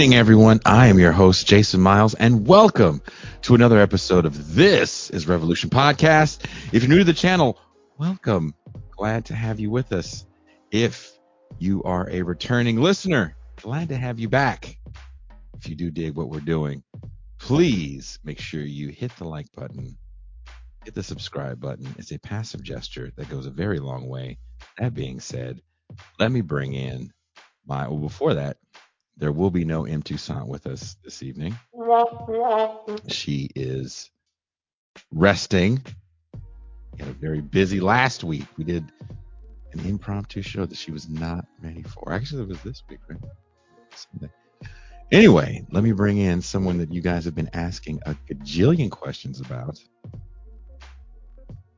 Evening, 0.00 0.16
everyone. 0.16 0.60
I 0.64 0.86
am 0.86 0.98
your 0.98 1.12
host, 1.12 1.46
Jason 1.46 1.82
Myles, 1.82 2.14
and 2.14 2.46
welcome 2.46 3.02
to 3.42 3.54
another 3.54 3.78
episode 3.78 4.24
of 4.24 4.54
This 4.54 5.10
is 5.10 5.28
Revolution 5.28 5.68
Podcast. 5.68 6.46
If 6.72 6.82
you're 6.82 6.88
new 6.88 7.00
to 7.00 7.04
the 7.04 7.12
channel, 7.12 7.58
welcome. 7.98 8.54
Glad 8.96 9.26
to 9.26 9.34
have 9.34 9.60
you 9.60 9.70
with 9.70 9.92
us. 9.92 10.24
If 10.70 11.12
you 11.58 11.82
are 11.82 12.08
a 12.08 12.22
returning 12.22 12.80
listener, 12.80 13.36
glad 13.56 13.90
to 13.90 13.96
have 13.98 14.18
you 14.18 14.30
back. 14.30 14.78
If 15.58 15.68
you 15.68 15.76
do 15.76 15.90
dig 15.90 16.14
what 16.14 16.30
we're 16.30 16.40
doing, 16.40 16.82
please 17.38 18.18
make 18.24 18.40
sure 18.40 18.62
you 18.62 18.88
hit 18.88 19.14
the 19.16 19.28
like 19.28 19.52
button, 19.52 19.98
hit 20.82 20.94
the 20.94 21.02
subscribe 21.02 21.60
button. 21.60 21.94
It's 21.98 22.12
a 22.12 22.18
passive 22.18 22.62
gesture 22.62 23.12
that 23.16 23.28
goes 23.28 23.44
a 23.44 23.50
very 23.50 23.80
long 23.80 24.08
way. 24.08 24.38
That 24.78 24.94
being 24.94 25.20
said, 25.20 25.60
let 26.18 26.32
me 26.32 26.40
bring 26.40 26.72
in 26.72 27.12
my, 27.66 27.86
well, 27.86 27.98
before 27.98 28.32
that, 28.32 28.56
there 29.16 29.32
will 29.32 29.50
be 29.50 29.64
no 29.64 29.84
M. 29.84 30.02
Toussaint 30.02 30.46
with 30.46 30.66
us 30.66 30.96
this 31.04 31.22
evening. 31.22 31.56
She 33.08 33.50
is 33.54 34.10
resting. 35.12 35.82
We 36.92 36.98
had 37.04 37.08
a 37.08 37.12
very 37.12 37.40
busy 37.40 37.80
last 37.80 38.24
week. 38.24 38.46
We 38.56 38.64
did 38.64 38.90
an 39.72 39.80
impromptu 39.86 40.42
show 40.42 40.66
that 40.66 40.76
she 40.76 40.90
was 40.90 41.08
not 41.08 41.46
ready 41.62 41.82
for. 41.82 42.12
Actually, 42.12 42.42
it 42.42 42.48
was 42.48 42.62
this 42.62 42.82
week, 42.88 43.00
right? 43.08 43.20
Sunday. 43.94 44.32
Anyway, 45.12 45.64
let 45.70 45.82
me 45.82 45.92
bring 45.92 46.18
in 46.18 46.40
someone 46.40 46.78
that 46.78 46.92
you 46.92 47.00
guys 47.00 47.24
have 47.24 47.34
been 47.34 47.50
asking 47.52 48.00
a 48.06 48.14
gajillion 48.28 48.90
questions 48.90 49.40
about. 49.40 49.78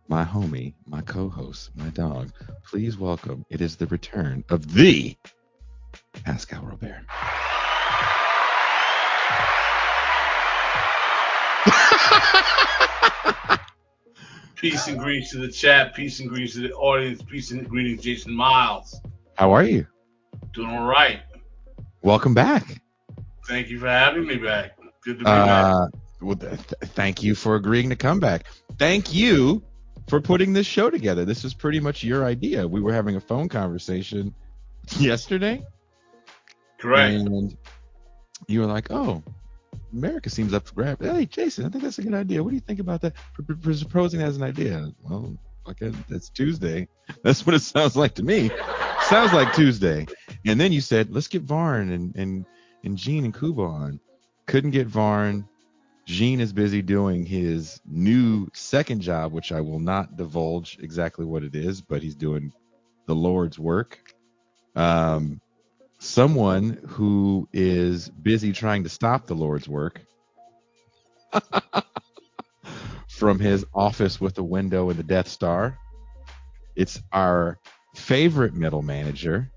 My 0.09 0.25
homie, 0.25 0.75
my 0.87 1.01
co-host, 1.01 1.71
my 1.75 1.89
dog. 1.89 2.33
Please 2.65 2.99
welcome. 2.99 3.47
It 3.49 3.63
is 3.63 3.77
the 3.77 3.87
return 3.87 4.45
of 4.51 4.75
the 4.75 5.17
Pascal 6.25 6.63
Robert. 6.63 7.05
Peace 14.57 14.87
and 14.87 14.99
greetings 14.99 15.31
to 15.33 15.39
the 15.39 15.49
chat. 15.49 15.95
Peace 15.95 16.21
and 16.21 16.29
greetings 16.29 16.53
to 16.55 16.61
the 16.61 16.73
audience. 16.75 17.21
Peace 17.23 17.51
and 17.51 17.69
greetings, 17.69 18.03
Jason 18.03 18.33
Myles. 18.33 19.01
How 19.35 19.53
are 19.53 19.65
you? 19.65 19.87
Doing 20.53 20.71
all 20.71 20.87
right. 20.87 21.21
Welcome 22.03 22.35
back. 22.35 22.81
Thank 23.49 23.69
you 23.71 23.81
for 23.81 23.89
having 23.89 24.25
me 24.27 24.37
back. 24.37 24.79
Good 25.05 25.19
to 25.19 25.25
be 25.25 25.31
Uh, 25.31 25.87
back. 25.87 25.91
well, 26.21 26.37
th- 26.37 26.53
th- 26.53 26.93
thank 26.93 27.23
you 27.25 27.35
for 27.35 27.57
agreeing 27.57 27.89
to 27.91 27.97
come 27.97 28.21
back. 28.21 28.45
Thank 28.79 29.13
you 29.13 29.65
for 30.09 30.21
putting 30.21 30.53
this 30.53 30.67
show 30.67 30.91
together. 30.91 31.25
This 31.25 31.43
was 31.43 31.55
pretty 31.55 31.81
much 31.81 32.05
your 32.05 32.25
idea. 32.25 32.67
We 32.69 32.81
were 32.81 32.93
having 32.93 33.17
a 33.17 33.21
phone 33.21 33.49
conversation 33.49 34.33
yesterday, 34.99 35.65
Correct. 36.83 37.15
and 37.15 37.57
you 38.49 38.59
were 38.61 38.67
like, 38.67 38.91
"Oh, 38.91 39.23
America 39.93 40.29
seems 40.29 40.53
up 40.53 40.67
for 40.67 40.75
grabs." 40.75 41.07
Hey, 41.07 41.27
Jason, 41.27 41.65
I 41.65 41.69
think 41.69 41.85
that's 41.85 41.99
a 41.99 42.03
good 42.03 42.13
idea. 42.13 42.43
What 42.43 42.51
do 42.51 42.57
you 42.57 42.61
think 42.61 42.81
about 42.81 43.01
that? 43.03 43.15
Proposing 43.35 44.21
as 44.21 44.37
an 44.37 44.43
idea. 44.43 44.91
Well, 45.09 45.39
okay, 45.69 45.93
that's 46.09 46.29
Tuesday. 46.29 46.89
That's 47.23 47.47
what 47.47 47.55
it 47.55 47.61
sounds 47.61 47.95
like 47.95 48.15
to 48.15 48.23
me. 48.23 48.51
sounds 49.03 49.33
like 49.33 49.53
Tuesday. 49.55 50.07
And 50.45 50.59
then 50.61 50.73
you 50.73 50.81
said, 50.81 51.13
"Let's 51.15 51.29
get 51.29 51.43
Varn 51.43 51.93
and 51.93 52.17
and 52.17 52.47
and 52.85 52.97
Gene 52.97 53.25
and 53.25 53.35
Kuba 53.39 53.63
on." 53.63 54.01
Couldn't 54.47 54.71
get 54.73 54.89
Varn. 54.89 55.49
Gene 56.07 56.41
is 56.41 56.53
busy 56.53 56.83
doing 56.83 57.25
his 57.25 57.81
new 57.87 58.49
second 58.55 59.03
job, 59.03 59.33
which 59.33 59.53
I 59.53 59.61
will 59.61 59.79
not 59.79 60.17
divulge 60.17 60.79
exactly 60.81 61.25
what 61.25 61.45
it 61.45 61.55
is, 61.55 61.81
but 61.81 62.03
he's 62.03 62.17
doing 62.17 62.53
the 63.07 63.15
Lord's 63.15 63.59
work. 63.59 64.01
Um, 64.75 65.41
someone 66.03 66.81
who 66.89 67.49
is 67.53 68.09
busy 68.09 68.53
trying 68.53 68.83
to 68.83 68.89
stop 68.89 69.27
the 69.27 69.35
Lord's 69.35 69.69
work 69.69 70.01
from 73.09 73.39
his 73.39 73.65
office 73.73 74.21
with 74.21 74.37
a 74.39 74.43
window 74.43 74.91
in 74.91 74.97
the 74.97 75.05
Death 75.05 75.29
Star. 75.29 75.79
It's 76.75 77.01
our 77.13 77.59
favorite 77.95 78.53
middle 78.53 78.83
manager. 78.83 79.49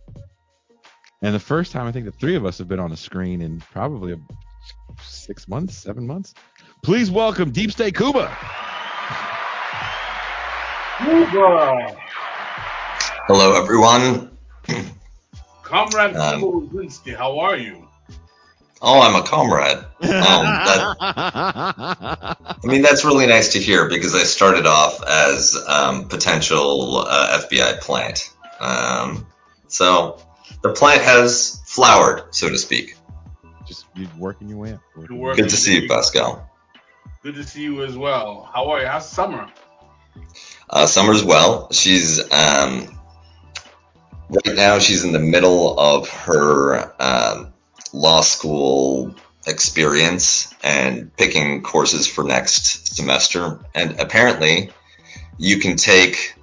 And 1.23 1.33
the 1.33 1.39
first 1.39 1.71
time 1.71 1.87
I 1.87 1.91
think 1.91 2.05
the 2.05 2.11
three 2.11 2.35
of 2.35 2.45
us 2.45 2.59
have 2.59 2.67
been 2.67 2.79
on 2.79 2.91
a 2.91 2.97
screen 2.97 3.41
in 3.41 3.59
probably 3.59 4.13
a, 4.13 4.17
six 5.01 5.47
months, 5.47 5.75
seven 5.75 6.05
months. 6.05 6.35
Please 6.83 7.09
welcome 7.09 7.49
Deep 7.49 7.71
State 7.71 7.97
Kuba. 7.97 8.27
Hello, 13.27 13.59
everyone. 13.59 14.37
Comrade 15.65 16.15
Um, 16.15 16.39
Kuba 16.39 16.67
Lewinsky, 16.67 17.15
how 17.15 17.39
are 17.39 17.57
you? 17.57 17.87
Oh, 18.81 19.01
I'm 19.01 19.15
a 19.15 19.25
comrade. 19.25 19.77
Um, 19.77 19.85
that, 20.01 20.95
I 21.01 22.67
mean, 22.67 22.83
that's 22.83 23.03
really 23.03 23.25
nice 23.25 23.53
to 23.53 23.59
hear 23.59 23.89
because 23.89 24.13
I 24.13 24.23
started 24.23 24.67
off 24.67 25.01
as 25.03 25.57
um, 25.67 26.07
potential 26.07 26.97
uh, 26.99 27.41
FBI 27.41 27.79
plant. 27.81 28.31
Um, 28.59 29.25
so 29.67 30.21
the 30.61 30.69
plant 30.71 31.01
has 31.01 31.61
flowered, 31.65 32.35
so 32.35 32.47
to 32.49 32.57
speak. 32.59 32.95
Just 33.67 33.87
you 33.95 34.07
working 34.19 34.47
your 34.47 34.59
way 34.59 34.73
up. 34.73 34.81
Good. 34.93 35.35
Good 35.35 35.49
to 35.49 35.57
see 35.57 35.81
you, 35.81 35.87
Pascal. 35.87 36.47
Good 37.23 37.35
to 37.35 37.43
see 37.43 37.63
you 37.63 37.83
as 37.83 37.97
well. 37.97 38.47
How 38.53 38.69
are 38.69 38.81
you? 38.81 38.87
How's 38.87 39.09
summer? 39.09 39.47
Uh, 40.69 40.85
Summer's 40.85 41.23
well. 41.23 41.71
She's 41.71 42.19
um, 42.31 42.87
right 44.29 44.55
now. 44.55 44.79
She's 44.79 45.03
in 45.03 45.11
the 45.11 45.19
middle 45.19 45.79
of 45.79 46.09
her 46.09 46.93
um, 47.01 47.53
law 47.93 48.21
school 48.21 49.15
experience 49.47 50.53
and 50.63 51.15
picking 51.15 51.61
courses 51.61 52.07
for 52.07 52.23
next 52.23 52.95
semester. 52.95 53.59
And 53.73 53.99
apparently, 53.99 54.71
you 55.37 55.59
can 55.59 55.75
take 55.77 56.35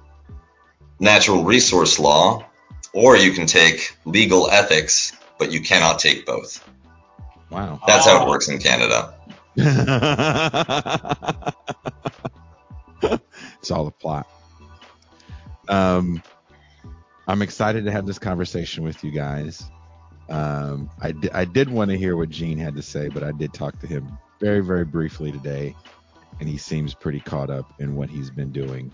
natural 0.99 1.43
resource 1.43 1.99
law 1.99 2.45
or 2.93 3.17
you 3.17 3.31
can 3.33 3.47
take 3.47 3.95
legal 4.05 4.49
ethics, 4.49 5.11
but 5.37 5.51
you 5.51 5.61
cannot 5.61 5.99
take 5.99 6.25
both. 6.25 6.63
Wow. 7.49 7.81
That's 7.85 8.05
how 8.05 8.19
Oh. 8.21 8.25
it 8.25 8.29
works 8.29 8.47
in 8.47 8.59
Canada. 8.59 9.13
it's 13.03 13.71
all 13.71 13.87
a 13.87 13.91
plot. 13.91 14.27
Um, 15.67 16.21
I'm 17.27 17.41
excited 17.41 17.85
to 17.85 17.91
have 17.91 18.05
this 18.05 18.19
conversation 18.19 18.83
with 18.83 19.03
you 19.03 19.11
guys. 19.11 19.63
Um, 20.29 20.89
I, 21.01 21.13
di- 21.13 21.31
I 21.31 21.45
did 21.45 21.69
want 21.69 21.91
to 21.91 21.97
hear 21.97 22.17
what 22.17 22.29
Gene 22.29 22.57
had 22.57 22.75
to 22.75 22.81
say, 22.81 23.07
but 23.07 23.23
I 23.23 23.31
did 23.31 23.53
talk 23.53 23.79
to 23.79 23.87
him 23.87 24.17
very, 24.41 24.59
very 24.59 24.83
briefly 24.83 25.31
today, 25.31 25.75
and 26.39 26.49
he 26.49 26.57
seems 26.57 26.93
pretty 26.93 27.21
caught 27.21 27.49
up 27.49 27.73
in 27.79 27.95
what 27.95 28.09
he's 28.09 28.29
been 28.29 28.51
doing. 28.51 28.91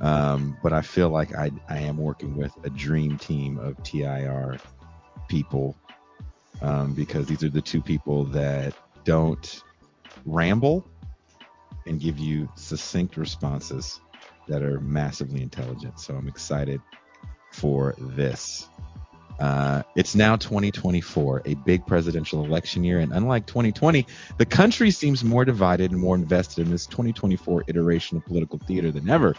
Um, 0.00 0.56
but 0.62 0.72
I 0.72 0.82
feel 0.82 1.10
like 1.10 1.36
I, 1.36 1.52
I 1.68 1.78
am 1.78 1.98
working 1.98 2.36
with 2.36 2.52
a 2.64 2.70
dream 2.70 3.16
team 3.16 3.58
of 3.58 3.80
TIR 3.84 4.58
people 5.28 5.76
um, 6.60 6.94
because 6.94 7.26
these 7.26 7.44
are 7.44 7.48
the 7.48 7.62
two 7.62 7.80
people 7.80 8.24
that 8.26 8.74
don't 9.04 9.62
ramble 10.24 10.84
and 11.86 12.00
give 12.00 12.18
you 12.18 12.48
succinct 12.56 13.16
responses 13.16 14.00
that 14.48 14.62
are 14.62 14.80
massively 14.80 15.42
intelligent. 15.42 16.00
So 16.00 16.14
I'm 16.14 16.26
excited 16.26 16.80
for 17.52 17.94
this. 17.98 18.68
Uh, 19.38 19.82
it's 19.96 20.14
now 20.14 20.36
2024, 20.36 21.42
a 21.46 21.54
big 21.54 21.84
presidential 21.86 22.44
election 22.44 22.84
year, 22.84 23.00
and 23.00 23.12
unlike 23.12 23.46
2020, 23.46 24.06
the 24.38 24.46
country 24.46 24.90
seems 24.90 25.24
more 25.24 25.44
divided 25.44 25.90
and 25.90 26.00
more 26.00 26.14
invested 26.14 26.64
in 26.64 26.70
this 26.70 26.86
2024 26.86 27.64
iteration 27.66 28.16
of 28.16 28.24
political 28.24 28.58
theater 28.66 28.92
than 28.92 29.08
ever. 29.10 29.34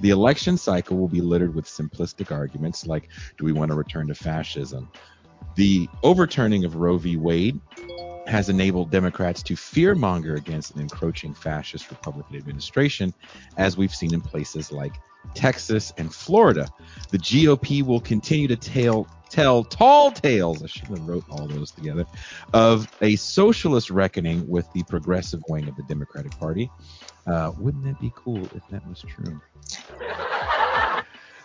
The 0.00 0.10
election 0.10 0.56
cycle 0.56 0.96
will 0.96 1.08
be 1.08 1.20
littered 1.20 1.54
with 1.54 1.66
simplistic 1.66 2.30
arguments 2.30 2.86
like 2.86 3.08
do 3.38 3.44
we 3.44 3.52
want 3.52 3.70
to 3.70 3.74
return 3.74 4.06
to 4.06 4.14
fascism? 4.14 4.88
The 5.56 5.88
overturning 6.02 6.64
of 6.64 6.76
Roe 6.76 6.96
v. 6.96 7.16
Wade 7.16 7.60
has 8.26 8.48
enabled 8.48 8.92
Democrats 8.92 9.42
to 9.42 9.54
fearmonger 9.54 10.36
against 10.36 10.76
an 10.76 10.80
encroaching 10.80 11.34
fascist 11.34 11.90
Republican 11.90 12.36
administration, 12.36 13.12
as 13.56 13.76
we've 13.76 13.94
seen 13.94 14.14
in 14.14 14.20
places 14.20 14.70
like 14.70 14.94
Texas 15.34 15.92
and 15.96 16.14
Florida. 16.14 16.68
The 17.10 17.18
GOP 17.18 17.82
will 17.82 18.00
continue 18.00 18.48
to 18.48 18.56
tell, 18.56 19.08
tell 19.28 19.64
tall 19.64 20.10
tales, 20.10 20.62
I 20.62 20.66
should 20.66 20.88
have 20.88 21.06
wrote 21.06 21.24
all 21.30 21.46
those 21.46 21.70
together, 21.70 22.04
of 22.52 22.88
a 23.00 23.16
socialist 23.16 23.90
reckoning 23.90 24.46
with 24.48 24.70
the 24.72 24.82
progressive 24.84 25.40
wing 25.48 25.68
of 25.68 25.76
the 25.76 25.82
Democratic 25.84 26.32
Party. 26.38 26.70
Uh, 27.26 27.52
wouldn't 27.58 27.84
that 27.84 28.00
be 28.00 28.12
cool 28.14 28.50
if 28.54 28.66
that 28.70 28.86
was 28.88 29.02
true? 29.02 29.40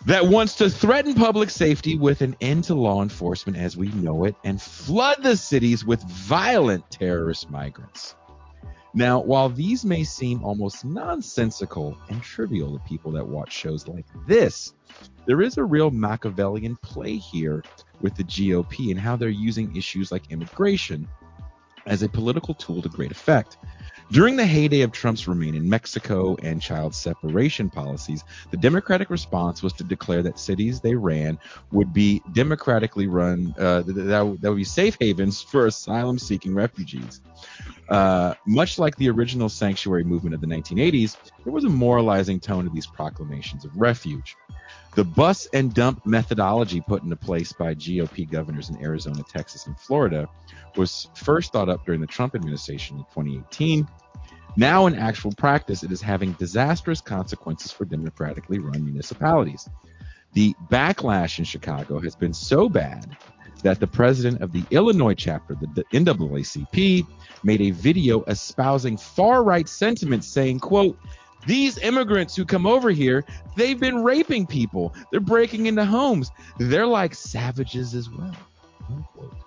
that 0.06 0.26
wants 0.26 0.54
to 0.56 0.70
threaten 0.70 1.14
public 1.14 1.50
safety 1.50 1.96
with 1.96 2.22
an 2.22 2.36
end 2.40 2.64
to 2.64 2.74
law 2.74 3.02
enforcement 3.02 3.58
as 3.58 3.76
we 3.76 3.88
know 3.88 4.24
it 4.24 4.36
and 4.44 4.62
flood 4.62 5.22
the 5.22 5.36
cities 5.36 5.84
with 5.84 6.00
violent 6.02 6.88
terrorist 6.90 7.50
migrants. 7.50 8.14
Now, 8.96 9.20
while 9.20 9.50
these 9.50 9.84
may 9.84 10.04
seem 10.04 10.42
almost 10.42 10.82
nonsensical 10.82 11.98
and 12.08 12.22
trivial 12.22 12.72
to 12.72 12.82
people 12.84 13.12
that 13.12 13.28
watch 13.28 13.52
shows 13.52 13.86
like 13.86 14.06
this, 14.26 14.72
there 15.26 15.42
is 15.42 15.58
a 15.58 15.64
real 15.64 15.90
Machiavellian 15.90 16.76
play 16.76 17.18
here 17.18 17.62
with 18.00 18.14
the 18.16 18.24
GOP 18.24 18.90
and 18.90 18.98
how 18.98 19.14
they're 19.14 19.28
using 19.28 19.76
issues 19.76 20.10
like 20.10 20.32
immigration 20.32 21.06
as 21.86 22.02
a 22.02 22.08
political 22.08 22.54
tool 22.54 22.80
to 22.80 22.88
great 22.88 23.10
effect. 23.10 23.58
During 24.12 24.36
the 24.36 24.46
heyday 24.46 24.82
of 24.82 24.92
Trump's 24.92 25.26
remain 25.26 25.56
in 25.56 25.68
Mexico 25.68 26.36
and 26.42 26.62
child 26.62 26.94
separation 26.94 27.68
policies, 27.68 28.22
the 28.52 28.56
Democratic 28.56 29.10
response 29.10 29.64
was 29.64 29.72
to 29.74 29.84
declare 29.84 30.22
that 30.22 30.38
cities 30.38 30.80
they 30.80 30.94
ran 30.94 31.38
would 31.72 31.92
be 31.92 32.22
democratically 32.32 33.08
run, 33.08 33.52
uh, 33.58 33.82
that, 33.82 34.38
that 34.40 34.48
would 34.48 34.56
be 34.56 34.64
safe 34.64 34.96
havens 35.00 35.42
for 35.42 35.66
asylum 35.66 36.20
seeking 36.20 36.54
refugees. 36.54 37.20
Uh, 37.88 38.34
much 38.46 38.78
like 38.78 38.94
the 38.96 39.10
original 39.10 39.48
sanctuary 39.48 40.04
movement 40.04 40.34
of 40.34 40.40
the 40.40 40.46
1980s, 40.46 41.16
there 41.42 41.52
was 41.52 41.64
a 41.64 41.68
moralizing 41.68 42.38
tone 42.38 42.64
to 42.64 42.70
these 42.70 42.86
proclamations 42.86 43.64
of 43.64 43.76
refuge. 43.76 44.36
The 44.94 45.04
bus 45.04 45.46
and 45.52 45.74
dump 45.74 46.06
methodology 46.06 46.80
put 46.80 47.02
into 47.02 47.16
place 47.16 47.52
by 47.52 47.74
GOP 47.74 48.28
governors 48.30 48.70
in 48.70 48.82
Arizona, 48.82 49.22
Texas, 49.28 49.66
and 49.66 49.78
Florida 49.78 50.28
was 50.76 51.08
first 51.14 51.52
thought 51.52 51.68
up 51.68 51.84
during 51.84 52.00
the 52.00 52.06
Trump 52.06 52.34
administration 52.34 52.98
in 52.98 53.04
2018. 53.04 53.86
Now, 54.56 54.86
in 54.86 54.94
actual 54.94 55.32
practice, 55.32 55.82
it 55.82 55.92
is 55.92 56.00
having 56.00 56.32
disastrous 56.32 57.00
consequences 57.00 57.72
for 57.72 57.84
democratically 57.84 58.58
run 58.58 58.84
municipalities. 58.84 59.68
The 60.32 60.54
backlash 60.70 61.38
in 61.38 61.44
Chicago 61.44 62.00
has 62.00 62.16
been 62.16 62.32
so 62.32 62.68
bad 62.68 63.16
that 63.62 63.80
the 63.80 63.86
president 63.86 64.42
of 64.42 64.52
the 64.52 64.64
Illinois 64.70 65.14
chapter, 65.14 65.54
the 65.54 65.84
NAACP, 65.92 67.06
made 67.42 67.60
a 67.60 67.70
video 67.70 68.22
espousing 68.24 68.96
far-right 68.96 69.68
sentiments, 69.68 70.26
saying, 70.26 70.60
"quote 70.60 70.98
these 71.46 71.78
immigrants 71.78 72.34
who 72.34 72.44
come 72.44 72.66
over 72.66 72.90
here, 72.90 73.24
they've 73.56 73.78
been 73.78 74.02
raping 74.02 74.46
people. 74.46 74.94
They're 75.10 75.20
breaking 75.20 75.66
into 75.66 75.84
homes. 75.84 76.30
They're 76.58 76.86
like 76.86 77.14
savages 77.14 77.94
as 77.94 78.10
well." 78.10 78.34
Unquote 78.88 79.45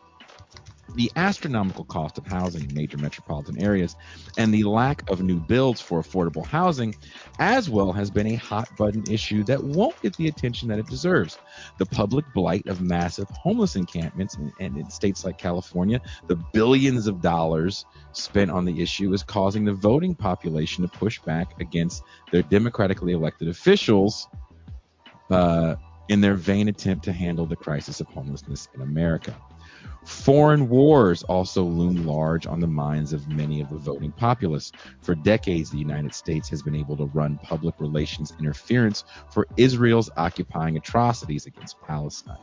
the 0.95 1.11
astronomical 1.15 1.83
cost 1.85 2.17
of 2.17 2.25
housing 2.25 2.63
in 2.63 2.73
major 2.73 2.97
metropolitan 2.97 3.61
areas 3.61 3.95
and 4.37 4.53
the 4.53 4.63
lack 4.63 5.09
of 5.09 5.21
new 5.21 5.39
builds 5.39 5.81
for 5.81 6.01
affordable 6.01 6.45
housing 6.45 6.95
as 7.39 7.69
well 7.69 7.91
has 7.91 8.09
been 8.09 8.27
a 8.27 8.35
hot 8.35 8.67
button 8.77 9.03
issue 9.09 9.43
that 9.43 9.63
won't 9.63 9.99
get 10.01 10.15
the 10.17 10.27
attention 10.27 10.67
that 10.67 10.79
it 10.79 10.87
deserves. 10.87 11.37
The 11.77 11.85
public 11.85 12.25
blight 12.33 12.67
of 12.67 12.81
massive 12.81 13.29
homeless 13.29 13.75
encampments 13.75 14.35
and 14.35 14.51
in, 14.59 14.77
in 14.77 14.89
states 14.89 15.23
like 15.23 15.37
California, 15.37 16.01
the 16.27 16.35
billions 16.53 17.07
of 17.07 17.21
dollars 17.21 17.85
spent 18.11 18.51
on 18.51 18.65
the 18.65 18.81
issue 18.81 19.13
is 19.13 19.23
causing 19.23 19.65
the 19.65 19.73
voting 19.73 20.15
population 20.15 20.87
to 20.87 20.97
push 20.97 21.19
back 21.19 21.59
against 21.59 22.03
their 22.31 22.43
democratically 22.43 23.13
elected 23.13 23.47
officials 23.47 24.27
uh, 25.29 25.75
in 26.09 26.21
their 26.21 26.35
vain 26.35 26.67
attempt 26.67 27.03
to 27.05 27.11
handle 27.11 27.45
the 27.45 27.55
crisis 27.55 28.01
of 28.01 28.07
homelessness 28.07 28.67
in 28.73 28.81
America. 28.81 29.35
Foreign 30.05 30.69
wars 30.69 31.23
also 31.23 31.63
loom 31.63 32.05
large 32.05 32.47
on 32.47 32.59
the 32.59 32.67
minds 32.67 33.13
of 33.13 33.27
many 33.27 33.61
of 33.61 33.69
the 33.69 33.77
voting 33.77 34.11
populace. 34.11 34.71
For 35.01 35.15
decades, 35.15 35.69
the 35.69 35.77
United 35.77 36.13
States 36.13 36.49
has 36.49 36.63
been 36.63 36.75
able 36.75 36.97
to 36.97 37.05
run 37.05 37.39
public 37.43 37.75
relations 37.79 38.33
interference 38.39 39.03
for 39.29 39.47
Israel's 39.57 40.09
occupying 40.17 40.77
atrocities 40.77 41.45
against 41.45 41.79
Palestine. 41.81 42.37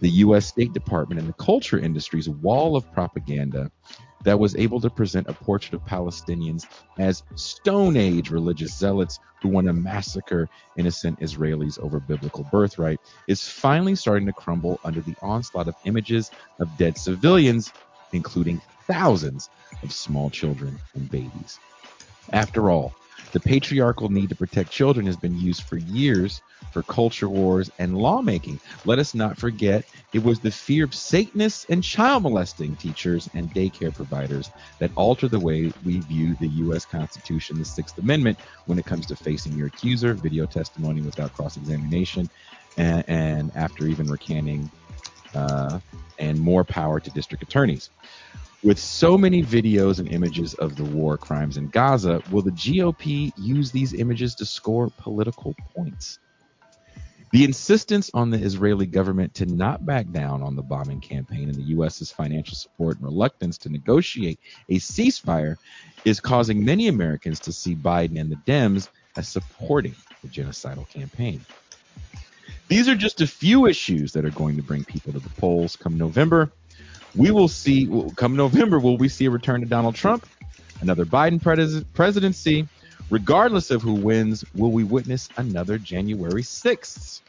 The 0.00 0.10
U.S. 0.10 0.46
State 0.46 0.72
Department 0.72 1.20
and 1.20 1.28
the 1.28 1.34
culture 1.34 1.78
industry's 1.78 2.28
wall 2.28 2.76
of 2.76 2.90
propaganda 2.92 3.70
that 4.26 4.40
was 4.40 4.56
able 4.56 4.80
to 4.80 4.90
present 4.90 5.28
a 5.28 5.32
portrait 5.32 5.72
of 5.72 5.84
Palestinians 5.86 6.66
as 6.98 7.22
Stone 7.36 7.96
Age 7.96 8.30
religious 8.30 8.76
zealots 8.76 9.20
who 9.40 9.48
want 9.48 9.68
to 9.68 9.72
massacre 9.72 10.48
innocent 10.76 11.20
Israelis 11.20 11.78
over 11.78 12.00
biblical 12.00 12.44
birthright 12.50 12.98
is 13.28 13.48
finally 13.48 13.94
starting 13.94 14.26
to 14.26 14.32
crumble 14.32 14.80
under 14.82 15.00
the 15.00 15.14
onslaught 15.22 15.68
of 15.68 15.76
images 15.84 16.32
of 16.58 16.76
dead 16.76 16.98
civilians, 16.98 17.72
including 18.12 18.60
thousands 18.88 19.48
of 19.84 19.92
small 19.92 20.28
children 20.28 20.76
and 20.96 21.08
babies. 21.08 21.60
After 22.32 22.68
all, 22.68 22.92
the 23.32 23.40
patriarchal 23.40 24.08
need 24.08 24.28
to 24.28 24.34
protect 24.34 24.70
children 24.70 25.06
has 25.06 25.16
been 25.16 25.38
used 25.38 25.62
for 25.62 25.78
years 25.78 26.40
for 26.72 26.82
culture 26.82 27.28
wars 27.28 27.70
and 27.78 27.96
lawmaking. 27.96 28.60
Let 28.84 28.98
us 28.98 29.14
not 29.14 29.38
forget 29.38 29.84
it 30.12 30.22
was 30.22 30.40
the 30.40 30.50
fear 30.50 30.84
of 30.84 30.94
Satanists 30.94 31.66
and 31.70 31.82
child 31.82 32.22
molesting 32.22 32.76
teachers 32.76 33.28
and 33.34 33.50
daycare 33.54 33.94
providers 33.94 34.50
that 34.78 34.90
altered 34.94 35.30
the 35.30 35.40
way 35.40 35.72
we 35.84 36.00
view 36.00 36.36
the 36.40 36.48
U.S. 36.48 36.84
Constitution, 36.84 37.58
the 37.58 37.64
Sixth 37.64 37.98
Amendment, 37.98 38.38
when 38.66 38.78
it 38.78 38.84
comes 38.84 39.06
to 39.06 39.16
facing 39.16 39.52
your 39.52 39.68
accuser, 39.68 40.14
video 40.14 40.44
testimony 40.46 41.00
without 41.00 41.32
cross 41.32 41.56
examination, 41.56 42.28
and, 42.76 43.04
and, 43.08 43.52
after 43.54 43.86
even 43.86 44.06
recanting, 44.06 44.70
uh, 45.34 45.80
and 46.18 46.38
more 46.38 46.64
power 46.64 47.00
to 47.00 47.10
district 47.10 47.42
attorneys. 47.42 47.90
With 48.62 48.78
so 48.78 49.16
many 49.18 49.42
videos 49.42 49.98
and 49.98 50.08
images 50.08 50.54
of 50.54 50.76
the 50.76 50.84
war 50.84 51.18
crimes 51.18 51.56
in 51.56 51.68
Gaza, 51.68 52.20
will 52.30 52.42
the 52.42 52.50
GOP 52.50 53.32
use 53.36 53.70
these 53.70 53.94
images 53.94 54.34
to 54.36 54.46
score 54.46 54.90
political 54.96 55.54
points? 55.74 56.18
The 57.32 57.44
insistence 57.44 58.10
on 58.14 58.30
the 58.30 58.38
Israeli 58.38 58.86
government 58.86 59.34
to 59.34 59.46
not 59.46 59.84
back 59.84 60.10
down 60.10 60.42
on 60.42 60.56
the 60.56 60.62
bombing 60.62 61.00
campaign 61.00 61.48
and 61.48 61.54
the 61.54 61.64
U.S.'s 61.64 62.10
financial 62.10 62.56
support 62.56 62.96
and 62.96 63.04
reluctance 63.04 63.58
to 63.58 63.68
negotiate 63.68 64.40
a 64.70 64.76
ceasefire 64.76 65.56
is 66.04 66.18
causing 66.18 66.64
many 66.64 66.88
Americans 66.88 67.40
to 67.40 67.52
see 67.52 67.74
Biden 67.74 68.18
and 68.18 68.30
the 68.30 68.36
Dems 68.46 68.88
as 69.16 69.28
supporting 69.28 69.94
the 70.22 70.28
genocidal 70.28 70.88
campaign. 70.88 71.44
These 72.68 72.88
are 72.88 72.96
just 72.96 73.20
a 73.20 73.26
few 73.26 73.66
issues 73.66 74.12
that 74.12 74.24
are 74.24 74.30
going 74.30 74.56
to 74.56 74.62
bring 74.62 74.84
people 74.84 75.12
to 75.12 75.18
the 75.18 75.28
polls 75.30 75.76
come 75.76 75.98
November 75.98 76.50
we 77.16 77.30
will 77.30 77.48
see 77.48 77.88
come 78.16 78.36
November. 78.36 78.78
Will 78.78 78.96
we 78.96 79.08
see 79.08 79.26
a 79.26 79.30
return 79.30 79.60
to 79.60 79.66
Donald 79.66 79.94
Trump, 79.94 80.26
another 80.80 81.04
Biden 81.04 81.40
pres- 81.40 81.84
presidency? 81.94 82.68
Regardless 83.08 83.70
of 83.70 83.82
who 83.82 83.94
wins, 83.94 84.44
will 84.54 84.72
we 84.72 84.82
witness 84.82 85.28
another 85.36 85.78
January 85.78 86.42
6th? 86.42 87.20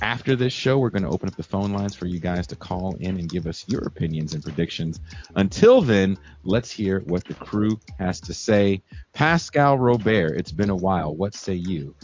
After 0.00 0.36
this 0.36 0.52
show, 0.52 0.78
we're 0.78 0.90
going 0.90 1.02
to 1.02 1.08
open 1.08 1.28
up 1.28 1.34
the 1.34 1.42
phone 1.42 1.72
lines 1.72 1.96
for 1.96 2.06
you 2.06 2.20
guys 2.20 2.46
to 2.48 2.56
call 2.56 2.94
in 3.00 3.18
and 3.18 3.28
give 3.28 3.48
us 3.48 3.64
your 3.66 3.82
opinions 3.82 4.34
and 4.34 4.42
predictions. 4.44 5.00
Until 5.34 5.82
then, 5.82 6.16
let's 6.44 6.70
hear 6.70 7.00
what 7.00 7.24
the 7.24 7.34
crew 7.34 7.80
has 7.98 8.20
to 8.20 8.32
say. 8.32 8.80
Pascal 9.12 9.76
Robert, 9.76 10.36
it's 10.36 10.52
been 10.52 10.70
a 10.70 10.76
while. 10.76 11.16
What 11.16 11.34
say 11.34 11.54
you? 11.54 11.96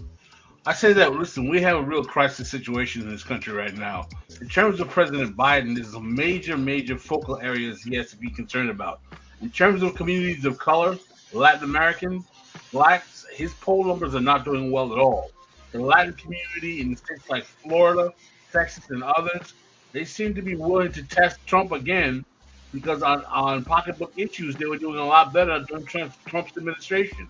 I 0.67 0.73
say 0.73 0.95
that, 0.95 1.13
listen, 1.13 1.51
we 1.51 1.61
have 1.61 1.77
a 1.77 1.83
real 1.83 2.03
crisis 2.03 2.51
situation 2.51 3.03
in 3.03 3.11
this 3.11 3.23
country 3.23 3.53
right 3.53 3.75
now. 3.75 4.09
In 4.41 4.49
terms 4.49 4.81
of 4.81 4.89
President 4.89 5.37
Biden, 5.37 5.75
there's 5.75 5.93
some 5.93 6.15
major, 6.15 6.57
major 6.57 6.97
focal 6.97 7.37
areas 7.37 7.83
he 7.83 7.95
has 7.97 8.09
to 8.11 8.17
be 8.17 8.31
concerned 8.31 8.71
about. 8.71 9.01
In 9.43 9.51
terms 9.51 9.83
of 9.83 9.95
communities 9.95 10.47
of 10.47 10.59
color, 10.59 10.97
Latin 11.35 11.65
Americans, 11.65 12.25
blacks, 12.73 13.27
his 13.31 13.53
poll 13.53 13.85
numbers 13.85 14.15
are 14.15 14.23
not 14.23 14.47
doing 14.47 14.71
well 14.71 14.91
at 14.95 14.99
all. 14.99 15.31
The 15.73 15.81
Latin 15.81 16.15
community 16.15 16.81
in 16.81 16.97
states 16.97 17.29
like 17.29 17.45
Florida, 17.45 18.15
Texas, 18.51 18.89
and 18.89 19.05
others, 19.05 19.53
they 19.93 20.07
seem 20.07 20.35
to 20.35 20.41
be 20.41 20.55
willing 20.55 20.93
to 20.93 21.03
test 21.03 21.47
Trump 21.47 21.73
again 21.73 22.25
because 22.73 23.03
on, 23.03 23.23
on 23.27 23.67
pocketbook 23.67 24.15
issues, 24.17 24.57
they 24.57 24.65
were 24.65 24.79
doing 24.79 24.97
a 24.97 25.05
lot 25.05 25.31
better 25.31 25.63
during 25.69 25.85
Trump's 25.85 26.57
administration. 26.57 27.29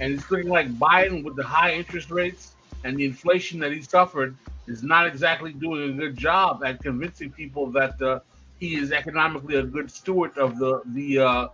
And 0.00 0.12
it's 0.12 0.30
looking 0.30 0.50
like 0.50 0.70
Biden, 0.74 1.24
with 1.24 1.34
the 1.34 1.44
high 1.44 1.72
interest 1.72 2.10
rates, 2.10 2.50
and 2.84 2.98
the 2.98 3.04
inflation 3.04 3.58
that 3.60 3.72
he 3.72 3.82
suffered 3.82 4.36
is 4.68 4.82
not 4.82 5.06
exactly 5.06 5.52
doing 5.52 5.90
a 5.90 5.92
good 5.92 6.16
job 6.16 6.62
at 6.64 6.82
convincing 6.82 7.30
people 7.30 7.70
that 7.72 8.00
uh, 8.00 8.20
he 8.58 8.76
is 8.76 8.92
economically 8.92 9.56
a 9.56 9.62
good 9.62 9.90
steward 9.90 10.36
of 10.38 10.58
the 10.58 10.80
the, 10.92 11.18
uh, 11.18 11.48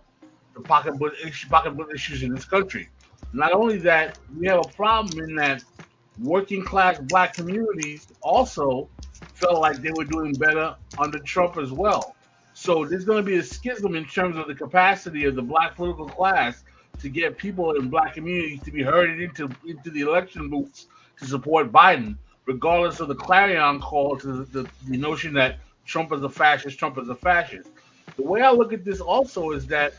the 0.53 0.61
pocketbook, 0.61 1.13
issue, 1.25 1.49
pocketbook 1.49 1.89
issues 1.93 2.21
in 2.23 2.33
this 2.33 2.45
country. 2.45 2.89
Not 3.33 3.53
only 3.53 3.77
that, 3.79 4.17
we 4.37 4.47
have 4.47 4.59
a 4.59 4.69
problem 4.69 5.19
in 5.19 5.35
that 5.37 5.63
working 6.19 6.63
class 6.63 6.99
black 6.99 7.33
communities 7.33 8.07
also 8.21 8.89
felt 9.33 9.61
like 9.61 9.81
they 9.81 9.91
were 9.91 10.05
doing 10.05 10.33
better 10.33 10.75
under 10.97 11.19
Trump 11.19 11.57
as 11.57 11.71
well. 11.71 12.15
So 12.53 12.85
there's 12.85 13.05
going 13.05 13.23
to 13.23 13.29
be 13.29 13.37
a 13.37 13.43
schism 13.43 13.95
in 13.95 14.05
terms 14.05 14.35
of 14.37 14.47
the 14.47 14.55
capacity 14.55 15.25
of 15.25 15.35
the 15.35 15.41
black 15.41 15.75
political 15.77 16.09
class 16.09 16.63
to 16.99 17.09
get 17.09 17.37
people 17.37 17.71
in 17.71 17.89
black 17.89 18.13
communities 18.13 18.61
to 18.63 18.71
be 18.71 18.83
herded 18.83 19.21
into 19.21 19.49
into 19.65 19.89
the 19.89 20.01
election 20.01 20.49
booths 20.49 20.87
to 21.21 21.27
support 21.27 21.71
Biden, 21.71 22.17
regardless 22.45 22.99
of 22.99 23.07
the 23.07 23.15
clarion 23.15 23.79
call 23.79 24.17
to 24.17 24.43
the, 24.45 24.69
the 24.87 24.97
notion 24.97 25.33
that 25.35 25.59
Trump 25.85 26.11
is 26.11 26.21
a 26.23 26.29
fascist, 26.29 26.77
Trump 26.77 26.97
is 26.97 27.09
a 27.09 27.15
fascist. 27.15 27.69
The 28.17 28.23
way 28.23 28.41
I 28.41 28.51
look 28.51 28.73
at 28.73 28.83
this 28.83 28.99
also 28.99 29.51
is 29.51 29.67
that 29.67 29.93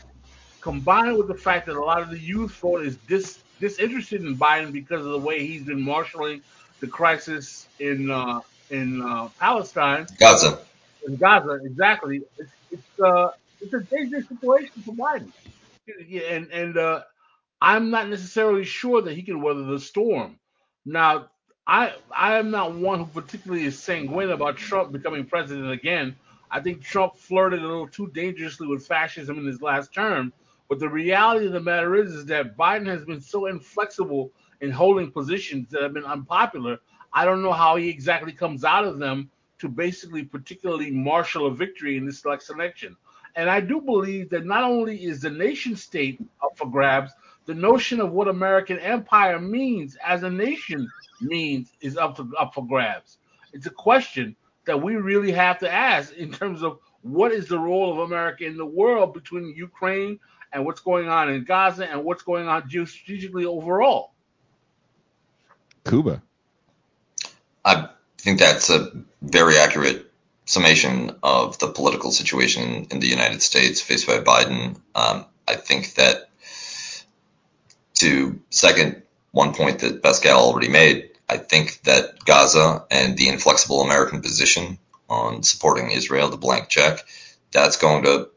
combined 0.61 1.17
with 1.17 1.27
the 1.27 1.35
fact 1.35 1.65
that 1.65 1.75
a 1.75 1.83
lot 1.83 2.01
of 2.01 2.09
the 2.09 2.19
youth 2.19 2.51
vote 2.55 2.85
is 2.85 2.95
dis, 3.07 3.39
disinterested 3.59 4.21
in 4.21 4.37
Biden 4.37 4.71
because 4.71 5.05
of 5.05 5.11
the 5.11 5.19
way 5.19 5.45
he's 5.45 5.63
been 5.63 5.81
marshaling 5.81 6.41
the 6.79 6.87
crisis 6.87 7.67
in 7.79 8.11
uh, 8.11 8.41
in 8.69 9.01
uh, 9.01 9.29
Palestine, 9.39 10.07
Gaza, 10.19 10.59
in 11.07 11.15
Gaza, 11.15 11.59
exactly. 11.63 12.21
It's 12.37 12.51
it's, 12.71 12.99
uh, 12.99 13.29
it's 13.61 13.73
a 13.73 13.81
dangerous 13.81 14.27
situation 14.27 14.83
for 14.85 14.93
Biden. 14.93 15.31
Yeah, 16.07 16.21
and 16.21 16.51
and 16.51 16.77
uh, 16.77 17.03
I'm 17.61 17.89
not 17.89 18.09
necessarily 18.09 18.65
sure 18.65 19.01
that 19.01 19.13
he 19.13 19.21
can 19.23 19.41
weather 19.41 19.63
the 19.63 19.79
storm. 19.79 20.37
Now, 20.85 21.29
I 21.65 21.93
I 22.15 22.37
am 22.37 22.51
not 22.51 22.75
one 22.75 22.99
who 22.99 23.05
particularly 23.05 23.65
is 23.65 23.79
sanguine 23.79 24.29
about 24.29 24.57
Trump 24.57 24.91
becoming 24.91 25.25
president 25.25 25.71
again. 25.71 26.15
I 26.51 26.59
think 26.59 26.83
Trump 26.83 27.17
flirted 27.17 27.59
a 27.59 27.67
little 27.67 27.87
too 27.87 28.11
dangerously 28.13 28.67
with 28.67 28.85
fascism 28.85 29.39
in 29.39 29.45
his 29.45 29.61
last 29.61 29.93
term. 29.93 30.33
But 30.69 30.79
the 30.79 30.89
reality 30.89 31.47
of 31.47 31.53
the 31.53 31.59
matter 31.59 31.95
is, 31.95 32.13
is 32.13 32.25
that 32.27 32.57
Biden 32.57 32.87
has 32.87 33.05
been 33.05 33.21
so 33.21 33.47
inflexible 33.47 34.31
in 34.61 34.71
holding 34.71 35.11
positions 35.11 35.69
that 35.69 35.81
have 35.81 35.93
been 35.93 36.05
unpopular. 36.05 36.79
I 37.11 37.25
don't 37.25 37.41
know 37.41 37.53
how 37.53 37.75
he 37.75 37.89
exactly 37.89 38.31
comes 38.31 38.63
out 38.63 38.85
of 38.85 38.99
them 38.99 39.29
to 39.59 39.69
basically 39.69 40.23
particularly 40.23 40.91
marshal 40.91 41.47
a 41.47 41.51
victory 41.51 41.97
in 41.97 42.05
this 42.05 42.23
election. 42.25 42.95
And 43.35 43.49
I 43.49 43.61
do 43.61 43.81
believe 43.81 44.29
that 44.29 44.45
not 44.45 44.63
only 44.63 45.03
is 45.05 45.21
the 45.21 45.29
nation 45.29 45.75
state 45.75 46.19
up 46.43 46.57
for 46.57 46.69
grabs, 46.69 47.13
the 47.45 47.53
notion 47.53 47.99
of 47.99 48.11
what 48.11 48.27
American 48.27 48.79
empire 48.79 49.39
means 49.39 49.97
as 50.05 50.23
a 50.23 50.29
nation 50.29 50.89
means 51.21 51.71
is 51.81 51.97
up 51.97 52.15
to 52.17 52.31
up 52.39 52.53
for 52.53 52.65
grabs. 52.65 53.17
It's 53.51 53.65
a 53.65 53.71
question 53.71 54.35
that 54.65 54.81
we 54.81 54.95
really 54.95 55.31
have 55.31 55.59
to 55.59 55.71
ask 55.71 56.13
in 56.13 56.31
terms 56.31 56.63
of 56.63 56.79
what 57.01 57.31
is 57.31 57.47
the 57.47 57.59
role 57.59 57.91
of 57.91 57.99
America 57.99 58.45
in 58.45 58.57
the 58.57 58.65
world 58.65 59.13
between 59.13 59.53
Ukraine 59.55 60.19
and 60.53 60.65
what's 60.65 60.79
going 60.79 61.09
on 61.09 61.29
in 61.29 61.43
Gaza 61.43 61.89
and 61.89 62.03
what's 62.03 62.23
going 62.23 62.47
on 62.47 62.69
geostrategically 62.69 63.45
overall. 63.45 64.13
Kuba. 65.85 66.21
I 67.65 67.89
think 68.17 68.39
that's 68.39 68.69
a 68.69 68.91
very 69.21 69.57
accurate 69.57 70.11
summation 70.45 71.15
of 71.23 71.57
the 71.59 71.67
political 71.67 72.11
situation 72.11 72.87
in 72.91 72.99
the 72.99 73.07
United 73.07 73.41
States 73.41 73.81
faced 73.81 74.07
by 74.07 74.19
Biden. 74.19 74.79
Um, 74.95 75.25
I 75.47 75.55
think 75.55 75.95
that 75.95 76.29
to 77.95 78.39
second 78.49 79.01
one 79.31 79.53
point 79.53 79.79
that 79.79 80.03
Pascal 80.03 80.39
already 80.39 80.69
made, 80.69 81.09
I 81.27 81.37
think 81.37 81.81
that 81.83 82.23
Gaza 82.25 82.85
and 82.91 83.17
the 83.17 83.29
inflexible 83.29 83.81
American 83.81 84.21
position 84.21 84.77
on 85.09 85.43
supporting 85.43 85.91
Israel, 85.91 86.29
the 86.29 86.37
blank 86.37 86.69
check, 86.69 87.05
that's 87.51 87.77
going 87.77 88.03
to 88.03 88.29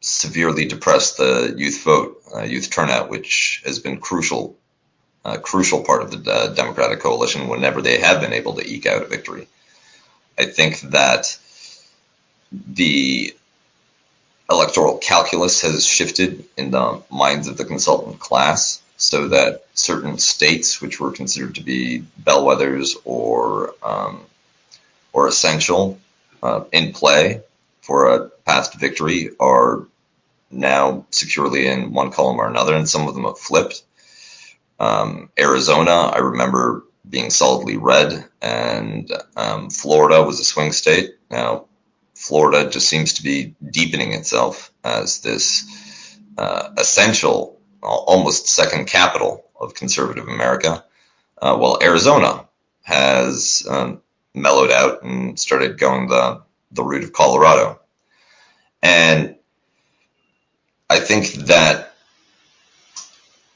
severely 0.00 0.66
depress 0.66 1.16
the 1.16 1.54
youth 1.56 1.82
vote, 1.82 2.22
uh, 2.34 2.42
youth 2.42 2.70
turnout, 2.70 3.08
which 3.08 3.62
has 3.64 3.78
been 3.78 3.98
crucial, 3.98 4.56
a 5.24 5.38
crucial 5.38 5.82
part 5.82 6.02
of 6.02 6.24
the 6.24 6.30
uh, 6.30 6.48
Democratic 6.48 7.00
coalition 7.00 7.48
whenever 7.48 7.80
they 7.80 7.98
have 8.00 8.20
been 8.20 8.32
able 8.32 8.54
to 8.54 8.66
eke 8.66 8.86
out 8.86 9.02
a 9.02 9.06
victory. 9.06 9.46
I 10.38 10.44
think 10.46 10.80
that 10.90 11.38
the 12.52 13.34
electoral 14.50 14.98
calculus 14.98 15.62
has 15.62 15.86
shifted 15.86 16.44
in 16.56 16.70
the 16.70 17.02
minds 17.10 17.48
of 17.48 17.56
the 17.56 17.64
consultant 17.64 18.18
class 18.18 18.82
so 18.96 19.28
that 19.28 19.64
certain 19.74 20.18
states, 20.18 20.80
which 20.80 21.00
were 21.00 21.12
considered 21.12 21.56
to 21.56 21.62
be 21.62 22.04
bellwethers 22.22 22.96
or 23.04 23.74
um, 23.82 24.24
or 25.12 25.28
essential 25.28 25.98
uh, 26.42 26.64
in 26.72 26.92
play 26.92 27.40
for 27.82 28.14
a 28.14 28.28
past 28.46 28.74
victory, 28.74 29.30
are 29.40 29.86
now 30.50 31.04
securely 31.10 31.66
in 31.66 31.92
one 31.92 32.10
column 32.10 32.38
or 32.38 32.46
another, 32.46 32.74
and 32.74 32.88
some 32.88 33.08
of 33.08 33.14
them 33.14 33.24
have 33.24 33.38
flipped. 33.38 33.82
Um, 34.78 35.30
Arizona, 35.38 35.90
I 35.90 36.18
remember 36.18 36.84
being 37.08 37.30
solidly 37.30 37.76
red, 37.76 38.24
and 38.40 39.10
um, 39.36 39.70
Florida 39.70 40.22
was 40.22 40.40
a 40.40 40.44
swing 40.44 40.72
state. 40.72 41.14
Now, 41.30 41.66
Florida 42.14 42.70
just 42.70 42.88
seems 42.88 43.14
to 43.14 43.22
be 43.22 43.54
deepening 43.70 44.12
itself 44.12 44.72
as 44.82 45.20
this 45.20 45.64
uh, 46.38 46.70
essential, 46.78 47.53
almost 47.84 48.48
second 48.48 48.86
capital 48.86 49.44
of 49.58 49.74
conservative 49.74 50.28
America, 50.28 50.84
uh, 51.40 51.56
while 51.56 51.78
Arizona 51.82 52.46
has 52.82 53.66
um, 53.68 54.00
mellowed 54.34 54.70
out 54.70 55.02
and 55.02 55.38
started 55.38 55.78
going 55.78 56.08
the 56.08 56.42
the 56.72 56.82
route 56.82 57.04
of 57.04 57.12
Colorado. 57.12 57.80
And 58.82 59.36
I 60.90 61.00
think 61.00 61.32
that 61.46 61.94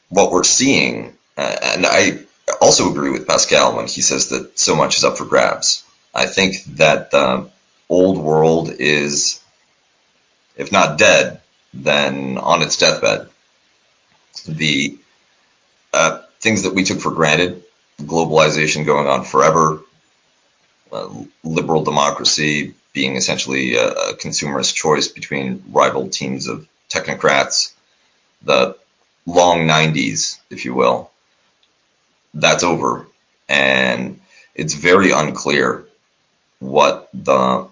what 0.08 0.30
we're 0.30 0.44
seeing, 0.44 1.14
uh, 1.37 1.56
and 1.62 1.87
I 1.87 2.20
also 2.61 2.90
agree 2.90 3.11
with 3.11 3.26
Pascal 3.26 3.76
when 3.76 3.87
he 3.87 4.00
says 4.00 4.28
that 4.28 4.58
so 4.58 4.75
much 4.75 4.97
is 4.97 5.04
up 5.04 5.18
for 5.18 5.25
grabs. 5.25 5.85
I 6.14 6.26
think 6.26 6.64
that 6.76 7.11
the 7.11 7.50
old 7.88 8.18
world 8.18 8.70
is, 8.78 9.42
if 10.56 10.73
not 10.73 10.99
dead, 10.99 11.40
then 11.75 12.38
on 12.38 12.62
its 12.62 12.76
deathbed. 12.76 13.27
The 14.42 14.99
uh, 15.92 16.23
things 16.40 16.62
that 16.62 16.75
we 16.75 16.85
took 16.85 17.00
for 17.00 17.11
granted, 17.11 17.62
globalization 18.00 18.87
going 18.87 19.07
on 19.07 19.25
forever, 19.25 19.80
uh, 20.92 21.09
liberal 21.42 21.85
democracy 21.85 22.75
being 22.92 23.16
essentially 23.16 23.76
a, 23.76 23.88
a 23.88 24.14
consumerist 24.14 24.75
choice 24.75 25.09
between 25.09 25.62
rival 25.71 26.09
teams 26.09 26.49
of 26.49 26.66
technocrats, 26.88 27.73
the 28.42 28.76
long 29.26 29.66
90s, 29.66 30.38
if 30.50 30.64
you 30.64 30.75
will, 30.75 31.11
that's 32.35 32.64
over. 32.64 33.07
And 33.49 34.21
it's 34.54 34.75
very 34.75 35.11
unclear 35.11 35.87
what 36.61 37.09
the 37.12 37.68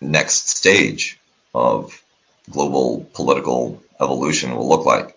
next 0.00 0.48
stage 0.48 1.18
of 1.54 2.02
global 2.50 3.06
political 3.14 3.82
evolution 4.00 4.54
will 4.54 4.68
look 4.68 4.84
like. 4.84 5.13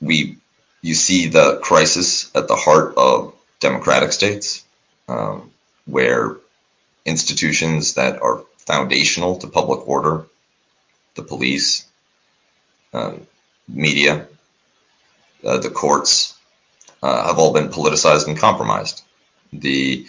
We, 0.00 0.38
you 0.82 0.94
see 0.94 1.28
the 1.28 1.58
crisis 1.62 2.30
at 2.34 2.48
the 2.48 2.56
heart 2.56 2.94
of 2.96 3.34
democratic 3.60 4.12
states, 4.12 4.64
um, 5.08 5.50
where 5.86 6.36
institutions 7.04 7.94
that 7.94 8.22
are 8.22 8.44
foundational 8.58 9.38
to 9.38 9.48
public 9.48 9.88
order, 9.88 10.26
the 11.14 11.22
police, 11.22 11.86
um, 12.92 13.26
media, 13.66 14.28
uh, 15.44 15.58
the 15.58 15.70
courts, 15.70 16.34
uh, 17.02 17.26
have 17.26 17.38
all 17.38 17.52
been 17.52 17.68
politicized 17.68 18.26
and 18.26 18.38
compromised. 18.38 19.02
The 19.52 20.06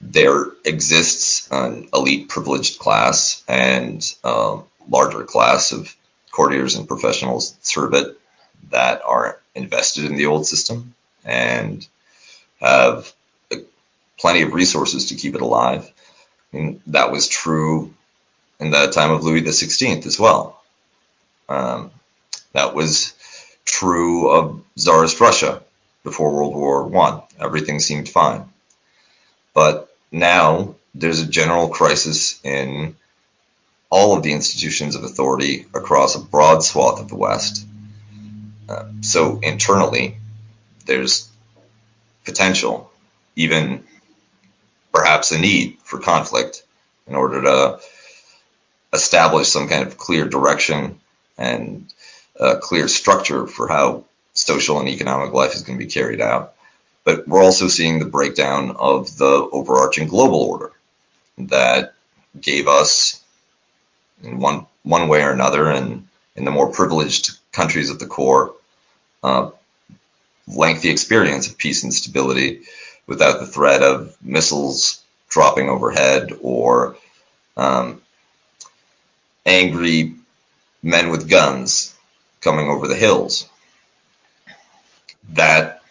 there 0.00 0.46
exists 0.64 1.48
an 1.50 1.88
elite 1.92 2.28
privileged 2.28 2.78
class 2.78 3.42
and 3.48 4.14
a 4.22 4.58
larger 4.88 5.24
class 5.24 5.72
of 5.72 5.94
courtiers 6.30 6.76
and 6.76 6.86
professionals 6.86 7.56
serve 7.62 7.94
it 7.94 8.16
that 8.70 9.02
are 9.04 9.40
invested 9.54 10.04
in 10.04 10.16
the 10.16 10.26
old 10.26 10.46
system 10.46 10.94
and 11.24 11.86
have 12.60 13.12
plenty 14.18 14.42
of 14.42 14.52
resources 14.52 15.06
to 15.06 15.14
keep 15.14 15.34
it 15.34 15.40
alive. 15.40 15.90
I 16.52 16.56
mean, 16.56 16.82
that 16.88 17.12
was 17.12 17.28
true 17.28 17.94
in 18.60 18.70
the 18.70 18.88
time 18.88 19.10
of 19.10 19.22
Louis 19.22 19.42
XVI 19.42 20.04
as 20.04 20.18
well. 20.18 20.60
Um, 21.48 21.90
that 22.52 22.74
was 22.74 23.14
true 23.64 24.30
of 24.30 24.62
Tsarist 24.76 25.20
Russia 25.20 25.62
before 26.02 26.34
World 26.34 26.54
War 26.54 26.84
One. 26.84 27.22
Everything 27.40 27.80
seemed 27.80 28.08
fine. 28.08 28.44
But 29.54 29.94
now 30.10 30.74
there's 30.94 31.20
a 31.20 31.26
general 31.26 31.68
crisis 31.68 32.40
in 32.44 32.96
all 33.90 34.16
of 34.16 34.22
the 34.22 34.32
institutions 34.32 34.94
of 34.94 35.04
authority 35.04 35.66
across 35.74 36.14
a 36.14 36.20
broad 36.20 36.62
swath 36.62 37.00
of 37.00 37.08
the 37.08 37.16
West. 37.16 37.66
Uh, 38.68 38.84
so 39.00 39.40
internally, 39.42 40.16
there's 40.86 41.28
potential, 42.24 42.90
even 43.36 43.84
perhaps 44.92 45.32
a 45.32 45.38
need 45.38 45.78
for 45.84 45.98
conflict 45.98 46.62
in 47.06 47.14
order 47.14 47.42
to 47.42 47.80
establish 48.92 49.48
some 49.48 49.68
kind 49.68 49.86
of 49.86 49.96
clear 49.96 50.26
direction 50.28 51.00
and 51.36 51.92
a 52.38 52.56
clear 52.56 52.88
structure 52.88 53.46
for 53.46 53.68
how 53.68 54.04
social 54.34 54.78
and 54.80 54.88
economic 54.88 55.32
life 55.32 55.54
is 55.54 55.62
going 55.62 55.78
to 55.78 55.84
be 55.84 55.90
carried 55.90 56.20
out. 56.20 56.54
But 57.04 57.26
we're 57.26 57.42
also 57.42 57.68
seeing 57.68 57.98
the 57.98 58.04
breakdown 58.04 58.76
of 58.78 59.16
the 59.16 59.48
overarching 59.52 60.08
global 60.08 60.42
order 60.42 60.72
that 61.38 61.94
gave 62.38 62.68
us, 62.68 63.22
in 64.22 64.40
one 64.40 64.66
one 64.82 65.08
way 65.08 65.22
or 65.22 65.32
another, 65.32 65.70
and 65.70 66.06
in 66.36 66.44
the 66.44 66.50
more 66.50 66.70
privileged 66.70 67.30
countries 67.52 67.90
at 67.90 67.98
the 67.98 68.06
core, 68.06 68.54
uh, 69.22 69.50
lengthy 70.46 70.90
experience 70.90 71.48
of 71.48 71.58
peace 71.58 71.82
and 71.82 71.92
stability 71.92 72.62
without 73.06 73.40
the 73.40 73.46
threat 73.46 73.82
of 73.82 74.16
missiles 74.22 75.02
dropping 75.28 75.68
overhead 75.68 76.32
or 76.40 76.96
um, 77.56 78.00
angry 79.44 80.14
men 80.82 81.10
with 81.10 81.28
guns 81.28 81.94
coming 82.40 82.68
over 82.68 82.86
the 82.86 82.96
hills. 82.96 83.48
That 85.30 85.82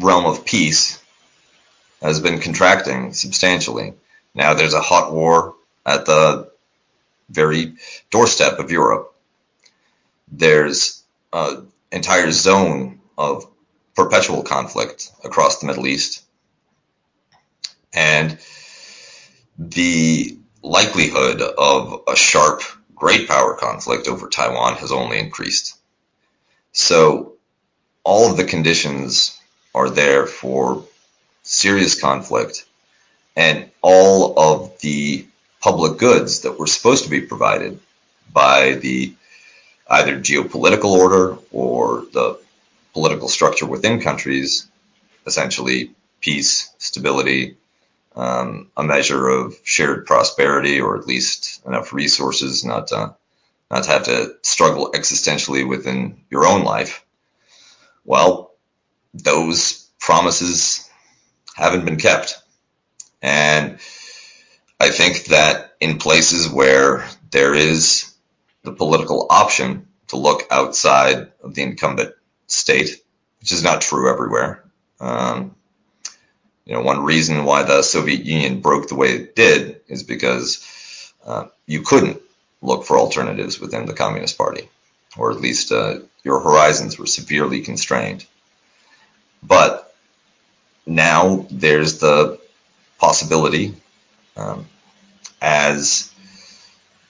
realm 0.00 0.26
of 0.26 0.44
peace 0.44 1.02
has 2.02 2.20
been 2.20 2.40
contracting 2.40 3.12
substantially. 3.12 3.94
Now 4.34 4.54
there's 4.54 4.74
a 4.74 4.80
hot 4.80 5.12
war 5.12 5.54
at 5.86 6.06
the 6.06 6.50
very 7.30 7.74
doorstep 8.10 8.58
of 8.58 8.70
Europe 8.70 9.14
there's 10.30 11.03
an 11.34 11.66
entire 11.92 12.30
zone 12.30 13.00
of 13.18 13.46
perpetual 13.94 14.42
conflict 14.42 15.10
across 15.24 15.58
the 15.58 15.66
Middle 15.66 15.86
East. 15.86 16.22
And 17.92 18.38
the 19.58 20.38
likelihood 20.62 21.42
of 21.42 22.02
a 22.08 22.16
sharp 22.16 22.62
great 22.94 23.28
power 23.28 23.54
conflict 23.54 24.08
over 24.08 24.28
Taiwan 24.28 24.76
has 24.76 24.92
only 24.92 25.18
increased. 25.18 25.76
So 26.72 27.34
all 28.02 28.30
of 28.30 28.36
the 28.36 28.44
conditions 28.44 29.38
are 29.74 29.90
there 29.90 30.26
for 30.26 30.84
serious 31.42 32.00
conflict 32.00 32.64
and 33.36 33.70
all 33.82 34.38
of 34.38 34.78
the 34.80 35.26
public 35.60 35.98
goods 35.98 36.40
that 36.40 36.58
were 36.58 36.66
supposed 36.66 37.04
to 37.04 37.10
be 37.10 37.20
provided 37.22 37.80
by 38.32 38.74
the 38.74 39.14
either 39.88 40.18
geopolitical 40.18 40.92
order 40.92 41.36
or 41.52 42.04
the 42.12 42.38
political 42.92 43.28
structure 43.28 43.66
within 43.66 44.00
countries, 44.00 44.66
essentially 45.26 45.92
peace, 46.20 46.70
stability, 46.78 47.56
um, 48.16 48.70
a 48.76 48.82
measure 48.82 49.28
of 49.28 49.56
shared 49.64 50.06
prosperity, 50.06 50.80
or 50.80 50.96
at 50.96 51.06
least 51.06 51.60
enough 51.66 51.92
resources 51.92 52.64
not 52.64 52.88
to, 52.88 53.14
not 53.70 53.84
to 53.84 53.90
have 53.90 54.04
to 54.04 54.36
struggle 54.42 54.92
existentially 54.92 55.68
within 55.68 56.20
your 56.30 56.46
own 56.46 56.62
life. 56.64 57.04
Well, 58.04 58.52
those 59.12 59.88
promises 59.98 60.88
haven't 61.54 61.84
been 61.84 61.96
kept. 61.98 62.38
And 63.22 63.78
I 64.80 64.90
think 64.90 65.26
that 65.26 65.74
in 65.80 65.98
places 65.98 66.48
where 66.48 67.06
there 67.30 67.54
is 67.54 68.13
the 68.64 68.72
political 68.72 69.26
option 69.30 69.86
to 70.08 70.16
look 70.16 70.42
outside 70.50 71.30
of 71.42 71.54
the 71.54 71.62
incumbent 71.62 72.14
state, 72.46 73.00
which 73.40 73.52
is 73.52 73.62
not 73.62 73.82
true 73.82 74.10
everywhere. 74.10 74.64
Um, 75.00 75.54
you 76.64 76.72
know, 76.72 76.82
one 76.82 77.04
reason 77.04 77.44
why 77.44 77.62
the 77.62 77.82
Soviet 77.82 78.24
Union 78.24 78.60
broke 78.60 78.88
the 78.88 78.94
way 78.94 79.08
it 79.10 79.36
did 79.36 79.80
is 79.86 80.02
because 80.02 81.12
uh, 81.24 81.46
you 81.66 81.82
couldn't 81.82 82.20
look 82.62 82.84
for 82.84 82.98
alternatives 82.98 83.60
within 83.60 83.84
the 83.84 83.92
Communist 83.92 84.38
Party, 84.38 84.68
or 85.16 85.30
at 85.30 85.40
least 85.40 85.70
uh, 85.70 85.98
your 86.22 86.40
horizons 86.40 86.98
were 86.98 87.06
severely 87.06 87.60
constrained. 87.60 88.24
But 89.42 89.94
now 90.86 91.46
there's 91.50 91.98
the 91.98 92.40
possibility, 92.98 93.74
um, 94.36 94.66
as 95.42 96.10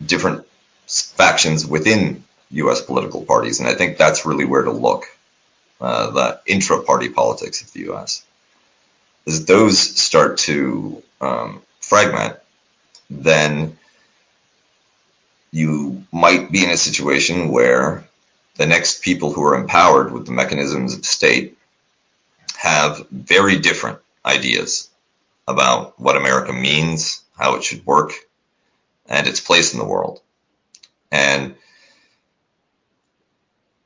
different 0.04 0.44
factions 1.02 1.66
within 1.66 2.24
U.S. 2.50 2.80
political 2.80 3.24
parties, 3.24 3.60
and 3.60 3.68
I 3.68 3.74
think 3.74 3.96
that's 3.96 4.26
really 4.26 4.44
where 4.44 4.62
to 4.62 4.70
look. 4.70 5.06
Uh, 5.80 6.10
the 6.10 6.40
intra-party 6.46 7.08
politics 7.10 7.60
of 7.60 7.72
the 7.72 7.80
U.S. 7.80 8.24
As 9.26 9.44
those 9.44 9.78
start 9.78 10.38
to 10.38 11.02
um, 11.20 11.62
fragment, 11.80 12.36
then 13.10 13.76
you 15.50 16.04
might 16.12 16.50
be 16.50 16.64
in 16.64 16.70
a 16.70 16.76
situation 16.76 17.50
where 17.50 18.04
the 18.56 18.66
next 18.66 19.02
people 19.02 19.32
who 19.32 19.42
are 19.44 19.56
empowered 19.56 20.12
with 20.12 20.26
the 20.26 20.32
mechanisms 20.32 20.94
of 20.94 21.04
state 21.04 21.58
have 22.56 23.06
very 23.10 23.58
different 23.58 23.98
ideas 24.24 24.88
about 25.46 25.98
what 26.00 26.16
America 26.16 26.52
means, 26.52 27.22
how 27.36 27.56
it 27.56 27.64
should 27.64 27.84
work, 27.84 28.12
and 29.06 29.26
its 29.26 29.40
place 29.40 29.72
in 29.72 29.78
the 29.78 29.84
world. 29.84 30.20
And 31.14 31.54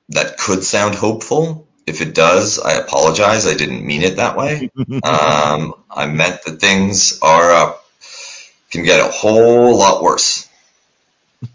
that 0.09 0.38
could 0.38 0.64
sound 0.64 0.95
hopeful. 0.95 1.69
If 1.87 2.01
it 2.01 2.14
does, 2.14 2.59
I 2.59 2.73
apologize. 2.75 3.47
I 3.47 3.55
didn't 3.55 3.87
mean 3.87 4.03
it 4.03 4.17
that 4.17 4.37
way. 4.37 4.71
um, 5.05 5.75
I 5.91 6.07
meant 6.07 6.43
that 6.45 6.59
things 6.61 7.19
are 7.21 7.51
uh, 7.51 7.73
can 8.71 8.85
get 8.85 9.01
a 9.01 9.11
whole 9.11 9.79
lot 9.79 10.03
worse. 10.03 10.49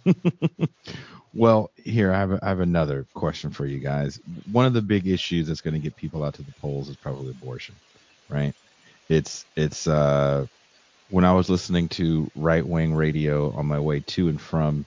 well, 1.34 1.72
here 1.76 2.14
I 2.14 2.20
have, 2.20 2.40
I 2.42 2.50
have 2.50 2.60
another 2.60 3.06
question 3.14 3.50
for 3.50 3.66
you 3.66 3.80
guys. 3.80 4.20
One 4.52 4.66
of 4.66 4.74
the 4.74 4.82
big 4.82 5.08
issues 5.08 5.48
that's 5.48 5.62
going 5.62 5.74
to 5.74 5.80
get 5.80 5.96
people 5.96 6.24
out 6.24 6.36
to 6.36 6.44
the 6.44 6.54
polls 6.54 6.90
is 6.90 6.96
probably 6.96 7.32
abortion, 7.32 7.76
right? 8.30 8.54
It's 9.10 9.46
it's 9.56 9.88
uh, 9.88 10.46
when 11.10 11.26
I 11.26 11.34
was 11.34 11.50
listening 11.50 11.90
to 11.90 12.30
right 12.36 12.66
wing 12.66 12.94
radio 12.96 13.52
on 13.52 13.66
my 13.66 13.80
way 13.80 14.00
to 14.00 14.30
and 14.30 14.40
from 14.40 14.86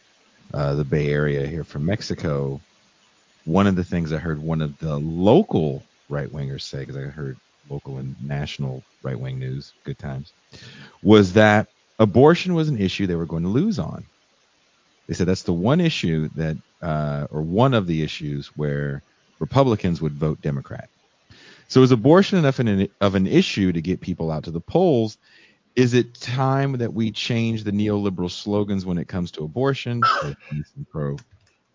uh, 0.54 0.74
the 0.74 0.84
Bay 0.84 1.08
Area 1.10 1.46
here 1.46 1.64
from 1.64 1.84
Mexico, 1.84 2.60
one 3.44 3.66
of 3.66 3.76
the 3.76 3.84
things 3.84 4.12
I 4.12 4.18
heard 4.18 4.42
one 4.42 4.62
of 4.62 4.78
the 4.78 4.96
local 4.96 5.82
right 6.08 6.28
wingers 6.28 6.62
say, 6.62 6.80
because 6.80 6.96
I 6.96 7.02
heard 7.02 7.36
local 7.68 7.98
and 7.98 8.14
national 8.22 8.82
right 9.02 9.18
wing 9.18 9.38
news, 9.38 9.72
good 9.84 9.98
times, 9.98 10.32
was 11.02 11.34
that 11.34 11.68
abortion 11.98 12.54
was 12.54 12.68
an 12.68 12.78
issue 12.78 13.06
they 13.06 13.14
were 13.14 13.26
going 13.26 13.42
to 13.42 13.48
lose 13.48 13.78
on. 13.78 14.04
They 15.06 15.14
said 15.14 15.28
that's 15.28 15.42
the 15.42 15.52
one 15.52 15.80
issue 15.80 16.28
that, 16.34 16.56
uh, 16.82 17.26
or 17.30 17.42
one 17.42 17.74
of 17.74 17.86
the 17.86 18.02
issues 18.02 18.48
where 18.56 19.02
Republicans 19.38 20.00
would 20.02 20.12
vote 20.12 20.42
Democrat. 20.42 20.88
So 21.68 21.82
is 21.82 21.90
abortion 21.90 22.38
enough 22.38 22.58
an, 22.58 22.88
of 23.00 23.14
an 23.14 23.26
issue 23.26 23.72
to 23.72 23.80
get 23.80 24.00
people 24.00 24.30
out 24.30 24.44
to 24.44 24.50
the 24.50 24.60
polls 24.60 25.18
is 25.76 25.92
it 25.92 26.18
time 26.18 26.72
that 26.78 26.92
we 26.92 27.12
change 27.12 27.62
the 27.62 27.70
neoliberal 27.70 28.30
slogans 28.30 28.86
when 28.86 28.96
it 28.96 29.08
comes 29.08 29.30
to 29.32 29.44
abortion, 29.44 30.00
pro 30.90 31.16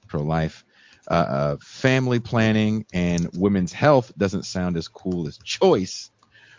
pro 0.07 0.23
life, 0.23 0.65
uh, 1.09 1.13
uh, 1.13 1.57
family 1.61 2.19
planning, 2.19 2.85
and 2.93 3.29
women's 3.33 3.71
health 3.71 4.11
doesn't 4.17 4.45
sound 4.45 4.75
as 4.75 4.87
cool 4.87 5.27
as 5.27 5.37
choice? 5.37 6.09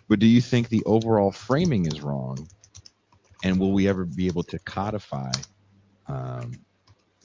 But 0.08 0.20
do 0.20 0.26
you 0.26 0.40
think 0.40 0.68
the 0.68 0.84
overall 0.84 1.32
framing 1.32 1.86
is 1.86 2.00
wrong? 2.00 2.48
And 3.42 3.58
will 3.58 3.72
we 3.72 3.88
ever 3.88 4.04
be 4.04 4.28
able 4.28 4.44
to 4.44 4.58
codify 4.60 5.32
um, 6.06 6.60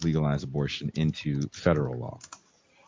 legalize 0.02 0.42
abortion 0.42 0.92
into 0.96 1.48
federal 1.54 2.00
law? 2.00 2.20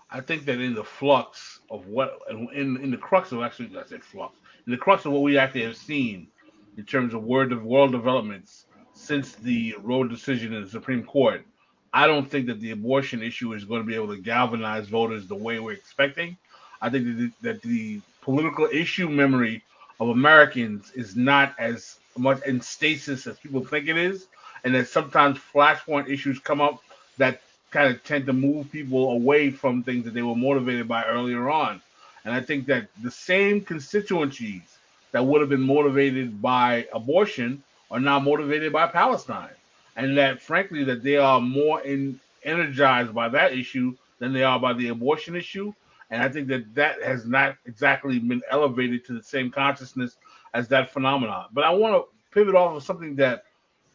I 0.10 0.22
think 0.22 0.46
that 0.46 0.60
in 0.60 0.74
the 0.74 0.84
flux 0.84 1.60
of 1.70 1.86
what, 1.86 2.18
in 2.32 2.78
in 2.82 2.90
the 2.90 2.98
crux 2.98 3.32
of 3.32 3.44
actually, 3.44 3.78
I 3.78 3.84
said 3.86 4.04
flux, 4.04 4.36
in 4.66 4.72
the 4.72 4.78
crux 4.78 5.06
of 5.06 5.12
what 5.12 5.22
we 5.22 5.38
actually 5.38 5.64
have 5.64 5.78
seen 5.78 6.30
in 6.78 6.86
terms 6.86 7.14
of 7.14 7.24
world 7.24 7.52
of 7.52 7.64
world 7.64 7.92
developments 7.92 8.66
since 8.94 9.36
the 9.36 9.76
Roe 9.82 10.04
decision 10.04 10.54
in 10.54 10.64
the 10.64 10.70
Supreme 10.70 11.04
Court, 11.04 11.46
I 11.94 12.08
don't 12.08 12.30
think 12.30 12.48
that 12.48 12.60
the 12.60 12.72
abortion 12.72 13.24
issue 13.24 13.54
is 13.54 13.64
going 13.66 13.82
to 13.82 13.88
be 13.88 13.96
able 13.96 14.14
to 14.16 14.22
galvanize 14.22 14.88
voters 14.88 15.28
the 15.28 15.36
way 15.36 15.60
we're 15.60 15.74
expecting. 15.74 16.38
I 16.82 16.90
think 16.90 17.06
that 17.06 17.18
the, 17.18 17.32
that 17.42 17.62
the 17.62 18.02
political 18.22 18.68
issue 18.72 19.10
memory 19.10 19.64
of 20.00 20.10
Americans 20.10 20.92
is 20.96 21.16
not 21.16 21.56
as 21.60 21.98
much 22.18 22.42
in 22.46 22.62
stasis 22.62 23.28
as 23.28 23.38
people 23.40 23.64
think 23.66 23.88
it 23.88 23.98
is, 23.98 24.28
and 24.64 24.76
that 24.76 24.88
sometimes 24.88 25.40
flashpoint 25.54 26.10
issues 26.10 26.40
come 26.40 26.62
up 26.62 26.82
that 27.18 27.42
kind 27.72 27.94
of 27.94 28.04
tend 28.04 28.26
to 28.26 28.34
move 28.34 28.72
people 28.72 29.12
away 29.12 29.52
from 29.52 29.84
things 29.84 30.06
that 30.06 30.14
they 30.14 30.22
were 30.22 30.36
motivated 30.36 30.88
by 30.88 31.04
earlier 31.06 31.50
on. 31.50 31.82
And 32.26 32.34
I 32.34 32.42
think 32.42 32.66
that 32.68 32.88
the 33.02 33.12
same 33.12 33.62
constituencies 33.62 34.79
that 35.12 35.26
would 35.26 35.42
have 35.42 35.50
been 35.50 35.62
motivated 35.62 36.42
by 36.42 36.88
abortion 36.94 37.64
are 37.92 38.00
now 38.00 38.20
motivated 38.20 38.72
by 38.72 38.88
Palestine, 38.88 39.50
and 39.96 40.18
that 40.18 40.42
frankly 40.42 40.84
that 40.84 41.04
they 41.04 41.18
are 41.18 41.42
more 41.42 41.82
in, 41.82 42.20
energized 42.44 43.14
by 43.14 43.28
that 43.30 43.54
issue 43.54 43.96
than 44.20 44.34
they 44.34 44.44
are 44.44 44.60
by 44.60 44.74
the 44.74 44.90
abortion 44.90 45.36
issue. 45.36 45.74
And 46.12 46.22
I 46.22 46.30
think 46.30 46.48
that 46.48 46.74
that 46.76 47.02
has 47.04 47.26
not 47.26 47.56
exactly 47.66 48.20
been 48.20 48.42
elevated 48.50 49.06
to 49.06 49.14
the 49.14 49.24
same 49.24 49.52
consciousness 49.52 50.18
as 50.54 50.68
that 50.70 50.92
phenomenon. 50.92 51.46
But 51.52 51.64
I 51.64 51.72
want 51.72 51.96
to 51.96 52.10
pivot 52.34 52.56
off 52.56 52.76
of 52.76 52.84
something 52.84 53.16
that 53.16 53.46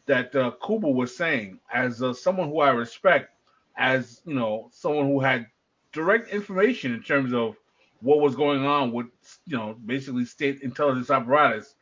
that 0.05 0.35
uh, 0.35 0.51
Kuba 0.65 0.87
was 0.87 1.15
saying, 1.15 1.59
as 1.73 2.03
uh, 2.03 2.13
someone 2.13 2.49
who 2.49 2.59
I 2.59 2.69
respect, 2.69 3.31
as 3.75 4.21
you 4.25 4.35
know, 4.35 4.69
someone 4.71 5.07
who 5.07 5.19
had 5.19 5.47
direct 5.91 6.29
information 6.29 6.93
in 6.93 7.01
terms 7.01 7.33
of 7.33 7.55
what 8.01 8.19
was 8.19 8.35
going 8.35 8.65
on 8.65 8.91
with 8.91 9.07
you 9.45 9.57
know 9.57 9.75
basically 9.85 10.25
state 10.25 10.61
intelligence 10.61 11.09
apparatus. 11.09 11.75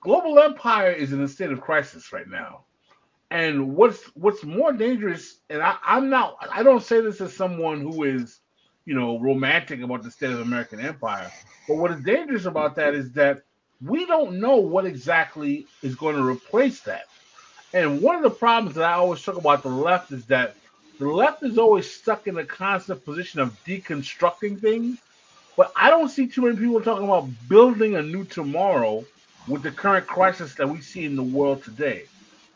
Global 0.00 0.38
empire 0.38 0.90
is 0.92 1.12
in 1.12 1.20
a 1.22 1.28
state 1.28 1.50
of 1.50 1.60
crisis 1.60 2.12
right 2.12 2.28
now. 2.28 2.64
And 3.30 3.74
what's 3.76 4.02
what's 4.14 4.42
more 4.44 4.72
dangerous, 4.72 5.40
and 5.50 5.62
I, 5.62 5.76
I'm 5.84 6.08
not 6.08 6.36
I 6.50 6.62
don't 6.62 6.82
say 6.82 7.00
this 7.00 7.20
as 7.20 7.34
someone 7.34 7.80
who 7.80 8.04
is, 8.04 8.40
you 8.86 8.94
know, 8.94 9.20
romantic 9.20 9.80
about 9.82 10.02
the 10.02 10.10
state 10.10 10.30
of 10.30 10.40
American 10.40 10.80
empire. 10.80 11.30
But 11.66 11.76
what 11.76 11.90
is 11.90 12.00
dangerous 12.00 12.46
about 12.46 12.76
that 12.76 12.94
is 12.94 13.12
that 13.12 13.42
we 13.84 14.06
don't 14.06 14.40
know 14.40 14.56
what 14.56 14.86
exactly 14.86 15.66
is 15.82 15.94
going 15.94 16.16
to 16.16 16.24
replace 16.26 16.80
that. 16.80 17.04
And 17.74 18.00
one 18.00 18.16
of 18.16 18.22
the 18.22 18.30
problems 18.30 18.74
that 18.76 18.84
I 18.84 18.94
always 18.94 19.22
talk 19.22 19.36
about 19.36 19.62
the 19.62 19.68
left 19.68 20.10
is 20.10 20.24
that 20.26 20.56
the 20.98 21.06
left 21.08 21.42
is 21.42 21.58
always 21.58 21.88
stuck 21.88 22.26
in 22.26 22.38
a 22.38 22.44
constant 22.44 23.04
position 23.04 23.40
of 23.40 23.56
deconstructing 23.64 24.60
things 24.60 24.98
but 25.58 25.72
I 25.74 25.90
don't 25.90 26.08
see 26.08 26.28
too 26.28 26.42
many 26.42 26.56
people 26.56 26.80
talking 26.80 27.04
about 27.04 27.28
building 27.48 27.96
a 27.96 28.02
new 28.02 28.24
tomorrow 28.24 29.04
with 29.48 29.64
the 29.64 29.72
current 29.72 30.06
crisis 30.06 30.54
that 30.54 30.68
we 30.68 30.80
see 30.80 31.04
in 31.04 31.16
the 31.16 31.22
world 31.22 31.64
today. 31.64 32.04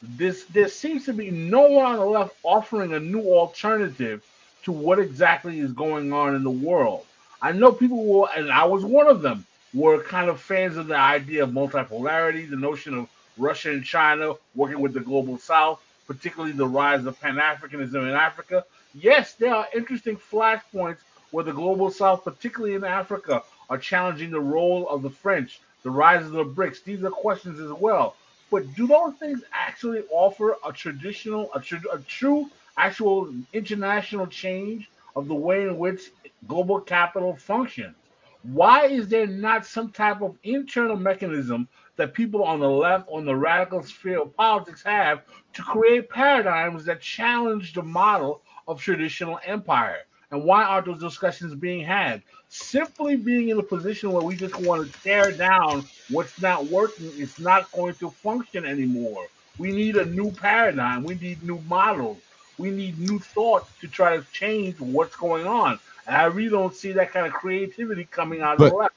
This 0.00 0.44
there 0.44 0.68
seems 0.68 1.04
to 1.06 1.12
be 1.12 1.28
no 1.32 1.62
one 1.68 1.98
left 1.98 2.36
offering 2.44 2.94
a 2.94 3.00
new 3.00 3.24
alternative 3.32 4.24
to 4.62 4.70
what 4.70 5.00
exactly 5.00 5.58
is 5.58 5.72
going 5.72 6.12
on 6.12 6.36
in 6.36 6.44
the 6.44 6.50
world. 6.50 7.04
I 7.42 7.50
know 7.50 7.72
people 7.72 8.06
will, 8.06 8.26
and 8.28 8.52
I 8.52 8.66
was 8.66 8.84
one 8.84 9.08
of 9.08 9.20
them, 9.20 9.44
were 9.74 10.00
kind 10.04 10.30
of 10.30 10.40
fans 10.40 10.76
of 10.76 10.86
the 10.86 10.96
idea 10.96 11.42
of 11.42 11.50
multipolarity, 11.50 12.48
the 12.48 12.54
notion 12.54 12.94
of 12.94 13.08
Russia 13.36 13.72
and 13.72 13.84
China 13.84 14.34
working 14.54 14.78
with 14.78 14.92
the 14.92 15.00
global 15.00 15.38
south, 15.38 15.82
particularly 16.06 16.52
the 16.52 16.68
rise 16.68 17.04
of 17.04 17.20
Pan 17.20 17.34
Africanism 17.34 18.08
in 18.08 18.14
Africa. 18.14 18.64
Yes, 18.94 19.34
there 19.34 19.54
are 19.54 19.66
interesting 19.74 20.16
flashpoints 20.16 20.98
where 21.32 21.44
the 21.44 21.52
global 21.52 21.90
south, 21.90 22.22
particularly 22.22 22.74
in 22.74 22.84
Africa, 22.84 23.42
are 23.68 23.78
challenging 23.78 24.30
the 24.30 24.40
role 24.40 24.88
of 24.88 25.02
the 25.02 25.10
French, 25.10 25.60
the 25.82 25.90
rise 25.90 26.24
of 26.24 26.32
the 26.32 26.44
BRICS. 26.44 26.84
These 26.84 27.02
are 27.02 27.10
questions 27.10 27.58
as 27.58 27.72
well. 27.72 28.14
But 28.50 28.74
do 28.74 28.86
those 28.86 29.14
things 29.14 29.42
actually 29.52 30.04
offer 30.10 30.56
a 30.64 30.72
traditional, 30.72 31.50
a, 31.54 31.60
tr- 31.60 31.88
a 31.92 31.98
true, 32.00 32.50
actual 32.76 33.32
international 33.52 34.26
change 34.26 34.90
of 35.16 35.26
the 35.26 35.34
way 35.34 35.62
in 35.62 35.78
which 35.78 36.10
global 36.46 36.80
capital 36.80 37.34
functions? 37.34 37.96
Why 38.42 38.86
is 38.86 39.08
there 39.08 39.26
not 39.26 39.64
some 39.64 39.90
type 39.90 40.20
of 40.20 40.36
internal 40.42 40.96
mechanism 40.96 41.68
that 41.96 42.12
people 42.12 42.42
on 42.44 42.60
the 42.60 42.68
left, 42.68 43.08
on 43.08 43.24
the 43.24 43.36
radical 43.36 43.82
sphere 43.82 44.20
of 44.20 44.36
politics 44.36 44.82
have 44.82 45.22
to 45.54 45.62
create 45.62 46.10
paradigms 46.10 46.84
that 46.84 47.00
challenge 47.00 47.72
the 47.72 47.82
model 47.82 48.42
of 48.68 48.80
traditional 48.80 49.40
empire? 49.46 50.02
And 50.32 50.44
why 50.44 50.64
aren't 50.64 50.86
those 50.86 50.98
discussions 50.98 51.54
being 51.54 51.84
had? 51.84 52.22
Simply 52.48 53.16
being 53.16 53.50
in 53.50 53.58
a 53.58 53.62
position 53.62 54.12
where 54.12 54.22
we 54.22 54.34
just 54.34 54.56
want 54.56 54.90
to 54.90 55.02
tear 55.02 55.30
down 55.30 55.84
what's 56.10 56.40
not 56.40 56.66
working 56.66 57.06
is 57.18 57.38
not 57.38 57.70
going 57.72 57.94
to 57.96 58.10
function 58.10 58.64
anymore. 58.64 59.26
We 59.58 59.72
need 59.72 59.96
a 59.96 60.06
new 60.06 60.30
paradigm. 60.30 61.04
We 61.04 61.14
need 61.16 61.42
new 61.42 61.60
models. 61.68 62.16
We 62.56 62.70
need 62.70 62.98
new 62.98 63.18
thoughts 63.18 63.70
to 63.82 63.88
try 63.88 64.16
to 64.16 64.24
change 64.32 64.80
what's 64.80 65.16
going 65.16 65.46
on. 65.46 65.78
And 66.06 66.16
I 66.16 66.24
really 66.24 66.50
don't 66.50 66.74
see 66.74 66.92
that 66.92 67.12
kind 67.12 67.26
of 67.26 67.34
creativity 67.34 68.04
coming 68.04 68.40
out 68.40 68.58
But- 68.58 68.64
of 68.64 68.70
the 68.70 68.76
left. 68.78 68.94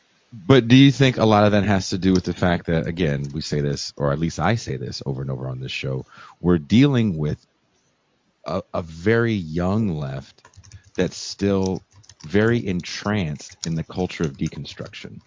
But 0.48 0.68
do 0.68 0.76
you 0.76 0.92
think 0.92 1.16
a 1.16 1.24
lot 1.24 1.46
of 1.46 1.54
that 1.54 1.64
has 1.64 1.92
to 1.92 1.98
do 1.98 2.12
with 2.12 2.26
the 2.26 2.34
fact 2.34 2.66
that, 2.66 2.88
again, 2.88 3.30
we 3.34 3.40
say 3.40 3.62
this, 3.62 3.94
or 3.96 4.12
at 4.12 4.20
least 4.20 4.38
I 4.38 4.56
say 4.56 4.76
this 4.76 5.02
over 5.06 5.22
and 5.22 5.32
over 5.32 5.48
on 5.48 5.62
this 5.62 5.72
show, 5.72 6.06
we're 6.42 6.58
dealing 6.58 7.18
with 7.18 7.46
a, 8.44 8.62
a 8.74 8.82
very 8.82 9.34
young 9.34 9.98
left 9.98 10.46
that's 10.98 11.18
still 11.18 11.86
very 12.24 12.66
entranced 12.66 13.58
in 13.66 13.76
the 13.76 13.84
culture 13.84 14.26
of 14.26 14.38
deconstruction. 14.38 15.22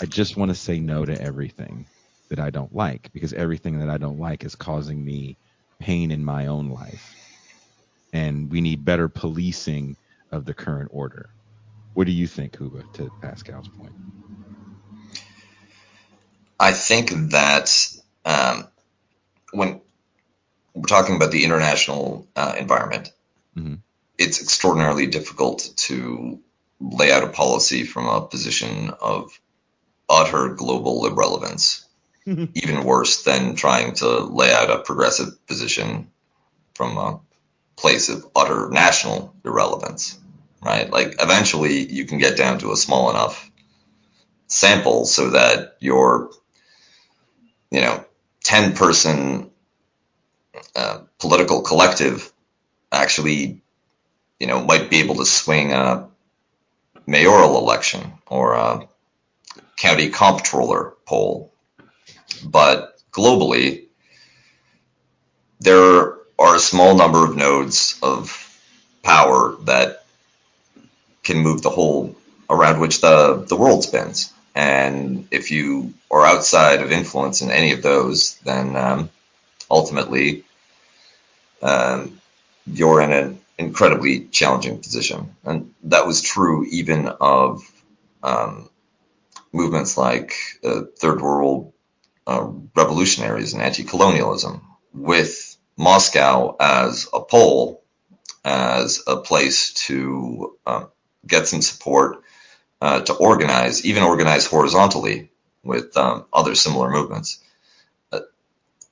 I 0.00 0.06
just 0.06 0.36
want 0.36 0.50
to 0.50 0.54
say 0.54 0.80
no 0.80 1.06
to 1.06 1.20
everything 1.20 1.86
that 2.30 2.40
I 2.40 2.50
don't 2.50 2.74
like 2.74 3.10
because 3.12 3.32
everything 3.34 3.80
that 3.80 3.90
I 3.90 3.98
don't 3.98 4.20
like 4.20 4.44
is 4.44 4.56
causing 4.56 5.04
me 5.04 5.38
pain 5.80 6.10
in 6.12 6.24
my 6.24 6.48
own 6.48 6.70
life. 6.70 7.16
And 8.12 8.50
we 8.52 8.60
need 8.60 8.84
better 8.84 9.08
policing 9.08 9.96
of 10.32 10.46
the 10.46 10.54
current 10.54 10.90
order. 10.92 11.30
What 11.94 12.06
do 12.06 12.12
you 12.12 12.26
think, 12.28 12.58
Kuba, 12.58 12.84
to 12.94 13.12
Pascal's 13.22 13.68
point? 13.68 13.94
I 16.60 16.72
think 16.72 17.10
that 17.32 17.70
um, 18.24 18.68
when 19.52 19.80
we're 20.74 20.82
talking 20.88 21.16
about 21.16 21.32
the 21.32 21.44
international 21.44 22.28
uh, 22.36 22.54
environment, 22.58 23.10
Mhm. 23.58 23.82
It's 24.20 24.42
extraordinarily 24.42 25.06
difficult 25.06 25.70
to 25.76 26.38
lay 26.78 27.10
out 27.10 27.24
a 27.24 27.28
policy 27.28 27.84
from 27.84 28.06
a 28.06 28.26
position 28.26 28.90
of 29.00 29.40
utter 30.10 30.50
global 30.50 31.06
irrelevance. 31.06 31.86
Even 32.26 32.84
worse 32.84 33.24
than 33.24 33.56
trying 33.56 33.94
to 33.94 34.18
lay 34.18 34.52
out 34.52 34.70
a 34.70 34.82
progressive 34.82 35.46
position 35.46 36.10
from 36.74 36.98
a 36.98 37.20
place 37.76 38.10
of 38.10 38.26
utter 38.36 38.68
national 38.70 39.34
irrelevance, 39.42 40.18
right? 40.62 40.90
Like 40.90 41.16
eventually 41.18 41.90
you 41.90 42.04
can 42.04 42.18
get 42.18 42.36
down 42.36 42.58
to 42.58 42.72
a 42.72 42.76
small 42.76 43.08
enough 43.08 43.50
sample 44.48 45.06
so 45.06 45.30
that 45.30 45.76
your, 45.80 46.30
you 47.70 47.80
know, 47.80 48.04
10 48.44 48.74
person 48.74 49.50
uh, 50.76 50.98
political 51.18 51.62
collective 51.62 52.30
actually, 52.92 53.62
you 54.40 54.46
know, 54.46 54.64
might 54.64 54.90
be 54.90 55.00
able 55.00 55.16
to 55.16 55.26
swing 55.26 55.72
a 55.72 56.08
mayoral 57.06 57.58
election 57.58 58.14
or 58.26 58.54
a 58.54 58.88
county 59.76 60.08
comptroller 60.08 60.94
poll. 61.06 61.52
But 62.44 62.98
globally, 63.12 63.84
there 65.60 66.14
are 66.38 66.56
a 66.56 66.58
small 66.58 66.96
number 66.96 67.22
of 67.24 67.36
nodes 67.36 67.98
of 68.02 68.46
power 69.02 69.56
that 69.64 70.04
can 71.22 71.38
move 71.38 71.62
the 71.62 71.70
whole 71.70 72.16
around 72.48 72.80
which 72.80 73.00
the, 73.00 73.44
the 73.46 73.56
world 73.56 73.84
spins. 73.84 74.32
And 74.54 75.28
if 75.30 75.50
you 75.50 75.94
are 76.10 76.24
outside 76.24 76.80
of 76.80 76.90
influence 76.90 77.42
in 77.42 77.50
any 77.50 77.72
of 77.72 77.82
those, 77.82 78.36
then 78.38 78.74
um, 78.74 79.10
ultimately 79.70 80.44
um, 81.62 82.20
you're 82.66 83.00
in 83.02 83.12
an 83.12 83.40
incredibly 83.60 84.26
challenging 84.26 84.78
position. 84.78 85.36
And 85.44 85.74
that 85.84 86.06
was 86.06 86.22
true 86.22 86.66
even 86.70 87.06
of 87.08 87.62
um, 88.22 88.68
movements 89.52 89.96
like 89.96 90.34
uh, 90.64 90.82
Third 90.98 91.20
World 91.20 91.72
uh, 92.26 92.48
revolutionaries 92.74 93.52
and 93.52 93.62
anti 93.62 93.84
colonialism, 93.84 94.62
with 94.92 95.56
Moscow 95.76 96.56
as 96.58 97.06
a 97.12 97.20
pole, 97.20 97.82
as 98.44 99.02
a 99.06 99.16
place 99.16 99.72
to 99.86 100.56
uh, 100.66 100.84
get 101.26 101.46
some 101.46 101.62
support, 101.62 102.22
uh, 102.80 103.00
to 103.00 103.14
organize, 103.14 103.84
even 103.84 104.02
organize 104.02 104.46
horizontally 104.46 105.30
with 105.62 105.96
um, 105.96 106.24
other 106.32 106.54
similar 106.54 106.90
movements. 106.90 107.40
Uh, 108.12 108.20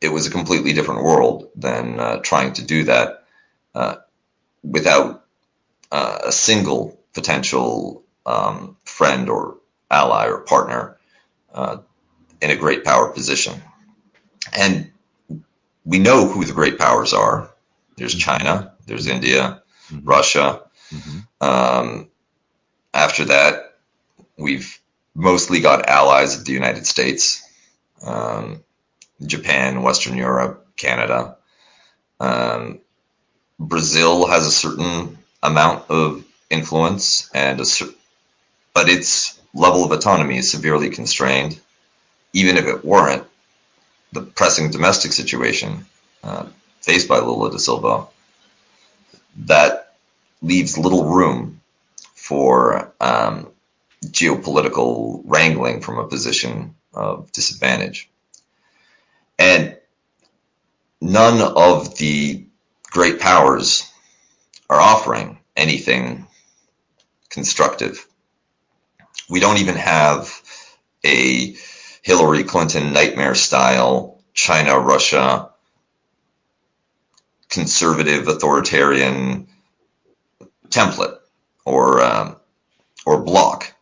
it 0.01 0.09
was 0.09 0.27
a 0.27 0.31
completely 0.31 0.73
different 0.73 1.03
world 1.03 1.49
than 1.57 1.99
uh, 1.99 2.19
trying 2.19 2.53
to 2.53 2.65
do 2.65 2.85
that 2.85 3.25
without 4.63 5.25
uh, 5.91 6.19
a 6.27 6.33
single 6.33 6.99
potential 7.15 8.05
um, 8.27 8.77
friend 8.85 9.29
or 9.29 9.59
ally 9.91 10.29
or 10.29 10.41
partner 10.41 10.99
uh, 11.53 11.79
in 12.41 12.51
a 12.51 12.57
great 12.57 12.85
power 12.85 13.11
position. 13.11 13.61
And 14.57 14.93
we 15.85 15.99
know 15.99 16.27
who 16.27 16.45
the 16.45 16.53
great 16.53 16.79
powers 16.79 17.13
are. 17.15 17.51
There's 17.97 18.15
China, 18.15 18.75
there's 18.87 19.07
India, 19.07 19.63
Mhm. 19.91 20.03
Russia. 20.05 20.63
Mhm. 20.93 21.27
Um, 21.41 22.09
after 22.93 23.25
that, 23.27 23.79
we've 24.37 24.79
mostly 25.15 25.61
got 25.61 25.89
allies 25.89 26.37
of 26.37 26.45
the 26.45 26.53
United 26.53 26.87
States, 26.87 27.43
um, 28.03 28.63
Japan, 29.25 29.83
Western 29.83 30.17
Europe, 30.17 30.69
Canada. 30.77 31.39
Um, 32.21 32.81
Brazil 33.59 34.27
has 34.27 34.47
a 34.47 34.53
certain 34.53 35.19
amount 35.43 35.91
of 35.91 36.25
influence, 36.51 37.31
and 37.35 37.67
cer- 37.67 37.95
but 38.75 38.89
its 38.89 39.41
level 39.55 39.85
of 39.85 39.93
autonomy 39.93 40.39
is 40.39 40.51
severely 40.51 40.91
constrained. 40.91 41.61
Even 42.35 42.57
if 42.57 42.67
it 42.67 42.85
weren't, 42.85 43.27
the 44.13 44.23
pressing 44.23 44.71
domestic 44.71 45.13
situation 45.13 45.87
uh, 46.25 46.47
faced 46.83 47.09
by 47.09 47.19
Lula 47.19 47.51
da 47.51 47.59
Silva, 47.59 48.07
that 49.47 49.95
leaves 50.43 50.79
little 50.79 51.05
room 51.05 51.61
for 52.15 52.93
um, 53.01 53.49
geopolitical 54.07 55.23
wrangling 55.25 55.81
from 55.81 55.99
a 55.99 56.09
position 56.09 56.75
of 56.95 57.33
disadvantage. 57.33 58.11
And 59.39 59.77
none 61.01 61.41
of 61.57 61.97
the 61.99 62.48
great 62.91 63.21
powers 63.21 63.91
are 64.69 64.81
offering 64.81 65.39
anything 65.57 66.27
constructive. 67.31 68.07
We 69.29 69.41
don't 69.41 69.59
even 69.59 69.77
have 69.77 70.41
a 71.05 71.57
Hillary 72.03 72.45
Clinton 72.45 72.93
nightmare 72.93 73.35
style 73.35 74.23
China 74.33 74.79
Russia 74.79 75.51
conservative 77.49 78.29
authoritarian 78.29 79.49
template 80.69 81.19
or 81.65 82.03
um, 82.03 82.37
or 83.07 83.23
block. 83.23 83.75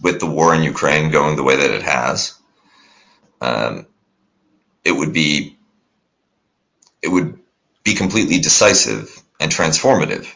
With 0.00 0.20
the 0.20 0.26
war 0.26 0.54
in 0.54 0.62
Ukraine 0.62 1.10
going 1.10 1.36
the 1.36 1.42
way 1.42 1.56
that 1.56 1.70
it 1.70 1.82
has, 1.82 2.34
um, 3.42 3.86
it 4.84 4.92
would 4.92 5.12
be 5.12 5.58
it 7.02 7.08
would 7.08 7.38
be 7.86 7.94
completely 7.94 8.40
decisive 8.40 9.22
and 9.38 9.52
transformative 9.52 10.26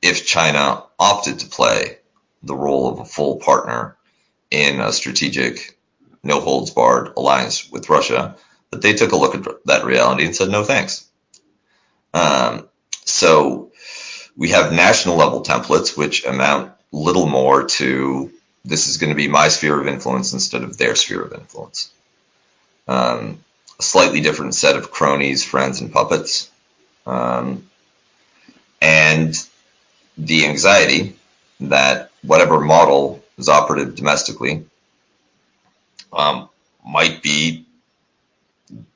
if 0.00 0.24
China 0.24 0.82
opted 0.98 1.40
to 1.40 1.46
play 1.46 1.98
the 2.42 2.56
role 2.56 2.88
of 2.88 2.98
a 2.98 3.04
full 3.04 3.36
partner 3.36 3.94
in 4.50 4.80
a 4.80 4.90
strategic, 4.90 5.78
no 6.22 6.40
holds 6.40 6.70
barred 6.70 7.12
alliance 7.14 7.70
with 7.70 7.90
Russia. 7.90 8.36
But 8.70 8.80
they 8.80 8.94
took 8.94 9.12
a 9.12 9.16
look 9.16 9.34
at 9.34 9.66
that 9.66 9.84
reality 9.84 10.24
and 10.24 10.34
said, 10.34 10.48
no 10.48 10.64
thanks. 10.64 11.06
Um, 12.14 12.66
so 13.04 13.70
we 14.34 14.50
have 14.50 14.72
national 14.72 15.16
level 15.16 15.42
templates 15.42 15.94
which 15.94 16.24
amount 16.24 16.72
little 16.90 17.26
more 17.26 17.64
to 17.64 18.32
this 18.64 18.88
is 18.88 18.96
going 18.96 19.10
to 19.10 19.16
be 19.16 19.28
my 19.28 19.48
sphere 19.48 19.78
of 19.78 19.88
influence 19.88 20.32
instead 20.32 20.62
of 20.62 20.78
their 20.78 20.94
sphere 20.94 21.20
of 21.20 21.34
influence. 21.34 21.92
Um, 22.86 23.44
a 23.78 23.82
slightly 23.82 24.22
different 24.22 24.54
set 24.54 24.76
of 24.76 24.90
cronies, 24.90 25.44
friends, 25.44 25.82
and 25.82 25.92
puppets. 25.92 26.50
Um, 27.08 27.68
and 28.82 29.34
the 30.18 30.46
anxiety 30.46 31.16
that 31.60 32.10
whatever 32.22 32.60
model 32.60 33.24
is 33.38 33.48
operative 33.48 33.94
domestically 33.94 34.66
um, 36.12 36.50
might 36.86 37.22
be 37.22 37.66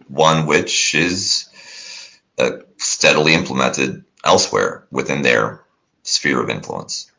one 0.09 0.47
which 0.47 0.95
is 0.95 1.49
uh, 2.39 2.59
steadily 2.77 3.33
implemented 3.33 4.05
elsewhere 4.23 4.85
within 4.91 5.23
their 5.23 5.63
sphere 6.03 6.43
of 6.43 6.51
influence. 6.51 7.11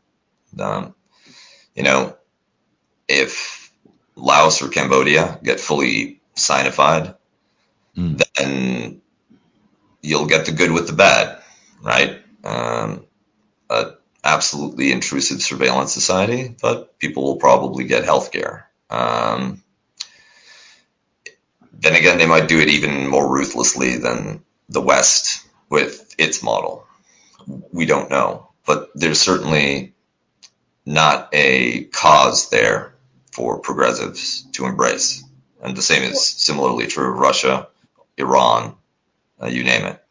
Um, 0.58 0.94
you 1.74 1.82
know, 1.82 2.16
if 3.08 3.72
Laos 4.14 4.62
or 4.62 4.68
Cambodia 4.68 5.40
get 5.42 5.58
fully 5.58 6.20
sinified, 6.36 7.16
mm. 7.96 8.22
then 8.36 9.00
you'll 10.04 10.26
get 10.26 10.46
the 10.46 10.52
good 10.52 10.70
with 10.70 10.86
the 10.86 10.92
bad, 10.92 11.40
right? 11.82 12.22
Um, 12.44 13.06
a 13.70 13.92
absolutely 14.22 14.92
intrusive 14.92 15.42
surveillance 15.42 15.92
society, 15.92 16.54
but 16.60 16.98
people 16.98 17.24
will 17.24 17.36
probably 17.36 17.84
get 17.84 18.04
healthcare. 18.04 18.64
Um, 18.90 19.62
then 21.72 21.94
again, 21.94 22.18
they 22.18 22.26
might 22.26 22.48
do 22.48 22.60
it 22.60 22.68
even 22.68 23.08
more 23.08 23.30
ruthlessly 23.30 23.96
than 23.96 24.42
the 24.68 24.80
West 24.80 25.46
with 25.68 26.14
its 26.16 26.42
model. 26.42 26.86
We 27.72 27.84
don't 27.84 28.10
know, 28.10 28.50
but 28.66 28.90
there's 28.94 29.20
certainly 29.20 29.94
not 30.86 31.28
a 31.32 31.84
cause 31.84 32.48
there 32.48 32.94
for 33.32 33.58
progressives 33.58 34.42
to 34.52 34.66
embrace. 34.66 35.22
And 35.62 35.76
the 35.76 35.82
same 35.82 36.02
is 36.02 36.26
similarly 36.26 36.86
true 36.86 37.12
of 37.12 37.18
Russia, 37.18 37.68
Iran, 38.16 38.76
uh, 39.44 39.48
you 39.48 39.64
name 39.64 39.84
it. 39.86 40.02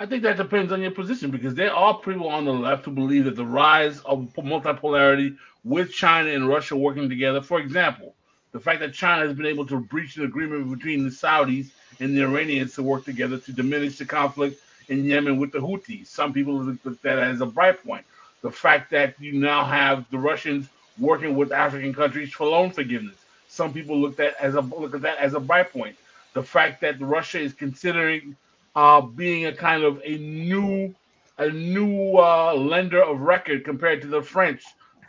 I 0.00 0.06
think 0.06 0.22
that 0.22 0.36
depends 0.36 0.72
on 0.72 0.80
your 0.80 0.92
position 0.92 1.30
because 1.30 1.54
there 1.54 1.74
are 1.74 1.98
people 1.98 2.28
on 2.28 2.44
the 2.44 2.52
left 2.52 2.84
who 2.84 2.92
believe 2.92 3.24
that 3.24 3.34
the 3.36 3.44
rise 3.44 3.98
of 4.00 4.32
multipolarity 4.36 5.36
with 5.64 5.92
China 5.92 6.30
and 6.30 6.48
Russia 6.48 6.76
working 6.76 7.08
together, 7.08 7.42
for 7.42 7.58
example, 7.58 8.14
the 8.52 8.60
fact 8.60 8.80
that 8.80 8.94
China 8.94 9.26
has 9.26 9.36
been 9.36 9.46
able 9.46 9.66
to 9.66 9.80
breach 9.80 10.16
an 10.16 10.24
agreement 10.24 10.70
between 10.70 11.04
the 11.04 11.10
Saudis 11.10 11.70
and 12.00 12.16
the 12.16 12.22
Iranians 12.22 12.74
to 12.76 12.82
work 12.82 13.04
together 13.04 13.38
to 13.38 13.52
diminish 13.52 13.98
the 13.98 14.04
conflict 14.04 14.60
in 14.88 15.04
Yemen 15.04 15.36
with 15.36 15.52
the 15.52 15.58
Houthis. 15.58 16.06
Some 16.06 16.32
people 16.32 16.54
look 16.54 16.78
at 16.86 17.02
that 17.02 17.18
as 17.18 17.40
a 17.40 17.46
bright 17.46 17.84
point. 17.84 18.04
The 18.42 18.50
fact 18.52 18.90
that 18.92 19.20
you 19.20 19.32
now 19.32 19.64
have 19.64 20.08
the 20.10 20.18
Russians 20.18 20.68
working 20.98 21.36
with 21.36 21.52
African 21.52 21.92
countries 21.92 22.32
for 22.32 22.46
loan 22.46 22.70
forgiveness. 22.70 23.16
Some 23.48 23.72
people 23.72 23.98
look 23.98 24.20
at 24.20 24.36
as 24.40 24.54
a 24.54 24.60
look 24.60 24.94
at 24.94 25.02
that 25.02 25.18
as 25.18 25.34
a 25.34 25.40
bright 25.40 25.72
point. 25.72 25.96
The 26.38 26.44
fact 26.44 26.82
that 26.82 27.00
Russia 27.00 27.40
is 27.40 27.52
considering 27.52 28.36
uh, 28.76 29.00
being 29.00 29.46
a 29.46 29.52
kind 29.52 29.82
of 29.82 30.00
a 30.04 30.18
new 30.18 30.94
a 31.36 31.50
new 31.50 32.16
uh, 32.16 32.54
lender 32.54 33.02
of 33.02 33.22
record 33.22 33.64
compared 33.64 34.02
to 34.02 34.06
the 34.06 34.22
French 34.22 34.62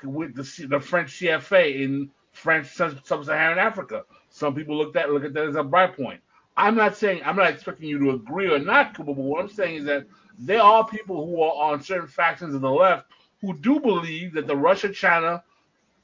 with 0.03 0.33
the, 0.33 0.65
the 0.65 0.79
French 0.79 1.19
CFA 1.19 1.83
in 1.83 2.09
French 2.31 2.73
sub-Saharan 2.73 3.59
Africa. 3.59 4.05
Some 4.31 4.55
people 4.55 4.75
look 4.75 4.95
at 4.95 5.11
look 5.11 5.23
at 5.23 5.33
that 5.35 5.49
as 5.49 5.55
a 5.55 5.61
bright 5.61 5.95
point. 5.95 6.19
I'm 6.57 6.73
not 6.73 6.97
saying 6.97 7.21
I'm 7.23 7.35
not 7.35 7.51
expecting 7.51 7.87
you 7.87 7.99
to 7.99 8.09
agree 8.15 8.49
or 8.49 8.57
not, 8.57 8.97
but 8.97 9.15
what 9.15 9.39
I'm 9.39 9.49
saying 9.49 9.75
is 9.75 9.85
that 9.85 10.07
there 10.39 10.63
are 10.63 10.87
people 10.87 11.27
who 11.27 11.43
are 11.43 11.71
on 11.73 11.83
certain 11.83 12.07
factions 12.07 12.55
of 12.55 12.61
the 12.61 12.71
left 12.71 13.05
who 13.41 13.55
do 13.55 13.79
believe 13.79 14.33
that 14.33 14.47
the 14.47 14.57
Russia-China 14.57 15.43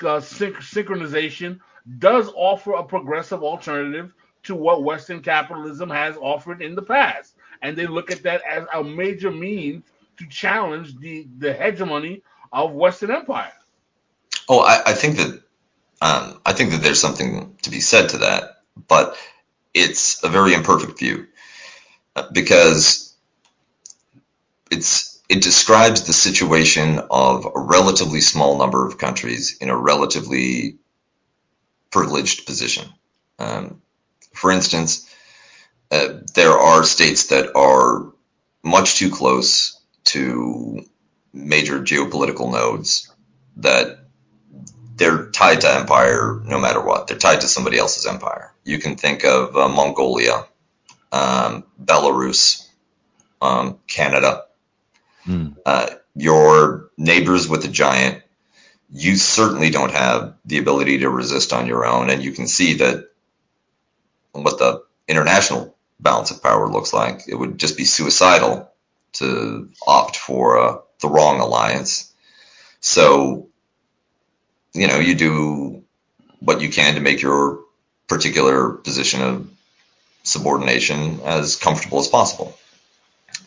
uh, 0.01 0.19
synch- 0.19 0.57
synchronization 0.57 1.59
does 1.97 2.29
offer 2.35 2.73
a 2.73 2.83
progressive 2.83 3.41
alternative 3.41 4.13
to 4.45 4.55
what 4.55 4.83
Western 4.83 5.21
capitalism 5.21 5.89
has 5.89 6.17
offered 6.17 6.61
in 6.61 6.75
the 6.75 6.81
past, 6.81 7.35
and 7.61 7.77
they 7.77 7.87
look 7.87 8.11
at 8.11 8.23
that 8.23 8.41
as 8.49 8.65
a 8.73 8.83
major 8.83 9.31
means 9.31 9.83
to 10.17 10.27
challenge 10.27 10.97
the 10.99 11.27
the 11.37 11.53
hegemony 11.53 12.23
of 12.51 12.71
Western 12.71 13.11
empire. 13.11 13.51
Oh, 14.47 14.59
I, 14.59 14.81
I 14.87 14.93
think 14.93 15.17
that 15.17 15.41
um, 16.01 16.41
I 16.45 16.53
think 16.53 16.71
that 16.71 16.81
there's 16.81 17.01
something 17.01 17.57
to 17.63 17.69
be 17.69 17.79
said 17.79 18.09
to 18.09 18.19
that, 18.19 18.61
but 18.87 19.17
it's 19.73 20.23
a 20.23 20.29
very 20.29 20.53
imperfect 20.53 20.99
view 20.99 21.27
uh, 22.15 22.27
because 22.31 23.15
it's 24.71 25.21
it 25.27 25.41
describes 25.41 26.03
the 26.03 26.13
situation 26.13 26.99
of 27.09 27.45
a 27.45 27.59
relatively 27.59 28.21
small 28.21 28.57
number 28.57 28.85
of 28.85 28.97
countries 28.97 29.57
in 29.59 29.69
a 29.69 29.77
relatively 29.77 30.77
privileged 31.91 32.45
position. 32.45 32.87
Um, 33.39 33.81
for 34.35 34.51
instance, 34.51 35.09
uh, 35.91 36.19
there 36.33 36.57
are 36.57 36.83
states 36.83 37.27
that 37.27 37.55
are 37.55 38.11
much 38.63 38.95
too 38.95 39.09
close 39.09 39.79
to 40.05 40.85
major 41.33 41.79
geopolitical 41.79 42.51
nodes 42.51 43.11
that 43.57 43.99
they're 44.95 45.29
tied 45.31 45.61
to 45.61 45.73
empire 45.73 46.41
no 46.45 46.59
matter 46.59 46.81
what. 46.81 47.07
They're 47.07 47.17
tied 47.17 47.41
to 47.41 47.47
somebody 47.47 47.77
else's 47.77 48.05
empire. 48.05 48.53
You 48.63 48.79
can 48.79 48.95
think 48.95 49.25
of 49.25 49.55
uh, 49.55 49.67
Mongolia, 49.67 50.45
um, 51.11 51.65
Belarus, 51.83 52.67
um, 53.41 53.79
Canada. 53.87 54.45
Mm. 55.27 55.57
Uh, 55.65 55.87
your 56.15 56.89
neighbors 56.97 57.47
with 57.47 57.65
a 57.65 57.69
giant, 57.69 58.23
you 58.91 59.17
certainly 59.17 59.69
don't 59.69 59.91
have 59.91 60.35
the 60.45 60.59
ability 60.59 60.99
to 60.99 61.09
resist 61.09 61.51
on 61.51 61.67
your 61.67 61.85
own. 61.85 62.09
And 62.09 62.23
you 62.23 62.31
can 62.31 62.47
see 62.47 62.75
that 62.75 63.09
what 64.43 64.59
the 64.59 64.83
international 65.07 65.75
balance 65.99 66.31
of 66.31 66.43
power 66.43 66.67
looks 66.67 66.93
like. 66.93 67.21
It 67.27 67.35
would 67.35 67.57
just 67.57 67.77
be 67.77 67.85
suicidal 67.85 68.71
to 69.13 69.69
opt 69.87 70.17
for 70.17 70.59
uh, 70.59 70.77
the 71.01 71.09
wrong 71.09 71.39
alliance. 71.39 72.11
So 72.81 73.49
you 74.75 74.87
know, 74.87 74.99
you 74.99 75.15
do 75.15 75.83
what 76.39 76.61
you 76.61 76.69
can 76.69 76.95
to 76.95 77.01
make 77.01 77.21
your 77.21 77.61
particular 78.07 78.71
position 78.71 79.21
of 79.21 79.49
subordination 80.23 81.21
as 81.21 81.55
comfortable 81.55 81.99
as 81.99 82.07
possible. 82.07 82.57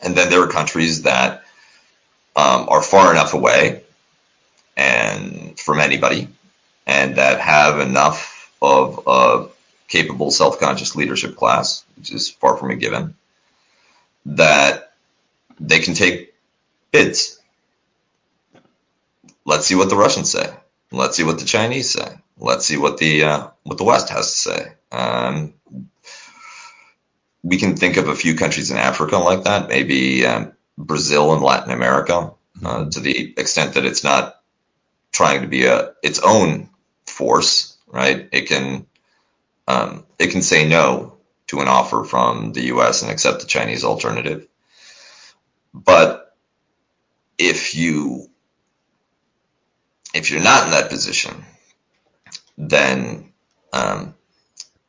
And 0.02 0.16
then 0.16 0.30
there 0.30 0.42
are 0.42 0.48
countries 0.48 1.02
that 1.02 1.42
um, 2.34 2.68
are 2.68 2.82
far 2.82 3.12
enough 3.12 3.34
away 3.34 3.82
and 4.76 5.58
from 5.58 5.80
anybody 5.80 6.28
and 6.86 7.16
that 7.16 7.40
have 7.40 7.80
enough 7.80 8.52
of 8.62 9.00
a 9.06 9.48
capable 9.88 10.30
self-conscious 10.30 10.94
leadership 10.94 11.36
class, 11.36 11.84
which 11.96 12.12
is 12.12 12.28
far 12.28 12.56
from 12.56 12.70
a 12.70 12.76
given, 12.76 13.14
that 14.26 14.92
they 15.58 15.80
can 15.80 15.94
take 15.94 16.34
bids. 16.92 17.40
Let's 19.44 19.66
see 19.66 19.74
what 19.74 19.88
the 19.88 19.96
Russians 19.96 20.30
say. 20.30 20.52
Let's 20.92 21.16
see 21.16 21.24
what 21.24 21.38
the 21.38 21.44
Chinese 21.44 21.90
say. 21.90 22.18
Let's 22.38 22.66
see 22.66 22.76
what 22.76 22.98
the 22.98 23.24
uh, 23.24 23.48
what 23.64 23.78
the 23.78 23.84
West 23.84 24.10
has 24.10 24.30
to 24.30 24.38
say. 24.38 24.72
Um, 24.92 25.54
we 27.42 27.56
can 27.56 27.76
think 27.76 27.96
of 27.96 28.08
a 28.08 28.14
few 28.14 28.34
countries 28.34 28.70
in 28.70 28.76
Africa 28.76 29.16
like 29.16 29.44
that, 29.44 29.68
maybe 29.68 30.26
um, 30.26 30.52
Brazil 30.76 31.32
and 31.34 31.42
Latin 31.42 31.72
America, 31.72 32.32
uh, 32.64 32.90
to 32.90 33.00
the 33.00 33.34
extent 33.36 33.74
that 33.74 33.84
it's 33.84 34.04
not 34.04 34.40
trying 35.12 35.42
to 35.42 35.48
be 35.48 35.66
a 35.66 35.94
its 36.02 36.20
own 36.20 36.68
force, 37.06 37.76
right? 37.86 38.28
It 38.32 38.48
can 38.48 38.86
um, 39.68 40.06
it 40.18 40.30
can 40.30 40.40
say 40.42 40.66
no 40.66 41.18
to 41.48 41.60
an 41.60 41.68
offer 41.68 42.02
from 42.02 42.52
the 42.52 42.62
U.S. 42.66 43.02
and 43.02 43.10
accept 43.10 43.40
the 43.40 43.46
Chinese 43.46 43.84
alternative. 43.84 44.48
But 45.74 46.34
if 47.38 47.74
you 47.74 48.28
if 50.14 50.30
you're 50.30 50.42
not 50.42 50.64
in 50.64 50.70
that 50.70 50.88
position, 50.88 51.44
then 52.56 53.32
um, 53.74 54.14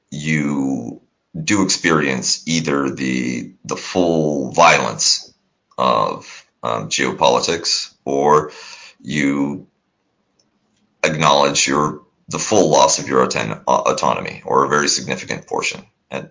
you 0.09 1.01
do 1.43 1.63
experience 1.63 2.47
either 2.47 2.89
the 2.89 3.53
the 3.65 3.75
full 3.75 4.51
violence 4.53 5.33
of 5.77 6.45
um, 6.63 6.87
geopolitics, 6.87 7.93
or 8.05 8.53
you 9.01 9.67
acknowledge 11.03 11.67
your 11.67 12.03
the 12.29 12.39
full 12.39 12.69
loss 12.69 12.99
of 12.99 13.07
your 13.07 13.23
auton- 13.23 13.61
autonomy, 13.67 14.41
or 14.45 14.63
a 14.63 14.69
very 14.69 14.87
significant 14.87 15.47
portion. 15.47 15.81
And 16.11 16.29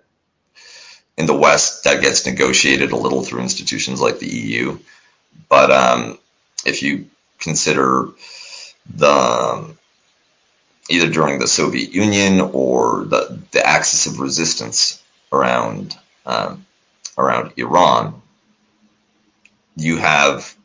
in 1.17 1.25
the 1.25 1.37
West, 1.37 1.83
that 1.83 2.01
gets 2.01 2.25
negotiated 2.25 2.91
a 2.91 2.95
little 2.95 3.21
through 3.21 3.41
institutions 3.41 3.99
like 3.99 4.19
the 4.19 4.29
EU. 4.29 4.79
But 5.49 5.71
um, 5.71 6.17
if 6.65 6.81
you 6.81 7.07
consider 7.39 8.07
the 8.95 9.11
um, 9.11 9.77
either 10.89 11.09
during 11.09 11.39
the 11.39 11.47
Soviet 11.47 11.91
Union 11.91 12.39
or 12.41 13.05
the, 13.05 13.39
the 13.51 13.65
axis 13.65 14.07
of 14.07 14.19
resistance 14.19 15.03
around 15.31 15.95
um, 16.25 16.65
around 17.17 17.53
Iran, 17.57 18.21
you 19.75 19.97
have 19.97 20.55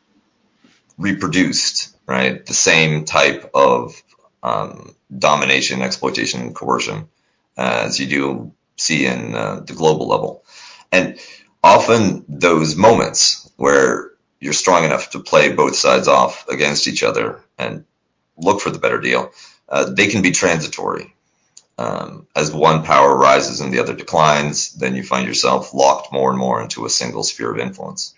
reproduced, 0.97 1.95
right? 2.07 2.45
The 2.45 2.53
same 2.53 3.03
type 3.03 3.51
of 3.53 4.01
um, 4.45 4.95
domination, 5.17 5.81
exploitation, 5.81 6.41
and 6.41 6.55
coercion 6.55 7.09
as 7.57 7.99
you 7.99 8.05
do 8.05 8.53
see 8.77 9.05
in 9.05 9.33
uh, 9.33 9.61
the 9.61 9.73
global 9.73 10.07
level. 10.07 10.43
And 10.91 11.17
often 11.63 12.25
those 12.29 12.75
moments 12.75 13.49
where 13.55 14.11
you're 14.39 14.53
strong 14.53 14.83
enough 14.83 15.09
to 15.11 15.19
play 15.19 15.51
both 15.51 15.75
sides 15.75 16.07
off 16.07 16.47
against 16.47 16.87
each 16.87 17.01
other 17.01 17.41
and 17.57 17.85
look 18.37 18.61
for 18.61 18.69
the 18.69 18.77
better 18.77 19.01
deal, 19.01 19.31
uh, 19.67 19.89
they 19.89 20.07
can 20.07 20.21
be 20.21 20.31
transitory. 20.31 21.15
Um, 21.77 22.27
as 22.35 22.53
one 22.53 22.83
power 22.83 23.15
rises 23.15 23.61
and 23.61 23.73
the 23.73 23.79
other 23.79 23.95
declines, 23.95 24.73
then 24.75 24.95
you 24.95 25.03
find 25.03 25.27
yourself 25.27 25.73
locked 25.73 26.13
more 26.13 26.29
and 26.29 26.39
more 26.39 26.61
into 26.61 26.85
a 26.85 26.89
single 26.89 27.23
sphere 27.23 27.51
of 27.51 27.59
influence. 27.59 28.13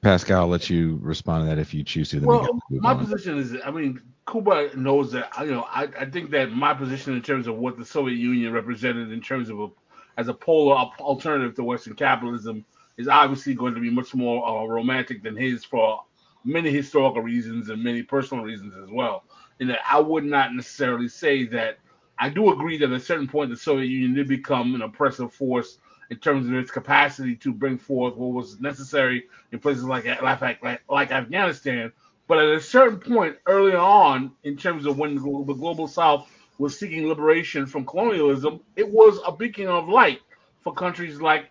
Pascal, 0.00 0.42
I'll 0.42 0.48
let 0.48 0.70
you 0.70 0.98
respond 1.02 1.42
to 1.42 1.46
that 1.48 1.58
if 1.58 1.74
you 1.74 1.82
choose 1.82 2.10
to. 2.10 2.20
well, 2.20 2.60
my 2.70 2.92
on. 2.92 2.98
position 3.04 3.36
is, 3.36 3.56
I 3.64 3.72
mean, 3.72 4.00
Kuba 4.30 4.76
knows 4.76 5.12
that. 5.12 5.30
You 5.40 5.52
know, 5.52 5.66
I, 5.68 5.88
I 5.98 6.04
think 6.06 6.30
that 6.30 6.52
my 6.52 6.74
position 6.74 7.14
in 7.14 7.22
terms 7.22 7.46
of 7.46 7.56
what 7.56 7.78
the 7.78 7.84
Soviet 7.84 8.16
Union 8.16 8.52
represented 8.52 9.12
in 9.12 9.20
terms 9.20 9.50
of 9.50 9.60
a, 9.60 9.68
as 10.16 10.28
a 10.28 10.34
polar 10.34 10.76
alternative 11.00 11.54
to 11.56 11.64
Western 11.64 11.94
capitalism 11.94 12.64
is 12.96 13.08
obviously 13.08 13.54
going 13.54 13.74
to 13.74 13.80
be 13.80 13.90
much 13.90 14.14
more 14.14 14.46
uh, 14.46 14.66
romantic 14.66 15.22
than 15.22 15.36
his 15.36 15.64
for 15.64 16.04
many 16.44 16.70
historical 16.70 17.22
reasons 17.22 17.68
and 17.68 17.82
many 17.82 18.02
personal 18.02 18.44
reasons 18.44 18.74
as 18.76 18.90
well. 18.90 19.24
And 19.60 19.70
that 19.70 19.80
I 19.88 20.00
would 20.00 20.24
not 20.24 20.54
necessarily 20.54 21.08
say 21.08 21.46
that. 21.46 21.78
I 22.20 22.28
do 22.28 22.52
agree 22.52 22.78
that 22.78 22.90
at 22.90 22.96
a 22.96 23.00
certain 23.00 23.28
point 23.28 23.50
the 23.50 23.56
Soviet 23.56 23.86
Union 23.86 24.14
did 24.14 24.26
become 24.26 24.74
an 24.74 24.82
oppressive 24.82 25.32
force 25.32 25.78
in 26.10 26.16
terms 26.16 26.48
of 26.48 26.54
its 26.54 26.70
capacity 26.70 27.36
to 27.36 27.52
bring 27.52 27.78
forth 27.78 28.16
what 28.16 28.32
was 28.32 28.60
necessary 28.60 29.26
in 29.52 29.58
places 29.58 29.84
like 29.84 30.04
like, 30.20 30.40
like, 30.62 30.82
like 30.88 31.12
Afghanistan. 31.12 31.92
But 32.28 32.38
at 32.38 32.48
a 32.50 32.60
certain 32.60 33.00
point 33.00 33.36
early 33.46 33.74
on, 33.74 34.32
in 34.44 34.56
terms 34.56 34.84
of 34.84 34.98
when 34.98 35.14
the 35.14 35.20
global 35.22 35.88
South 35.88 36.28
was 36.58 36.78
seeking 36.78 37.08
liberation 37.08 37.64
from 37.66 37.86
colonialism, 37.86 38.60
it 38.76 38.88
was 38.88 39.18
a 39.26 39.32
beacon 39.32 39.66
of 39.66 39.88
light 39.88 40.20
for 40.60 40.74
countries 40.74 41.20
like 41.20 41.50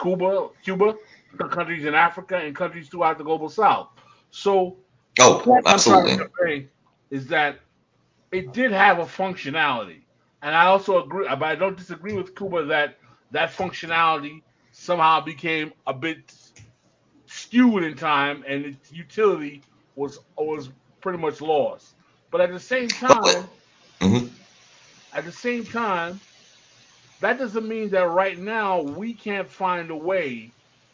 Cuba, 0.00 0.48
Cuba, 0.64 0.96
countries 1.50 1.84
in 1.84 1.94
Africa, 1.94 2.38
and 2.38 2.56
countries 2.56 2.88
throughout 2.88 3.18
the 3.18 3.24
global 3.24 3.50
South. 3.50 3.88
So, 4.30 4.78
oh, 5.20 5.60
absolutely. 5.66 6.12
I'm 6.12 6.16
trying 6.16 6.28
to 6.28 6.30
say 6.44 6.68
is 7.10 7.26
that 7.28 7.60
it 8.32 8.52
did 8.54 8.72
have 8.72 8.98
a 8.98 9.04
functionality, 9.04 10.00
and 10.42 10.54
I 10.54 10.66
also 10.66 11.04
agree, 11.04 11.26
but 11.28 11.42
I 11.42 11.54
don't 11.54 11.76
disagree 11.76 12.14
with 12.14 12.34
Kuba 12.34 12.64
that 12.66 12.96
that 13.32 13.52
functionality 13.52 14.42
somehow 14.72 15.20
became 15.20 15.72
a 15.86 15.92
bit 15.92 16.32
skewed 17.26 17.84
in 17.84 17.96
time, 17.96 18.44
and 18.46 18.64
its 18.64 18.92
utility 18.92 19.62
was 19.96 20.20
was 20.36 20.70
pretty 21.00 21.18
much 21.18 21.40
lost. 21.40 21.94
But 22.30 22.40
at 22.40 22.52
the 22.52 22.60
same 22.60 22.88
time, 22.88 23.44
mm-hmm. 24.00 24.26
at 25.12 25.24
the 25.24 25.32
same 25.32 25.64
time, 25.64 26.20
that 27.20 27.38
doesn't 27.38 27.66
mean 27.66 27.90
that 27.90 28.08
right 28.08 28.38
now 28.38 28.80
we 28.80 29.12
can't 29.14 29.48
find 29.48 29.90
a 29.90 29.96
way 29.96 30.50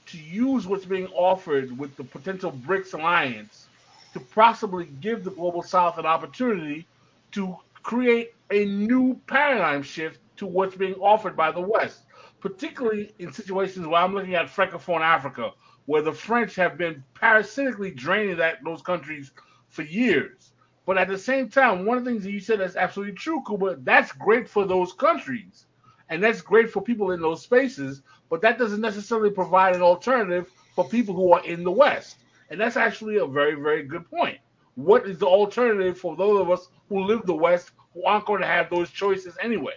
to 0.06 0.18
use 0.18 0.66
what's 0.66 0.84
being 0.84 1.06
offered 1.08 1.76
with 1.78 1.96
the 1.96 2.04
potential 2.04 2.52
BRICS 2.52 2.94
alliance 2.94 3.66
to 4.12 4.20
possibly 4.20 4.86
give 5.00 5.24
the 5.24 5.30
global 5.30 5.62
south 5.62 5.98
an 5.98 6.06
opportunity 6.06 6.86
to 7.32 7.56
create 7.82 8.34
a 8.50 8.64
new 8.66 9.18
paradigm 9.26 9.82
shift 9.82 10.18
to 10.36 10.46
what's 10.46 10.76
being 10.76 10.94
offered 10.94 11.36
by 11.36 11.50
the 11.50 11.60
West 11.60 12.00
particularly 12.42 13.14
in 13.20 13.32
situations 13.32 13.86
where 13.86 14.02
I'm 14.02 14.14
looking 14.14 14.34
at 14.34 14.46
Francophone 14.46 15.00
Africa, 15.00 15.52
where 15.86 16.02
the 16.02 16.12
French 16.12 16.54
have 16.56 16.78
been 16.78 17.02
parasitically 17.14 17.90
draining 17.90 18.36
that 18.36 18.58
those 18.64 18.82
countries 18.82 19.32
for 19.68 19.82
years. 19.82 20.52
But 20.84 20.98
at 20.98 21.08
the 21.08 21.18
same 21.18 21.48
time, 21.48 21.84
one 21.84 21.98
of 21.98 22.04
the 22.04 22.10
things 22.10 22.24
that 22.24 22.32
you 22.32 22.40
said 22.40 22.60
that's 22.60 22.76
absolutely 22.76 23.14
true, 23.14 23.42
Kuba, 23.46 23.78
that's 23.82 24.12
great 24.12 24.48
for 24.48 24.64
those 24.66 24.92
countries. 24.92 25.66
And 26.08 26.22
that's 26.22 26.42
great 26.42 26.70
for 26.70 26.82
people 26.82 27.12
in 27.12 27.20
those 27.20 27.42
spaces, 27.42 28.02
but 28.28 28.42
that 28.42 28.58
doesn't 28.58 28.80
necessarily 28.80 29.30
provide 29.30 29.74
an 29.74 29.82
alternative 29.82 30.50
for 30.74 30.88
people 30.88 31.14
who 31.14 31.32
are 31.32 31.44
in 31.44 31.64
the 31.64 31.70
West. 31.70 32.16
And 32.50 32.60
that's 32.60 32.76
actually 32.76 33.16
a 33.16 33.26
very, 33.26 33.54
very 33.54 33.84
good 33.84 34.10
point. 34.10 34.38
What 34.74 35.06
is 35.06 35.18
the 35.18 35.26
alternative 35.26 35.98
for 35.98 36.16
those 36.16 36.40
of 36.40 36.50
us 36.50 36.68
who 36.88 37.04
live 37.04 37.24
the 37.24 37.34
West 37.34 37.70
who 37.94 38.04
aren't 38.04 38.26
going 38.26 38.40
to 38.40 38.46
have 38.46 38.68
those 38.68 38.90
choices 38.90 39.36
anyway? 39.40 39.76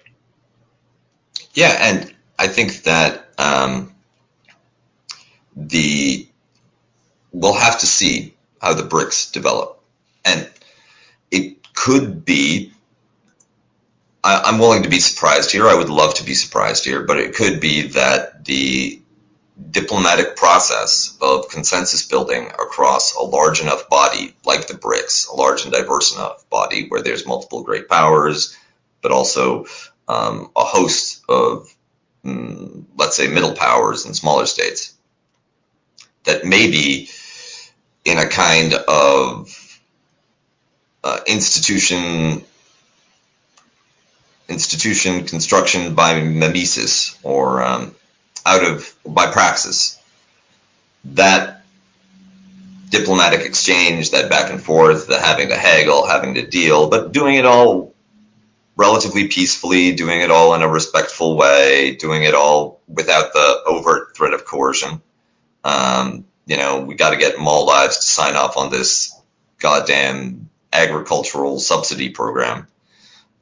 Yeah, 1.54 1.78
and 1.80 2.14
I 2.38 2.48
think 2.48 2.84
that 2.84 3.30
um, 3.38 3.95
the 5.56 6.28
we'll 7.32 7.54
have 7.54 7.80
to 7.80 7.86
see 7.86 8.34
how 8.62 8.74
the 8.74 8.84
BRICS 8.84 9.32
develop, 9.32 9.82
and 10.24 10.50
it 11.32 11.74
could 11.74 12.26
be. 12.26 12.72
I, 14.24 14.44
I'm 14.46 14.60
willing 14.60 14.84
to 14.84 14.90
be 14.90 15.00
surprised 15.00 15.52
here. 15.52 15.68
I 15.68 15.76
would 15.76 15.90
love 15.90 16.16
to 16.16 16.24
be 16.24 16.34
surprised 16.34 16.86
here, 16.86 17.04
but 17.04 17.18
it 17.18 17.36
could 17.36 17.60
be 17.60 17.90
that 17.90 18.46
the 18.46 19.02
diplomatic 19.72 20.36
process 20.36 21.18
of 21.22 21.48
consensus 21.50 22.06
building 22.06 22.48
across 22.48 23.16
a 23.16 23.22
large 23.22 23.62
enough 23.62 23.88
body 23.88 24.36
like 24.44 24.68
the 24.68 24.74
BRICS, 24.74 25.30
a 25.30 25.36
large 25.36 25.64
and 25.64 25.72
diverse 25.72 26.14
enough 26.14 26.50
body 26.50 26.88
where 26.90 27.02
there's 27.02 27.26
multiple 27.26 27.64
great 27.64 27.88
powers, 27.88 28.58
but 29.02 29.12
also 29.12 29.66
um, 30.08 30.52
a 30.56 30.64
host 30.64 31.24
of 31.30 31.74
Mm, 32.26 32.86
let's 32.98 33.16
say, 33.16 33.28
middle 33.28 33.54
powers 33.54 34.06
and 34.06 34.16
smaller 34.16 34.48
states 34.48 34.95
that 36.26 36.46
maybe 36.46 37.10
in 38.04 38.18
a 38.18 38.28
kind 38.28 38.74
of 38.74 39.80
uh, 41.04 41.20
institution 41.28 42.44
institution 44.48 45.26
construction 45.26 45.96
by 45.96 46.20
mimesis 46.22 47.18
or 47.24 47.64
um, 47.64 47.96
out 48.46 48.64
of 48.64 48.94
by 49.06 49.28
praxis 49.32 50.00
that 51.04 51.64
diplomatic 52.90 53.42
exchange 53.42 54.12
that 54.12 54.30
back 54.30 54.52
and 54.52 54.62
forth 54.62 55.08
the 55.08 55.20
having 55.20 55.50
to 55.50 55.58
haggle 55.58 56.06
having 56.06 56.36
to 56.36 56.46
deal 56.46 56.90
but 56.90 57.12
doing 57.12 57.36
it 57.36 57.46
all 57.46 57.96
relatively 58.76 59.28
peacefully, 59.28 59.94
doing 59.94 60.22
it 60.22 60.32
all 60.32 60.54
in 60.54 60.62
a 60.62 60.68
respectful 60.68 61.38
way, 61.38 61.96
doing 61.96 62.24
it 62.24 62.34
all 62.34 62.82
without 62.88 63.34
the 63.34 63.62
overt 63.66 64.16
threat 64.16 64.34
of 64.34 64.46
coercion. 64.46 65.02
Um, 65.66 66.26
you 66.46 66.58
know, 66.58 66.82
we 66.82 66.96
got 66.96 67.10
to 67.10 67.18
get 67.18 67.40
Maldives 67.40 67.98
to 67.98 68.06
sign 68.06 68.36
off 68.36 68.56
on 68.56 68.72
this 68.72 69.20
goddamn 69.60 70.50
agricultural 70.72 71.60
subsidy 71.60 72.10
program. 72.10 72.68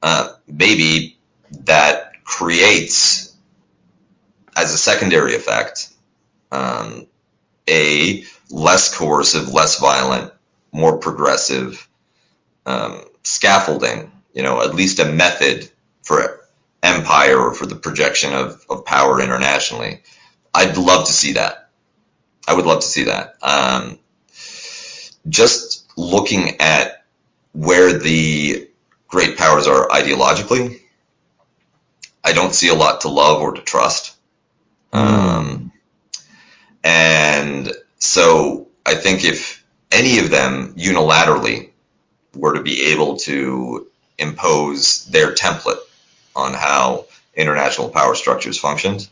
Uh, 0.02 0.30
maybe 0.48 1.18
that 1.66 2.24
creates, 2.24 3.36
as 4.56 4.74
a 4.74 4.78
secondary 4.78 5.36
effect, 5.36 5.90
um, 6.52 7.06
a 7.70 8.24
less 8.50 8.96
coercive, 8.96 9.50
less 9.50 9.80
violent, 9.80 10.32
more 10.72 10.98
progressive 10.98 11.88
um, 12.66 13.02
scaffolding 13.24 14.12
you 14.34 14.42
know, 14.42 14.62
at 14.62 14.76
least 14.76 15.00
a 15.00 15.06
method 15.06 15.70
for 16.02 16.42
empire 16.82 17.38
or 17.40 17.54
for 17.54 17.66
the 17.66 17.76
projection 17.76 18.34
of, 18.34 18.66
of 18.70 18.84
power 18.84 19.22
internationally. 19.22 20.02
I'd 20.54 20.78
love 20.78 21.08
to 21.08 21.14
see 21.14 21.34
that. 21.34 21.63
I 22.48 22.54
would 22.54 22.66
love 22.66 22.82
to 22.82 22.88
see 22.88 23.06
that. 23.06 23.36
Um, 23.42 24.00
just 25.28 25.92
looking 25.98 26.60
at 26.62 27.06
where 27.54 27.98
the 27.98 28.70
great 29.08 29.38
powers 29.38 29.68
are 29.68 29.88
ideologically, 29.90 30.82
I 32.24 32.34
don't 32.34 32.54
see 32.54 32.70
a 32.70 32.74
lot 32.74 33.02
to 33.02 33.10
love 33.10 33.42
or 33.42 33.54
to 33.54 33.62
trust. 33.62 34.16
Um, 34.92 35.72
and 36.84 37.72
so 38.00 38.68
I 38.86 38.96
think 38.96 39.24
if 39.24 39.64
any 39.92 40.20
of 40.20 40.30
them 40.30 40.74
unilaterally 40.76 41.70
were 42.36 42.54
to 42.56 42.62
be 42.62 42.92
able 42.92 43.18
to 43.18 43.88
impose 44.18 45.06
their 45.06 45.34
template 45.34 45.80
on 46.36 46.54
how 46.54 47.06
international 47.36 47.90
power 47.90 48.16
structures 48.16 48.58
functioned. 48.58 49.08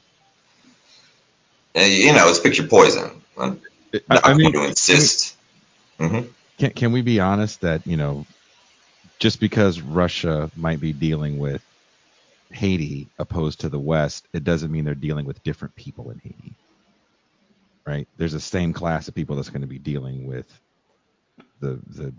You 1.76 2.14
know, 2.14 2.30
it's 2.30 2.40
pick 2.40 2.58
your 2.58 2.68
poison. 2.68 3.10
I'm 3.38 3.62
not 4.10 4.26
I 4.26 4.34
mean, 4.34 4.52
going 4.52 4.66
to 4.66 4.70
insist. 4.70 5.38
Can, 5.98 6.10
mm-hmm. 6.10 6.28
can, 6.58 6.72
can 6.72 6.92
we 6.92 7.02
be 7.02 7.20
honest 7.20 7.62
that 7.62 7.86
you 7.88 7.98
know, 7.98 8.26
just 9.20 9.40
because 9.40 9.82
Russia 9.82 10.52
might 10.56 10.80
be 10.80 10.94
dealing 10.94 11.38
with 11.40 11.64
Haiti 12.52 13.08
opposed 13.18 13.62
to 13.62 13.70
the 13.70 13.80
West, 13.80 14.28
it 14.34 14.44
doesn't 14.44 14.72
mean 14.72 14.86
they're 14.86 14.96
dealing 14.96 15.26
with 15.26 15.44
different 15.44 15.76
people 15.76 16.12
in 16.12 16.20
Haiti. 16.20 16.54
Right? 17.86 18.08
There's 18.18 18.34
the 18.34 18.40
same 18.40 18.74
class 18.74 19.08
of 19.08 19.16
people 19.16 19.36
that's 19.36 19.50
going 19.50 19.62
to 19.62 19.68
be 19.68 19.80
dealing 19.80 20.28
with 20.28 20.48
the 21.60 21.80
the 21.88 22.14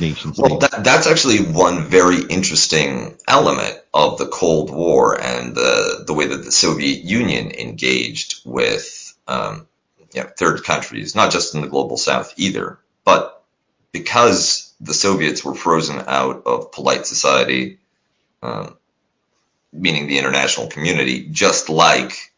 nation 0.00 0.32
Well, 0.36 0.58
that, 0.58 0.84
that's 0.84 1.06
actually 1.06 1.38
one 1.38 1.86
very 1.86 2.22
interesting 2.22 3.16
element 3.26 3.78
of 3.92 4.18
the 4.18 4.26
Cold 4.26 4.70
War 4.70 5.20
and 5.20 5.54
the, 5.54 6.04
the 6.06 6.14
way 6.14 6.26
that 6.26 6.44
the 6.44 6.52
Soviet 6.52 7.04
Union 7.04 7.52
engaged 7.52 8.40
with 8.44 9.14
um, 9.26 9.66
you 10.12 10.22
know, 10.22 10.28
third 10.36 10.64
countries, 10.64 11.14
not 11.14 11.32
just 11.32 11.54
in 11.54 11.60
the 11.60 11.68
global 11.68 11.96
south 11.96 12.34
either, 12.36 12.78
but 13.04 13.42
because 13.92 14.74
the 14.80 14.94
Soviets 14.94 15.44
were 15.44 15.54
frozen 15.54 16.02
out 16.06 16.42
of 16.46 16.72
polite 16.72 17.06
society, 17.06 17.78
um, 18.42 18.76
meaning 19.72 20.06
the 20.06 20.18
international 20.18 20.68
community, 20.68 21.28
just 21.30 21.68
like 21.68 22.32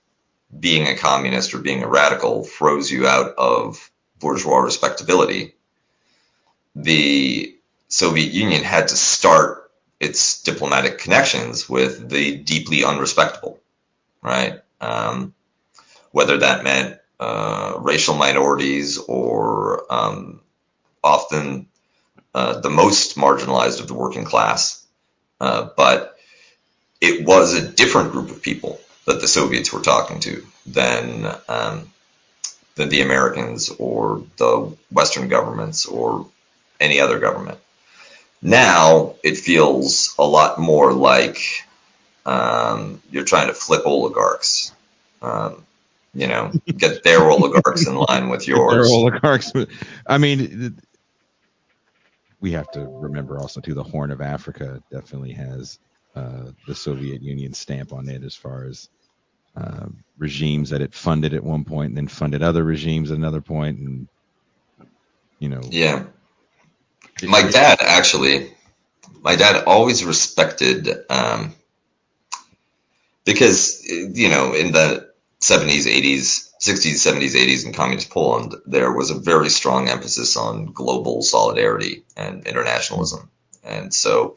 being 0.57 0.87
a 0.87 0.97
communist 0.97 1.55
or 1.55 1.59
being 1.59 1.83
a 1.83 1.89
radical 1.89 2.45
froze 2.45 2.91
you 2.91 3.07
out 3.07 3.35
of 3.37 3.91
bourgeois 4.21 4.59
respectability, 4.59 5.55
the 6.75 7.57
Soviet 7.89 8.33
Union 8.33 8.63
had 8.63 8.89
to 8.89 8.97
start 8.97 9.71
its 10.01 10.43
diplomatic 10.43 10.99
connections 10.99 11.69
with 11.69 12.09
the 12.09 12.37
deeply 12.37 12.85
unrespectable, 12.85 13.61
right? 14.23 14.61
Um, 14.81 15.35
whether 16.11 16.39
that 16.39 16.65
meant 16.65 16.99
uh, 17.21 17.75
racial 17.79 18.15
minorities 18.15 18.99
or 18.99 19.93
um, 19.93 20.41
often 21.03 21.67
uh, 22.35 22.61
the 22.61 22.71
most 22.71 23.17
marginalized 23.17 23.81
of 23.81 23.89
the 23.89 23.95
working 23.95 24.25
class. 24.25 24.85
Uh, 25.41 25.69
but 25.77 26.19
it 27.01 27.25
was 27.27 27.55
a 27.55 27.69
different 27.69 28.13
group 28.13 28.31
of 28.31 28.43
people 28.43 28.81
that 29.07 29.21
the 29.21 29.29
Soviets 29.29 29.73
were 29.73 29.81
talking 29.81 30.21
to 30.21 30.47
than 30.67 31.27
um, 31.49 31.91
than 32.75 32.89
the 32.89 33.03
Americans 33.03 33.71
or 33.79 34.25
the 34.37 34.77
Western 34.91 35.29
governments 35.29 35.87
or 35.87 36.27
any 36.85 37.01
other 37.01 37.19
government. 37.19 37.59
Now 38.43 39.15
it 39.23 39.39
feels 39.39 40.15
a 40.19 40.27
lot 40.27 40.59
more 40.59 40.93
like 40.93 41.39
um, 42.27 43.03
you're 43.11 43.25
trying 43.25 43.49
to 43.49 43.55
flip 43.55 43.83
oligarchs. 43.87 44.73
Um, 45.23 45.65
you 46.13 46.29
know, 46.29 46.53
get 46.67 47.03
their 47.03 47.21
oligarchs 47.31 47.87
in 47.87 47.95
line 47.95 48.29
with 48.29 48.47
yours. 48.47 48.89
Their 48.89 48.97
oligarchs. 48.97 49.53
I 50.07 50.19
mean, 50.19 50.79
we 52.41 52.53
have 52.53 52.71
to 52.73 52.87
remember 52.87 53.39
also 53.39 53.61
too 53.61 53.75
the 53.75 53.83
Horn 53.83 54.11
of 54.11 54.21
Africa 54.21 54.83
definitely 54.93 55.33
has 55.33 55.79
uh, 56.15 56.51
the 56.67 56.75
Soviet 56.75 57.23
Union 57.23 57.55
stamp 57.55 57.93
on 57.93 58.09
it 58.09 58.23
as 58.23 58.35
far 58.35 58.65
as 58.65 58.89
uh, 59.57 59.87
regimes 60.19 60.71
that 60.71 60.83
it 60.83 60.95
funded 60.95 61.33
at 61.35 61.43
one 61.43 61.65
point 61.65 61.89
and 61.89 61.97
then 61.97 62.09
funded 62.09 62.43
other 62.43 62.63
regimes 62.63 63.11
at 63.11 63.17
another 63.17 63.41
point 63.41 63.79
and 63.79 64.09
you 65.39 65.49
know 65.49 65.61
yeah 65.71 66.05
my 67.27 67.43
dad 67.43 67.79
actually 67.81 68.53
my 69.23 69.37
dad 69.37 69.65
always 69.65 70.05
respected 70.05 70.89
um, 71.09 71.55
because 73.25 73.85
you 73.89 74.29
know 74.29 74.55
in 74.55 74.73
the 74.73 75.11
70s 75.41 75.87
80s 75.87 76.51
60s 76.61 76.95
70s 76.95 77.35
80s 77.35 77.67
in 77.67 77.73
communist 77.73 78.11
poland 78.11 78.55
there 78.67 78.93
was 78.93 79.11
a 79.11 79.19
very 79.19 79.51
strong 79.51 79.89
emphasis 79.89 80.37
on 80.37 80.67
global 80.67 81.23
solidarity 81.23 82.05
and 82.17 82.47
internationalism 82.47 83.31
and 83.63 83.93
so 83.93 84.37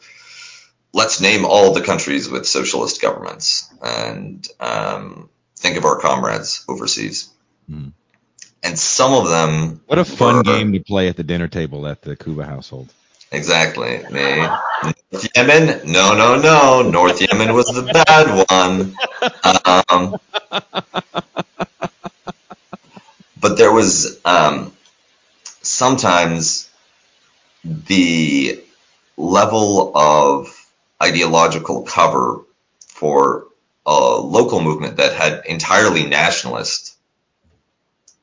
let's 0.94 1.22
name 1.22 1.46
all 1.46 1.74
the 1.74 1.82
countries 1.82 2.30
with 2.30 2.48
socialist 2.48 3.02
governments 3.02 3.72
and 3.82 4.48
um, 4.60 5.30
think 5.56 5.78
of 5.78 5.86
our 5.86 6.00
comrades 6.00 6.66
overseas. 6.68 7.30
Mm. 7.70 7.94
And 8.64 8.78
some 8.78 9.14
of 9.14 9.30
them. 9.30 9.82
What 9.88 10.00
a 10.00 10.06
fun 10.06 10.38
were, 10.38 10.44
game 10.44 10.74
to 10.74 10.80
play 10.80 11.08
at 11.08 11.16
the 11.16 11.24
dinner 11.24 11.48
table 11.48 11.88
at 11.88 12.02
the 12.02 12.16
Kuba 12.16 12.46
household. 12.46 12.92
Exactly. 13.32 14.04
Me. 14.10 14.48
North 15.12 15.28
Yemen? 15.36 15.92
No, 15.92 16.16
no, 16.16 16.40
no. 16.40 16.90
North 16.90 17.22
Yemen 17.22 17.54
was 17.54 17.68
the 17.68 17.84
bad 17.84 18.48
one. 18.50 18.96
Um, 19.90 20.18
but 23.40 23.58
there 23.58 23.72
was 23.72 24.20
um, 24.26 24.74
sometimes 25.62 26.70
the 27.64 28.64
level 29.18 29.92
of 29.96 30.54
ideological 31.02 31.84
cover 31.84 32.42
for 32.88 33.48
a 33.86 33.92
local 33.92 34.62
movement 34.62 34.98
that 34.98 35.14
had 35.14 35.44
entirely 35.46 36.06
nationalist 36.06 36.97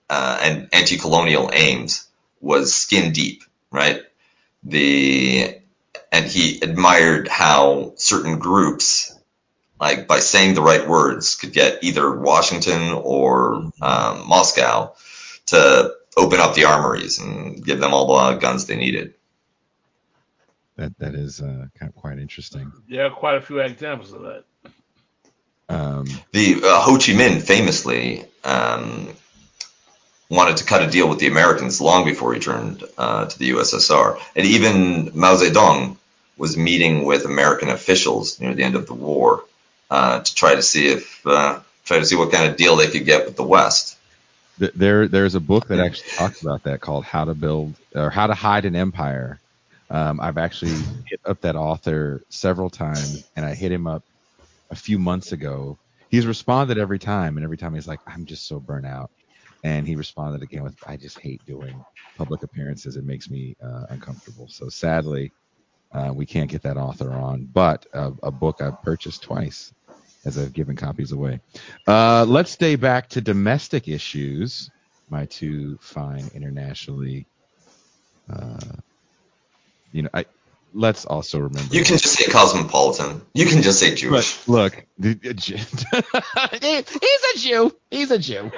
uh, 0.08 0.38
and 0.42 0.68
anti-colonial 0.72 1.50
aims 1.52 2.06
was 2.40 2.74
skin 2.74 3.12
deep, 3.12 3.42
right? 3.70 4.02
The 4.62 5.58
and 6.10 6.26
he 6.26 6.60
admired 6.60 7.28
how 7.28 7.94
certain 7.96 8.38
groups, 8.38 9.16
like 9.80 10.06
by 10.06 10.20
saying 10.20 10.54
the 10.54 10.62
right 10.62 10.86
words, 10.86 11.36
could 11.36 11.52
get 11.52 11.82
either 11.82 12.10
Washington 12.14 12.92
or 12.92 13.70
um, 13.82 14.28
Moscow 14.28 14.94
to 15.46 15.94
open 16.16 16.40
up 16.40 16.54
the 16.54 16.64
armories 16.64 17.18
and 17.18 17.64
give 17.64 17.80
them 17.80 17.92
all 17.92 18.06
the 18.06 18.36
guns 18.36 18.66
they 18.66 18.76
needed 18.76 19.14
that 20.76 20.98
that 20.98 21.14
is 21.14 21.40
uh, 21.40 21.66
kind 21.78 21.90
of 21.90 21.94
quite 21.94 22.18
interesting. 22.18 22.72
There 22.88 23.06
are 23.06 23.10
quite 23.10 23.36
a 23.36 23.40
few 23.40 23.58
examples 23.58 24.12
of 24.12 24.22
that. 24.22 24.44
Um, 25.68 26.06
the 26.32 26.60
uh, 26.62 26.80
Ho 26.80 26.96
Chi 26.96 27.12
Minh 27.12 27.40
famously 27.42 28.24
um, 28.44 29.08
wanted 30.34 30.58
to 30.58 30.64
cut 30.64 30.82
a 30.82 30.90
deal 30.90 31.08
with 31.08 31.18
the 31.18 31.26
Americans 31.26 31.80
long 31.80 32.04
before 32.04 32.34
he 32.34 32.40
turned 32.40 32.82
uh, 32.98 33.26
to 33.26 33.38
the 33.38 33.50
USSR, 33.50 34.20
and 34.36 34.46
even 34.46 35.10
Mao 35.14 35.36
Zedong 35.36 35.96
was 36.36 36.56
meeting 36.56 37.04
with 37.04 37.24
American 37.24 37.68
officials 37.68 38.40
near 38.40 38.54
the 38.54 38.62
end 38.62 38.74
of 38.74 38.86
the 38.86 38.94
war 38.94 39.44
uh, 39.90 40.20
to 40.20 40.34
try 40.34 40.54
to 40.54 40.62
see 40.62 40.88
if 40.88 41.26
uh, 41.26 41.60
try 41.84 41.98
to 41.98 42.04
see 42.04 42.16
what 42.16 42.32
kind 42.32 42.50
of 42.50 42.56
deal 42.56 42.76
they 42.76 42.88
could 42.88 43.04
get 43.04 43.26
with 43.26 43.36
the 43.36 43.44
West. 43.44 43.96
There, 44.58 45.08
there's 45.08 45.34
a 45.34 45.40
book 45.40 45.66
that 45.68 45.80
actually 45.80 46.10
talks 46.10 46.42
about 46.42 46.62
that 46.64 46.80
called 46.80 47.04
"How 47.04 47.24
to 47.24 47.34
Build" 47.34 47.74
or 47.94 48.10
"How 48.10 48.26
to 48.26 48.34
Hide 48.34 48.64
an 48.64 48.76
Empire." 48.76 49.40
Um, 49.90 50.20
I've 50.20 50.38
actually 50.38 50.74
hit 51.06 51.20
up 51.24 51.40
that 51.42 51.56
author 51.56 52.22
several 52.28 52.70
times, 52.70 53.24
and 53.36 53.44
I 53.44 53.54
hit 53.54 53.70
him 53.70 53.86
up 53.86 54.02
a 54.70 54.76
few 54.76 54.98
months 54.98 55.32
ago. 55.32 55.76
He's 56.08 56.26
responded 56.26 56.78
every 56.78 56.98
time, 56.98 57.36
and 57.36 57.44
every 57.44 57.56
time 57.56 57.74
he's 57.74 57.88
like, 57.88 58.00
"I'm 58.06 58.26
just 58.26 58.46
so 58.46 58.60
burnt 58.60 58.86
out," 58.86 59.10
and 59.64 59.88
he 59.88 59.96
responded 59.96 60.42
again 60.44 60.64
with, 60.64 60.76
"I 60.86 60.96
just 60.96 61.20
hate 61.20 61.44
doing 61.46 61.84
public 62.16 62.44
appearances. 62.44 62.96
It 62.96 63.04
makes 63.06 63.30
me 63.30 63.56
uh, 63.64 63.86
uncomfortable." 63.90 64.48
So 64.48 64.68
sadly, 64.70 65.32
uh, 65.92 66.12
we 66.14 66.26
can't 66.26 66.50
get 66.50 66.62
that 66.64 66.78
author 66.78 67.12
on, 67.14 67.48
but 67.52 67.86
uh, 67.94 68.12
a 68.24 68.32
book 68.32 68.62
I've 68.62 68.80
purchased 68.82 69.22
twice 69.24 69.72
as 70.26 70.38
I've 70.38 70.52
given 70.54 70.76
copies 70.76 71.12
away. 71.12 71.40
Uh, 71.86 72.24
let's 72.28 72.52
stay 72.52 72.76
back 72.76 73.08
to 73.10 73.20
domestic 73.22 73.88
issues. 73.88 74.70
My 75.10 75.26
two 75.26 75.78
fine 75.82 76.28
internationally 76.34 77.28
uh, 78.32 78.72
you 79.92 80.02
know, 80.02 80.10
I 80.14 80.26
let's 80.74 81.06
also 81.06 81.38
remember. 81.38 81.74
You 81.74 81.84
can 81.84 81.96
just 81.96 82.16
say 82.16 82.30
cosmopolitan. 82.30 83.22
You 83.32 83.46
can 83.46 83.62
just 83.62 83.78
say 83.78 83.94
Jewish. 83.94 84.46
look, 84.46 84.84
he's 85.00 85.16
a 85.24 85.34
Jew. 85.34 85.56
He's 87.90 88.10
a 88.10 88.18
Jew. 88.18 88.18
Is 88.18 88.18
he 88.18 88.18
a 88.18 88.18
Jew? 88.18 88.50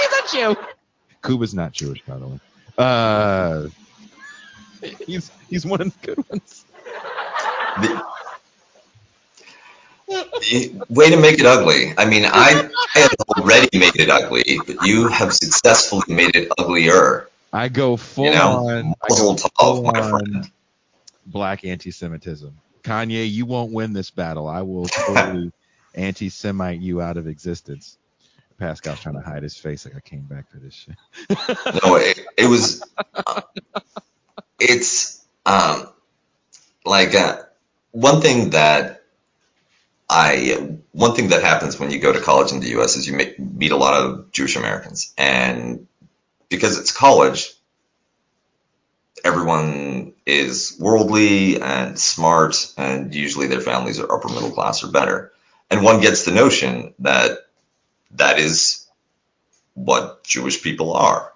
He's 0.00 0.12
a 0.12 0.36
Jew. 0.36 0.56
Kuba's 1.22 1.54
not 1.54 1.72
Jewish, 1.72 2.02
by 2.02 2.18
the 2.18 2.26
way. 2.26 2.40
Uh, 2.78 3.66
he's 5.06 5.30
he's 5.48 5.66
one 5.66 5.80
of 5.80 6.00
the 6.00 6.06
good 6.06 6.30
ones. 6.30 6.64
The, 7.80 8.02
way 10.88 11.10
to 11.10 11.16
make 11.16 11.38
it 11.38 11.46
ugly. 11.46 11.94
I 11.96 12.04
mean, 12.04 12.24
I, 12.24 12.68
I 12.96 12.98
have 12.98 13.14
already 13.36 13.78
made 13.78 13.96
it 13.96 14.10
ugly, 14.10 14.58
but 14.66 14.84
you 14.84 15.06
have 15.08 15.32
successfully 15.32 16.02
made 16.08 16.34
it 16.34 16.50
uglier. 16.58 17.28
I 17.52 17.68
go 17.68 17.96
full 17.96 18.24
you 18.24 18.32
know, 18.32 18.68
on, 18.68 18.94
I 19.02 19.08
go 19.08 19.36
full 19.36 19.96
on 19.96 20.50
black 21.30 21.64
anti-Semitism. 21.64 22.56
Kanye, 22.82 23.30
you 23.30 23.46
won't 23.46 23.72
win 23.72 23.92
this 23.92 24.10
battle. 24.10 24.48
I 24.48 24.62
will 24.62 24.84
totally 24.86 25.52
anti-Semite 25.94 26.80
you 26.80 27.00
out 27.00 27.16
of 27.16 27.26
existence. 27.26 27.98
Pascal's 28.58 29.00
trying 29.00 29.14
to 29.14 29.22
hide 29.22 29.42
his 29.42 29.56
face 29.56 29.86
like 29.86 29.96
I 29.96 30.00
came 30.00 30.22
back 30.22 30.50
for 30.50 30.58
this 30.58 30.74
shit. 30.74 30.94
no, 31.82 31.96
it, 31.96 32.20
it 32.36 32.46
was. 32.46 32.84
Uh, 33.14 33.40
it's 34.58 35.24
um, 35.46 35.88
like 36.84 37.14
uh, 37.14 37.38
one 37.92 38.20
thing 38.20 38.50
that 38.50 39.02
I 40.10 40.76
one 40.92 41.14
thing 41.14 41.28
that 41.28 41.42
happens 41.42 41.78
when 41.78 41.90
you 41.90 42.00
go 42.00 42.12
to 42.12 42.20
college 42.20 42.52
in 42.52 42.60
the 42.60 42.68
U.S. 42.70 42.96
is 42.96 43.06
you 43.06 43.14
meet 43.38 43.72
a 43.72 43.76
lot 43.76 43.94
of 43.94 44.30
Jewish 44.32 44.56
Americans, 44.56 45.14
and 45.16 45.86
because 46.48 46.78
it's 46.78 46.92
college, 46.92 47.54
everyone 49.24 50.12
is 50.26 50.76
worldly 50.78 51.60
and 51.60 51.98
smart, 51.98 52.72
and 52.76 53.14
usually 53.14 53.46
their 53.46 53.60
families 53.60 53.98
are 53.98 54.12
upper 54.12 54.28
middle 54.28 54.50
class 54.50 54.82
or 54.84 54.90
better. 54.90 55.32
And 55.70 55.82
one 55.82 56.00
gets 56.00 56.24
the 56.24 56.32
notion 56.32 56.94
that 57.00 57.38
that 58.12 58.38
is 58.38 58.86
what 59.74 60.24
Jewish 60.24 60.62
people 60.62 60.92
are. 60.94 61.32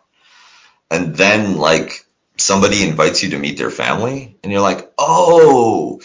And 0.90 1.16
then, 1.16 1.56
like, 1.56 2.06
somebody 2.36 2.86
invites 2.86 3.22
you 3.22 3.30
to 3.30 3.38
meet 3.38 3.58
their 3.58 3.70
family, 3.70 4.36
and 4.42 4.52
you're 4.52 4.60
like, 4.60 4.92
oh, 4.98 6.00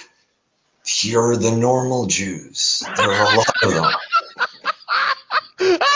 here 0.86 1.22
are 1.22 1.38
the 1.38 1.52
normal 1.52 2.08
Jews. 2.08 2.84
There 2.96 3.12
are 3.12 3.34
a 3.34 3.38
lot 3.38 3.64
of 3.64 3.74
them. 3.74 3.92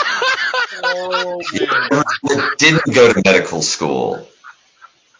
Oh. 0.86 1.40
Didn't 2.58 2.94
go 2.94 3.12
to 3.12 3.22
medical 3.24 3.62
school. 3.62 4.28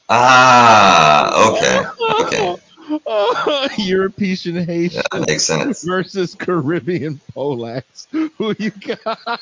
Ah, 0.08 1.48
okay, 1.48 1.82
okay, 2.20 2.56
European 3.78 4.64
Haitian 4.66 4.96
yeah, 4.96 5.02
that 5.18 5.26
makes 5.26 5.44
sense. 5.44 5.82
versus 5.82 6.34
Caribbean 6.34 7.20
Polacks. 7.34 8.06
Who 8.38 8.54
you 8.58 8.70
got? 8.70 9.40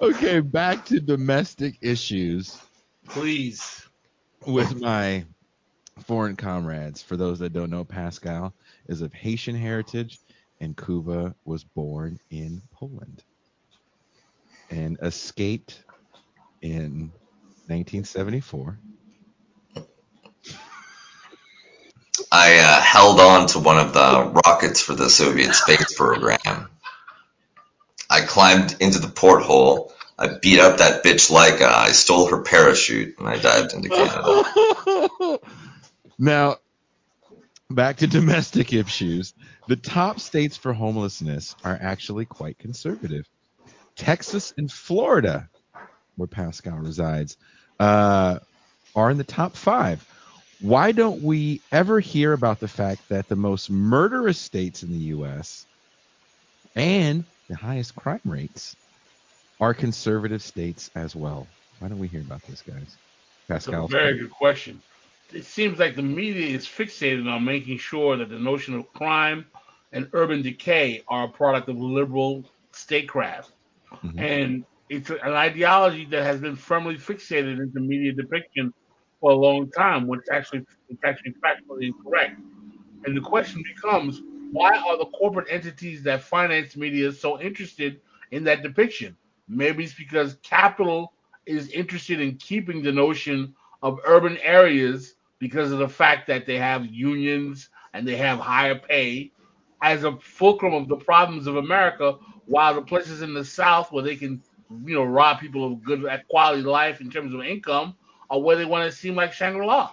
okay, 0.00 0.40
back 0.40 0.84
to 0.86 1.00
domestic 1.00 1.78
issues 1.80 2.60
Please. 3.08 3.86
with 4.46 4.80
my 4.80 5.24
foreign 6.04 6.36
comrades. 6.36 7.02
For 7.02 7.16
those 7.16 7.38
that 7.38 7.54
don't 7.54 7.70
know, 7.70 7.84
Pascal 7.84 8.54
is 8.88 9.00
of 9.00 9.12
Haitian 9.14 9.56
heritage, 9.56 10.20
and 10.60 10.76
Kuba 10.76 11.34
was 11.44 11.64
born 11.64 12.18
in 12.30 12.62
Poland 12.72 13.22
and 14.70 14.98
escaped 15.02 15.84
in 16.60 17.12
1974. 17.68 18.78
I 22.32 22.58
uh, 22.58 22.80
held 22.80 23.20
on 23.20 23.46
to 23.48 23.58
one 23.58 23.78
of 23.78 23.92
the 23.92 24.40
rockets 24.46 24.80
for 24.80 24.94
the 24.94 25.10
Soviet 25.10 25.54
space 25.54 25.94
program. 25.94 26.68
I 28.08 28.20
climbed 28.22 28.76
into 28.80 28.98
the 28.98 29.08
porthole. 29.08 29.92
I 30.18 30.38
beat 30.40 30.60
up 30.60 30.78
that 30.78 31.04
bitch 31.04 31.30
Laika. 31.30 31.66
I 31.66 31.92
stole 31.92 32.28
her 32.28 32.42
parachute 32.42 33.18
and 33.18 33.28
I 33.28 33.36
dived 33.36 33.74
into 33.74 33.88
Canada. 33.90 35.38
now, 36.18 36.56
back 37.68 37.98
to 37.98 38.06
domestic 38.06 38.72
issues. 38.72 39.34
The 39.68 39.76
top 39.76 40.20
states 40.20 40.56
for 40.56 40.72
homelessness 40.72 41.54
are 41.64 41.78
actually 41.80 42.24
quite 42.24 42.58
conservative. 42.58 43.28
Texas 43.96 44.54
and 44.56 44.70
Florida, 44.70 45.48
where 46.16 46.26
Pascal 46.28 46.78
resides, 46.78 47.36
uh, 47.78 48.38
are 48.94 49.10
in 49.10 49.18
the 49.18 49.24
top 49.24 49.56
five. 49.56 50.04
Why 50.58 50.92
don't 50.92 51.22
we 51.22 51.62
ever 51.70 52.00
hear 52.00 52.32
about 52.32 52.60
the 52.60 52.68
fact 52.68 53.02
that 53.10 53.28
the 53.28 53.36
most 53.36 53.70
murderous 53.70 54.38
states 54.38 54.82
in 54.82 54.90
the 54.90 54.98
U.S. 55.16 55.66
and 56.74 57.24
the 57.48 57.56
highest 57.56 57.94
crime 57.94 58.20
rates 58.24 58.76
are 59.60 59.74
conservative 59.74 60.42
states 60.42 60.90
as 60.94 61.14
well? 61.14 61.48
Why 61.78 61.88
don't 61.88 61.98
we 61.98 62.08
hear 62.08 62.22
about 62.22 62.42
this, 62.48 62.62
guys? 62.62 62.98
That's 63.48 63.68
a 63.68 63.72
Pascal. 63.72 63.88
very 63.88 64.18
good 64.18 64.30
question. 64.30 64.82
It 65.32 65.44
seems 65.44 65.78
like 65.78 65.96
the 65.96 66.02
media 66.02 66.56
is 66.56 66.66
fixated 66.66 67.30
on 67.30 67.44
making 67.44 67.78
sure 67.78 68.16
that 68.16 68.30
the 68.30 68.38
notion 68.38 68.74
of 68.74 68.90
crime 68.94 69.46
and 69.92 70.08
urban 70.12 70.42
decay 70.42 71.02
are 71.08 71.24
a 71.24 71.28
product 71.28 71.68
of 71.68 71.76
liberal 71.76 72.44
statecraft. 72.72 73.52
Mhm. 74.04 74.18
And 74.18 74.64
it's 74.88 75.10
an 75.10 75.32
ideology 75.32 76.04
that 76.06 76.22
has 76.22 76.40
been 76.40 76.56
firmly 76.56 76.96
fixated 76.96 77.60
into 77.60 77.80
media 77.80 78.12
depiction 78.12 78.72
for 79.20 79.32
a 79.32 79.34
long 79.34 79.70
time, 79.70 80.06
which 80.06 80.22
actually 80.30 80.62
it's 80.88 81.02
actually 81.04 81.32
factually 81.32 81.86
incorrect. 81.86 82.40
And 83.04 83.16
the 83.16 83.20
question 83.20 83.62
becomes, 83.74 84.22
why 84.52 84.76
are 84.76 84.98
the 84.98 85.06
corporate 85.06 85.48
entities 85.50 86.02
that 86.04 86.22
finance 86.22 86.76
media 86.76 87.12
so 87.12 87.40
interested 87.40 88.00
in 88.30 88.44
that 88.44 88.62
depiction? 88.62 89.16
Maybe 89.48 89.84
it's 89.84 89.94
because 89.94 90.36
capital 90.42 91.12
is 91.46 91.68
interested 91.70 92.20
in 92.20 92.36
keeping 92.36 92.82
the 92.82 92.92
notion 92.92 93.54
of 93.82 94.00
urban 94.06 94.36
areas 94.38 95.14
because 95.38 95.70
of 95.72 95.78
the 95.78 95.88
fact 95.88 96.26
that 96.26 96.46
they 96.46 96.58
have 96.58 96.86
unions 96.86 97.68
and 97.92 98.06
they 98.06 98.16
have 98.16 98.38
higher 98.38 98.74
pay 98.74 99.32
as 99.82 100.04
a 100.04 100.16
fulcrum 100.18 100.74
of 100.74 100.88
the 100.88 100.96
problems 100.96 101.46
of 101.46 101.56
America, 101.56 102.16
while 102.46 102.74
the 102.74 102.82
places 102.82 103.22
in 103.22 103.34
the 103.34 103.44
South 103.44 103.92
where 103.92 104.02
they 104.02 104.16
can, 104.16 104.42
you 104.70 104.94
know, 104.94 105.04
rob 105.04 105.40
people 105.40 105.72
of 105.72 105.82
good 105.82 106.04
quality 106.28 106.62
life 106.62 107.00
in 107.00 107.10
terms 107.10 107.34
of 107.34 107.42
income 107.42 107.94
or 108.28 108.42
where 108.42 108.56
they 108.56 108.64
want 108.64 108.90
to 108.90 108.96
seem 108.96 109.14
like 109.14 109.32
Shangri-La. 109.32 109.92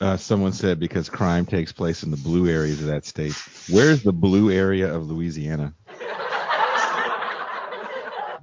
Uh, 0.00 0.16
someone 0.16 0.52
said 0.52 0.78
because 0.78 1.08
crime 1.08 1.44
takes 1.44 1.72
place 1.72 2.04
in 2.04 2.12
the 2.12 2.16
blue 2.16 2.48
areas 2.48 2.80
of 2.80 2.86
that 2.86 3.04
state. 3.04 3.34
Where's 3.68 4.02
the 4.02 4.12
blue 4.12 4.50
area 4.50 4.94
of 4.94 5.10
Louisiana? 5.10 5.74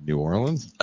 New 0.04 0.20
Orleans? 0.20 0.74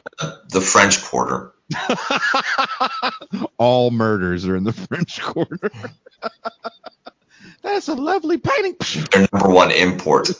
The 0.48 0.60
French 0.62 1.02
Quarter. 1.04 1.52
All 3.58 3.90
murders 3.90 4.46
are 4.46 4.56
in 4.56 4.64
the 4.64 4.72
French 4.72 5.20
Quarter. 5.20 5.70
That's 7.62 7.88
a 7.88 7.94
lovely 7.94 8.38
painting. 8.38 8.76
Their 9.12 9.28
number 9.32 9.50
one 9.50 9.70
import. 9.70 10.30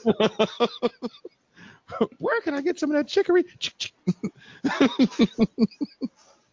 Where 2.18 2.40
can 2.40 2.54
I 2.54 2.62
get 2.62 2.71
some 2.82 2.90
of 2.90 2.96
that 2.96 3.06
chicory? 3.06 3.44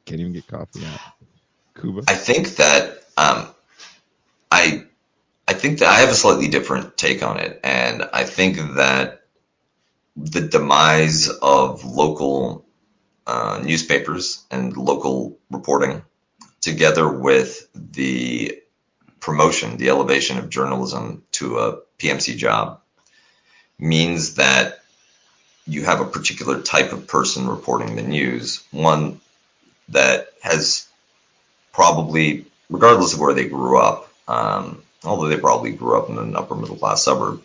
Can't 0.05 0.21
even 0.21 0.31
get 0.31 0.45
coffee 0.45 0.85
out. 0.85 0.99
Kuba. 1.75 2.03
I 2.07 2.13
think 2.13 2.49
that 2.57 3.03
um, 3.17 3.47
I 4.51 4.83
I 5.47 5.53
think 5.53 5.79
that 5.79 5.87
I 5.87 6.01
have 6.01 6.09
a 6.09 6.13
slightly 6.13 6.47
different 6.47 6.97
take 6.97 7.23
on 7.23 7.39
it, 7.39 7.59
and 7.63 8.07
I 8.13 8.25
think 8.25 8.57
that 8.75 9.23
the 10.15 10.41
demise 10.41 11.29
of 11.29 11.83
local 11.83 12.67
uh, 13.25 13.59
newspapers 13.63 14.45
and 14.51 14.77
local 14.77 15.39
reporting, 15.49 16.03
together 16.61 17.11
with 17.11 17.67
the 17.73 18.61
promotion, 19.19 19.77
the 19.77 19.89
elevation 19.89 20.37
of 20.37 20.49
journalism 20.49 21.23
to 21.31 21.57
a 21.57 21.79
PMC 21.97 22.37
job, 22.37 22.81
means 23.79 24.35
that 24.35 24.78
you 25.67 25.83
have 25.85 26.01
a 26.01 26.05
particular 26.05 26.61
type 26.61 26.93
of 26.93 27.07
person 27.07 27.47
reporting 27.47 27.95
the 27.95 28.01
news, 28.01 28.63
one 28.71 29.21
that 29.89 30.29
has 30.41 30.87
probably, 31.73 32.45
regardless 32.69 33.13
of 33.13 33.19
where 33.19 33.33
they 33.33 33.47
grew 33.47 33.77
up, 33.79 34.11
um, 34.27 34.81
although 35.03 35.27
they 35.27 35.37
probably 35.37 35.71
grew 35.71 35.97
up 35.97 36.09
in 36.09 36.17
an 36.17 36.35
upper 36.35 36.55
middle 36.55 36.75
class 36.75 37.03
suburb, 37.03 37.41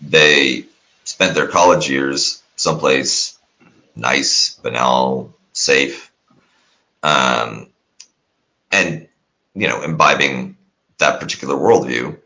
they 0.00 0.64
spent 1.04 1.34
their 1.34 1.48
college 1.48 1.88
years 1.88 2.42
someplace 2.56 3.38
nice, 3.96 4.54
banal, 4.56 5.34
safe, 5.52 6.10
um, 7.02 7.68
and 8.72 9.08
you 9.54 9.68
know, 9.68 9.82
imbibing 9.82 10.56
that 10.98 11.20
particular 11.20 11.54
worldview, 11.54 12.18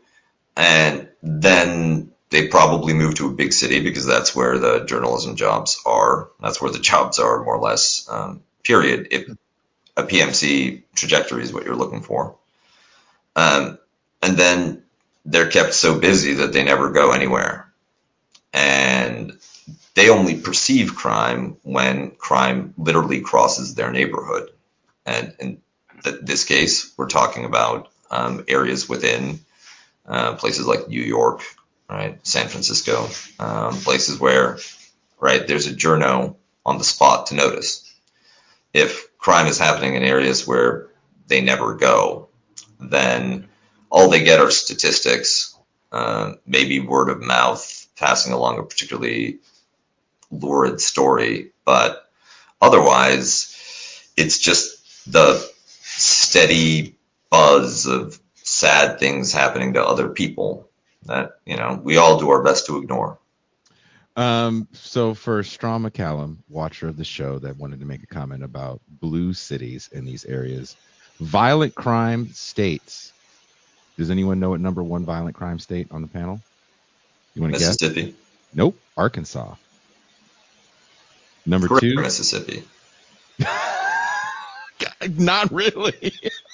and 0.55 1.07
then 1.21 2.08
they 2.29 2.47
probably 2.47 2.93
move 2.93 3.15
to 3.15 3.27
a 3.27 3.33
big 3.33 3.53
city 3.53 3.81
because 3.81 4.05
that's 4.05 4.35
where 4.35 4.57
the 4.57 4.85
journalism 4.85 5.35
jobs 5.35 5.81
are. 5.85 6.29
That's 6.39 6.61
where 6.61 6.71
the 6.71 6.79
jobs 6.79 7.19
are, 7.19 7.43
more 7.43 7.55
or 7.55 7.61
less. 7.61 8.07
Um, 8.09 8.43
period. 8.63 9.07
If 9.11 9.29
a 9.97 10.03
PMC 10.03 10.83
trajectory 10.95 11.43
is 11.43 11.51
what 11.51 11.65
you're 11.65 11.75
looking 11.75 12.01
for, 12.01 12.35
um, 13.35 13.79
and 14.21 14.37
then 14.37 14.83
they're 15.25 15.49
kept 15.49 15.73
so 15.73 15.99
busy 15.99 16.33
that 16.35 16.53
they 16.53 16.63
never 16.63 16.91
go 16.91 17.11
anywhere, 17.11 17.71
and 18.53 19.33
they 19.95 20.09
only 20.09 20.39
perceive 20.39 20.95
crime 20.95 21.57
when 21.63 22.11
crime 22.11 22.73
literally 22.77 23.21
crosses 23.21 23.75
their 23.75 23.91
neighborhood. 23.91 24.49
And 25.05 25.33
in 25.39 25.61
th- 26.03 26.21
this 26.21 26.45
case, 26.45 26.93
we're 26.95 27.09
talking 27.09 27.45
about 27.45 27.89
um, 28.11 28.45
areas 28.47 28.87
within 28.87 29.39
uh, 30.07 30.35
places 30.35 30.65
like 30.65 30.87
New 30.87 31.01
York, 31.01 31.43
right, 31.97 32.19
San 32.25 32.47
Francisco, 32.47 33.07
um, 33.39 33.73
places 33.73 34.19
where, 34.19 34.59
right, 35.19 35.47
there's 35.47 35.67
a 35.67 35.73
journo 35.73 36.35
on 36.65 36.77
the 36.77 36.83
spot 36.83 37.27
to 37.27 37.35
notice. 37.35 37.91
If 38.73 39.17
crime 39.17 39.47
is 39.47 39.57
happening 39.57 39.95
in 39.95 40.03
areas 40.03 40.45
where 40.47 40.89
they 41.27 41.41
never 41.41 41.75
go, 41.75 42.29
then 42.79 43.47
all 43.89 44.09
they 44.09 44.23
get 44.23 44.39
are 44.39 44.51
statistics, 44.51 45.57
uh, 45.91 46.33
maybe 46.45 46.79
word 46.79 47.09
of 47.09 47.21
mouth 47.21 47.87
passing 47.97 48.33
along 48.33 48.59
a 48.59 48.63
particularly 48.63 49.39
lurid 50.31 50.79
story, 50.79 51.51
but 51.65 52.09
otherwise, 52.61 53.55
it's 54.15 54.37
just 54.37 55.11
the 55.11 55.43
steady 55.81 56.95
buzz 57.31 57.87
of 57.87 58.19
sad 58.35 58.99
things 58.99 59.33
happening 59.33 59.73
to 59.73 59.83
other 59.83 60.09
people 60.09 60.68
that 61.05 61.39
you 61.45 61.55
know 61.55 61.79
we 61.81 61.97
all 61.97 62.19
do 62.19 62.29
our 62.29 62.43
best 62.43 62.65
to 62.67 62.77
ignore. 62.77 63.17
Um, 64.15 64.67
so 64.73 65.13
for 65.13 65.43
Straw 65.43 65.77
McCallum, 65.77 66.37
watcher 66.49 66.89
of 66.89 66.97
the 66.97 67.05
show, 67.05 67.39
that 67.39 67.57
wanted 67.57 67.79
to 67.79 67.85
make 67.85 68.03
a 68.03 68.07
comment 68.07 68.43
about 68.43 68.81
blue 68.99 69.33
cities 69.33 69.89
in 69.93 70.03
these 70.03 70.25
areas, 70.25 70.75
violent 71.19 71.73
crime 71.73 72.27
states. 72.33 73.13
Does 73.97 74.09
anyone 74.09 74.39
know 74.39 74.49
what 74.49 74.59
number 74.59 74.83
one 74.83 75.05
violent 75.05 75.35
crime 75.35 75.59
state 75.59 75.87
on 75.91 76.01
the 76.01 76.07
panel? 76.07 76.41
You 77.33 77.41
want 77.43 77.53
to 77.53 77.59
guess? 77.59 77.81
Mississippi, 77.81 78.15
Nope, 78.53 78.77
Arkansas. 78.97 79.55
Number 81.45 81.67
Great 81.67 81.81
two, 81.81 81.95
Mississippi. 81.95 82.63
not 85.09 85.51
really. 85.51 86.13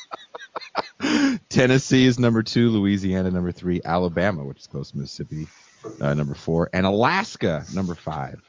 Tennessee 1.49 2.05
is 2.05 2.19
number 2.19 2.43
two, 2.43 2.69
Louisiana 2.69 3.31
number 3.31 3.51
three, 3.51 3.81
Alabama, 3.83 4.43
which 4.43 4.59
is 4.59 4.67
close 4.67 4.91
to 4.91 4.97
Mississippi, 4.97 5.47
uh, 6.01 6.13
number 6.13 6.33
four, 6.33 6.69
and 6.73 6.85
Alaska, 6.85 7.65
number 7.73 7.95
five. 7.95 8.41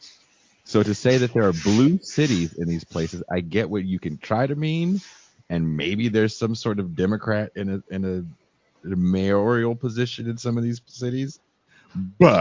So 0.64 0.82
to 0.82 0.94
say 0.94 1.16
that 1.18 1.32
there 1.32 1.46
are 1.46 1.52
blue 1.52 1.98
cities 2.02 2.54
in 2.54 2.68
these 2.68 2.82
places, 2.84 3.22
I 3.30 3.40
get 3.40 3.70
what 3.70 3.84
you 3.84 3.98
can 4.00 4.18
try 4.18 4.46
to 4.46 4.56
mean, 4.56 5.00
and 5.48 5.76
maybe 5.76 6.08
there's 6.08 6.36
some 6.36 6.54
sort 6.56 6.80
of 6.80 6.96
Democrat 6.96 7.52
in 7.54 7.68
a 7.68 7.82
in 7.94 8.04
a, 8.04 8.24
in 8.86 8.92
a 8.92 8.96
mayoral 8.96 9.76
position 9.76 10.28
in 10.28 10.36
some 10.38 10.58
of 10.58 10.64
these 10.64 10.80
cities, 10.86 11.38
but 12.18 12.36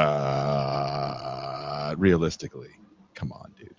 realistically, 1.97 2.71
come 3.13 3.31
on, 3.31 3.53
dude. 3.59 3.75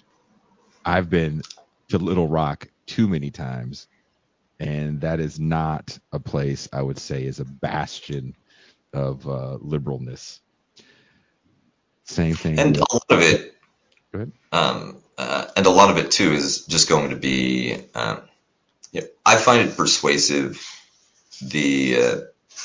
I've 0.85 1.11
been 1.11 1.43
to 1.89 1.99
Little 1.99 2.29
Rock 2.29 2.69
too 2.87 3.09
many 3.09 3.31
times, 3.31 3.89
and 4.59 5.01
that 5.03 5.21
is 5.21 5.39
not 5.39 5.99
a 6.13 6.19
place 6.19 6.69
I 6.73 6.83
would 6.83 6.99
say 6.99 7.25
is 7.25 7.41
a 7.41 7.45
bastion 7.45 8.37
of 8.93 9.27
uh, 9.27 9.59
liberalness. 9.63 10.41
Same 12.05 12.35
thing. 12.35 12.59
And 12.59 12.77
with- 12.77 12.81
a 12.81 12.95
lot 12.95 13.05
of 13.11 13.21
it, 13.21 13.55
um, 14.53 14.97
uh, 15.19 15.47
and 15.57 15.67
a 15.67 15.71
lot 15.71 15.91
of 15.91 15.99
it 15.99 16.11
too 16.11 16.33
is 16.33 16.65
just 16.67 16.89
going 16.89 17.11
to 17.11 17.17
be. 17.17 17.77
Um, 17.95 18.23
yeah, 18.93 19.03
I 19.25 19.37
find 19.37 19.69
it 19.69 19.77
persuasive. 19.77 20.65
The 21.43 21.97
uh, 22.01 22.21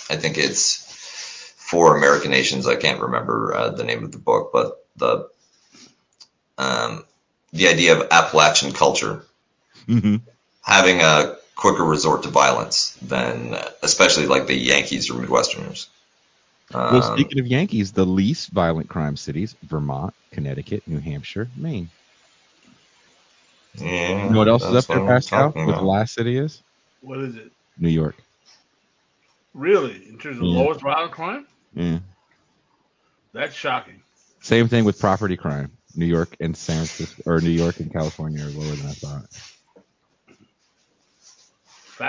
I 0.09 0.15
think 0.15 0.37
it's 0.37 1.53
for 1.57 1.97
American 1.97 2.31
nations. 2.31 2.67
I 2.67 2.75
can't 2.75 3.01
remember 3.01 3.53
uh, 3.53 3.69
the 3.71 3.83
name 3.83 4.03
of 4.03 4.11
the 4.11 4.17
book, 4.17 4.51
but 4.53 4.85
the 4.95 5.29
um, 6.57 7.03
the 7.51 7.67
idea 7.67 7.99
of 7.99 8.07
Appalachian 8.11 8.71
culture 8.71 9.25
Mhm. 9.87 10.21
having 10.61 11.01
a 11.01 11.35
quicker 11.61 11.83
resort 11.85 12.23
to 12.23 12.29
violence 12.29 12.97
than, 13.03 13.55
especially 13.83 14.25
like 14.25 14.47
the 14.47 14.55
Yankees 14.55 15.11
or 15.11 15.13
Midwesterners. 15.13 15.87
Um, 16.73 16.91
Well, 16.93 17.01
speaking 17.03 17.39
of 17.39 17.47
Yankees, 17.47 17.93
the 17.93 18.05
least 18.05 18.49
violent 18.51 18.89
crime 18.89 19.15
cities: 19.15 19.55
Vermont, 19.63 20.13
Connecticut, 20.33 20.83
New 20.87 20.99
Hampshire, 20.99 21.51
Maine. 21.55 21.91
yeah, 23.75 24.25
You 24.25 24.29
know 24.31 24.39
what 24.39 24.47
else 24.49 24.63
is 24.63 24.73
up 24.75 24.87
there, 24.87 25.01
what 25.01 25.09
I'm 25.09 25.15
Pascal? 25.15 25.51
What 25.63 25.75
the 25.77 25.85
last 25.85 26.15
city 26.15 26.37
is? 26.37 26.63
What 27.01 27.19
is 27.19 27.35
it? 27.35 27.51
New 27.77 27.89
York. 27.89 28.15
Really? 29.53 30.07
In 30.09 30.17
terms 30.17 30.37
of 30.39 30.45
Yeah. 30.45 30.57
lowest 30.57 30.81
violent 30.81 31.11
crime? 31.11 31.47
Yeah. 31.75 31.99
That's 33.33 33.55
shocking. 33.55 34.01
Same 34.41 34.67
thing 34.67 34.85
with 34.85 34.99
property 34.99 35.37
crime. 35.37 35.71
New 35.95 36.05
York 36.07 36.35
and 36.39 36.57
San 36.57 36.87
Francisco, 36.87 37.23
or 37.25 37.41
New 37.41 37.51
York 37.51 37.79
and 37.79 37.91
California 37.93 38.43
are 38.43 38.51
lower 38.51 38.75
than 38.75 38.87
I 38.87 38.93
thought. 38.93 39.25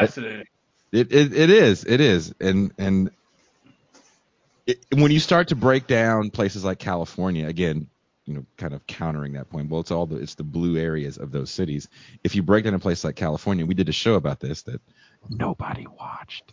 Fascinating. 0.00 0.46
It, 0.92 1.12
it 1.12 1.32
it 1.32 1.50
is 1.50 1.84
it 1.84 2.00
is 2.00 2.34
and 2.40 2.72
and 2.78 3.10
it, 4.66 4.84
when 4.92 5.10
you 5.10 5.20
start 5.20 5.48
to 5.48 5.56
break 5.56 5.86
down 5.86 6.30
places 6.30 6.64
like 6.64 6.78
California 6.78 7.48
again, 7.48 7.88
you 8.26 8.34
know, 8.34 8.46
kind 8.56 8.74
of 8.74 8.86
countering 8.86 9.32
that 9.32 9.50
point. 9.50 9.70
Well, 9.70 9.80
it's 9.80 9.90
all 9.90 10.06
the 10.06 10.16
it's 10.16 10.34
the 10.34 10.44
blue 10.44 10.76
areas 10.76 11.16
of 11.16 11.32
those 11.32 11.50
cities. 11.50 11.88
If 12.22 12.34
you 12.34 12.42
break 12.42 12.64
down 12.64 12.74
a 12.74 12.78
place 12.78 13.04
like 13.04 13.16
California, 13.16 13.66
we 13.66 13.74
did 13.74 13.88
a 13.88 13.92
show 13.92 14.14
about 14.14 14.40
this 14.40 14.62
that 14.62 14.80
nobody 15.28 15.86
watched. 15.86 16.52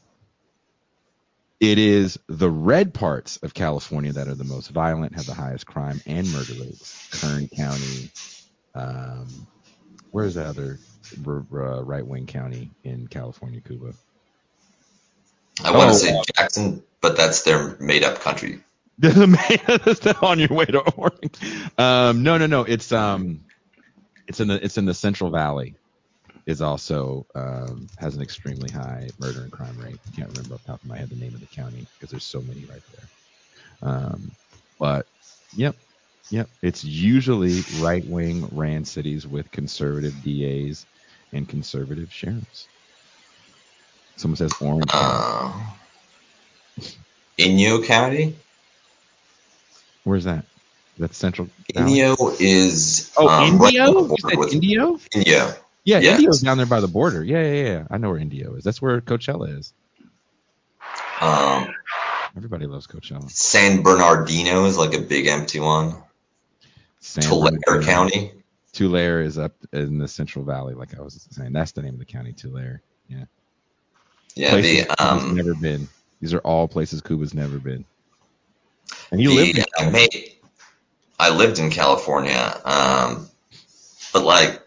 It 1.60 1.78
is 1.78 2.18
the 2.28 2.50
red 2.50 2.94
parts 2.94 3.38
of 3.38 3.54
California 3.54 4.14
that 4.14 4.30
are 4.30 4.36
the 4.36 4.46
most 4.46 4.70
violent, 4.70 5.16
have 5.16 5.26
the 5.26 5.34
highest 5.34 5.66
crime 5.66 6.02
and 6.06 6.26
murder 6.32 6.54
rates. 6.54 7.10
Kern 7.22 7.50
County, 7.50 8.10
um, 8.74 9.28
where's 10.12 10.36
the 10.36 10.46
other 10.46 10.80
right 11.18 12.06
wing 12.08 12.28
county 12.28 12.74
in 12.84 13.08
California, 13.08 13.62
Kuba? 13.62 13.96
I 15.64 15.72
want 15.78 15.90
Oh, 15.90 15.94
to 15.94 16.00
say 16.00 16.22
Jackson, 16.38 16.84
but 17.02 17.18
that's 17.18 17.44
their 17.44 17.78
made-up 17.80 18.22
country. 18.22 18.62
on 20.24 20.40
your 20.40 20.50
way 20.50 20.66
to 20.66 20.80
Oregon. 20.98 21.32
Um, 21.78 22.24
no, 22.24 22.38
no, 22.38 22.48
no. 22.48 22.64
It's 22.64 22.92
um, 22.92 23.42
it's 24.28 24.40
in 24.42 24.50
the 24.50 24.64
it's 24.64 24.78
in 24.78 24.86
the 24.86 24.94
Central 24.96 25.32
Valley. 25.32 25.78
Is 26.48 26.62
also 26.62 27.28
um, 27.36 27.90
has 27.98 28.16
an 28.16 28.24
extremely 28.24 28.70
high 28.72 29.12
murder 29.20 29.44
and 29.44 29.52
crime 29.52 29.78
rate. 29.78 30.02
I 30.08 30.12
can't 30.12 30.30
remember 30.30 30.56
off 30.56 30.64
the 30.66 30.74
top 30.74 30.82
of 30.84 30.90
my 30.90 30.98
head 30.98 31.10
the 31.12 31.16
name 31.18 31.36
of 31.36 31.42
the 31.42 31.48
county 31.48 31.90
because 32.00 32.12
there's 32.12 32.26
so 32.26 32.42
many 32.42 32.66
right 32.66 32.84
there. 32.92 33.12
Um, 33.82 34.36
but 34.80 35.08
yep, 35.54 35.78
yep. 36.30 36.50
It's 36.62 36.84
usually 36.84 37.66
right 37.70 38.06
wing 38.06 38.48
ran 38.52 38.86
cities 38.86 39.28
with 39.28 39.52
conservative 39.52 40.22
DAs 40.22 40.88
and 41.34 41.48
conservative 41.48 42.12
sheriffs. 42.12 42.68
Someone 44.16 44.36
says 44.38 44.52
Orange 44.62 44.88
County. 44.88 45.64
Uh, 46.82 46.84
Inyo 47.38 47.86
County. 47.86 48.36
Where's 50.04 50.26
that? 50.26 50.46
That's 50.98 51.18
Central. 51.18 51.48
Valley? 51.74 51.94
Inyo 51.94 52.36
is 52.42 53.12
Oh, 53.16 53.28
um, 53.30 53.62
Indio? 53.64 53.84
on 53.86 54.08
the 54.10 54.16
you 54.22 54.30
said 54.30 54.38
with- 54.38 54.54
Indio? 54.54 55.00
Yeah, 55.16 55.54
Yes. 55.86 56.20
Indio's 56.20 56.42
down 56.42 56.58
there 56.58 56.66
by 56.66 56.82
the 56.82 56.88
border. 56.88 57.24
Yeah, 57.24 57.42
yeah, 57.42 57.64
yeah. 57.64 57.88
I 57.90 57.98
know 57.98 58.10
where 58.10 58.20
Indio 58.20 58.56
is. 58.56 58.64
That's 58.64 58.82
where 58.82 59.00
Coachella 59.02 59.58
is. 59.58 59.74
Um, 61.22 61.74
Everybody 62.36 62.66
loves 62.68 62.86
Coachella. 62.88 63.30
San 63.32 63.82
Bernardino 63.82 64.66
is 64.66 64.78
like 64.78 64.94
a 64.94 65.00
big 65.02 65.28
empty 65.28 65.60
one. 65.60 65.96
San 67.00 67.24
Tulare 67.24 67.58
Bernardino. 67.66 67.92
County. 67.92 68.32
Tulare 68.74 69.22
is 69.22 69.38
up 69.38 69.54
in 69.74 69.98
the 69.98 70.08
Central 70.08 70.46
Valley, 70.46 70.74
like 70.74 70.98
I 70.98 71.02
was 71.02 71.28
saying. 71.32 71.54
That's 71.54 71.72
the 71.72 71.82
name 71.82 71.94
of 71.94 72.00
the 72.00 72.06
county, 72.06 72.34
Tulare. 72.34 72.82
Yeah. 73.08 73.26
Yeah, 74.36 74.52
places 74.52 74.88
the 74.88 75.04
um, 75.04 75.36
never 75.36 75.56
been. 75.56 75.88
These 76.22 76.34
are 76.34 76.40
all 76.40 76.68
places 76.68 77.02
Kuba's 77.02 77.34
never 77.34 77.60
been. 77.60 77.86
And 79.12 79.22
you 79.22 79.34
lived 79.34 79.56
the, 79.56 79.66
in 79.80 79.88
I 79.88 79.90
made, 79.90 80.34
I 81.20 81.30
lived 81.30 81.60
in 81.60 81.72
California, 81.72 82.62
um, 82.64 83.28
but 84.14 84.24
like, 84.24 84.62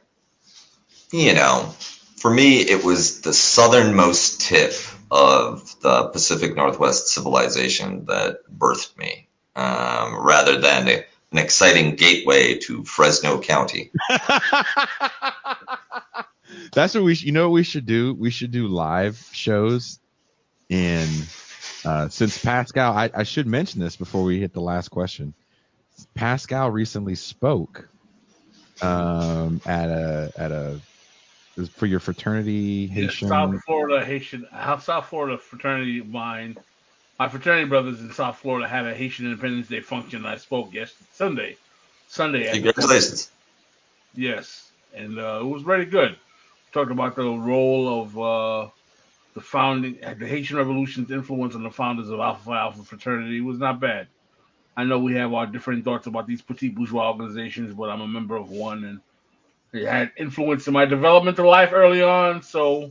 you 1.13 1.35
know, 1.35 1.75
for 2.17 2.31
me, 2.31 2.61
it 2.61 2.85
was 2.85 3.21
the 3.21 3.33
southernmost 3.33 4.41
tip 4.41 4.75
of 5.11 5.75
the 5.81 6.09
Pacific 6.09 6.57
Northwest 6.57 7.09
civilization 7.09 8.07
that 8.07 8.39
birthed 8.51 8.97
me, 8.97 9.29
um, 9.55 10.27
rather 10.27 10.61
than 10.61 10.89
a, 10.89 11.05
an 11.33 11.39
exciting 11.39 11.97
gateway 11.97 12.59
to 12.59 12.85
Fresno 12.85 13.41
County. 13.41 13.91
That's 16.75 16.95
what 16.95 17.05
we. 17.05 17.15
sh- 17.15 17.25
You 17.25 17.33
know 17.33 17.49
what 17.49 17.55
we 17.55 17.63
should 17.63 17.87
do? 17.87 18.15
We 18.15 18.31
should 18.31 18.51
do 18.51 18.69
live 18.69 19.19
shows 19.33 19.99
in. 20.69 21.09
Uh, 21.85 22.09
since 22.09 22.39
Pascal, 22.39 22.93
I, 22.97 23.11
I 23.13 23.23
should 23.25 23.47
mention 23.49 23.81
this 23.81 23.97
before 23.97 24.23
we 24.23 24.39
hit 24.39 24.53
the 24.53 24.61
last 24.61 24.91
question. 24.91 25.35
Pascal 26.15 26.71
recently 26.71 27.17
spoke 27.17 27.89
um, 28.81 29.61
at 29.67 29.89
a 29.89 30.33
at 30.37 30.53
a 30.53 30.81
for 31.77 31.87
your 31.87 32.01
fraternity 32.01 32.89
Yeah, 32.89 32.95
Haitian. 33.07 33.29
South 33.29 33.65
Florida 33.65 34.05
Haitian, 34.05 34.47
South 34.81 35.07
Florida 35.07 35.39
fraternity 35.39 35.99
of 35.99 36.09
mine. 36.09 36.57
My 37.23 37.29
fraternity 37.29 37.69
brothers 37.69 38.01
in 38.01 38.11
South 38.11 38.39
Florida 38.39 38.67
had 38.67 38.85
a 38.85 38.93
Haitian 38.93 39.27
Independence 39.27 39.69
Day 39.69 39.79
function. 39.79 40.25
And 40.25 40.27
I 40.27 40.39
spoke 40.39 40.75
yesterday, 40.75 41.07
Sunday, 41.13 41.57
Sunday. 42.09 42.53
Congratulations. 42.53 43.31
Yes, 44.13 44.73
and 44.93 45.21
uh, 45.21 45.39
it 45.41 45.45
was 45.47 45.63
very 45.63 45.85
good. 45.85 46.17
Talked 46.73 46.91
about 46.91 47.15
the 47.15 47.23
role 47.23 48.03
of 48.03 48.19
uh, 48.19 48.71
the 49.35 49.41
founding, 49.41 49.99
the 50.19 50.27
Haitian 50.27 50.57
Revolution's 50.57 51.13
influence 51.13 51.55
on 51.55 51.63
the 51.63 51.71
founders 51.71 52.11
of 52.11 52.19
Alpha 52.19 52.43
Phi 52.45 52.59
Alpha 52.59 52.83
fraternity. 52.83 53.39
It 53.39 53.43
was 53.43 53.61
not 53.61 53.79
bad. 53.79 54.09
I 54.77 54.83
know 54.83 54.99
we 54.99 55.15
have 55.15 55.33
our 55.33 55.47
different 55.47 55.85
thoughts 55.85 56.09
about 56.09 56.27
these 56.27 56.43
petite 56.43 56.75
bourgeois 56.75 57.09
organizations, 57.13 57.73
but 57.73 57.89
I'm 57.89 58.01
a 58.01 58.09
member 58.09 58.35
of 58.35 58.51
one, 58.51 58.83
and 58.83 59.01
it 59.73 59.87
had 59.87 60.11
influence 60.17 60.67
in 60.67 60.73
my 60.73 60.87
developmental 60.87 61.49
life 61.49 61.71
early 61.73 62.03
on. 62.03 62.43
So 62.43 62.91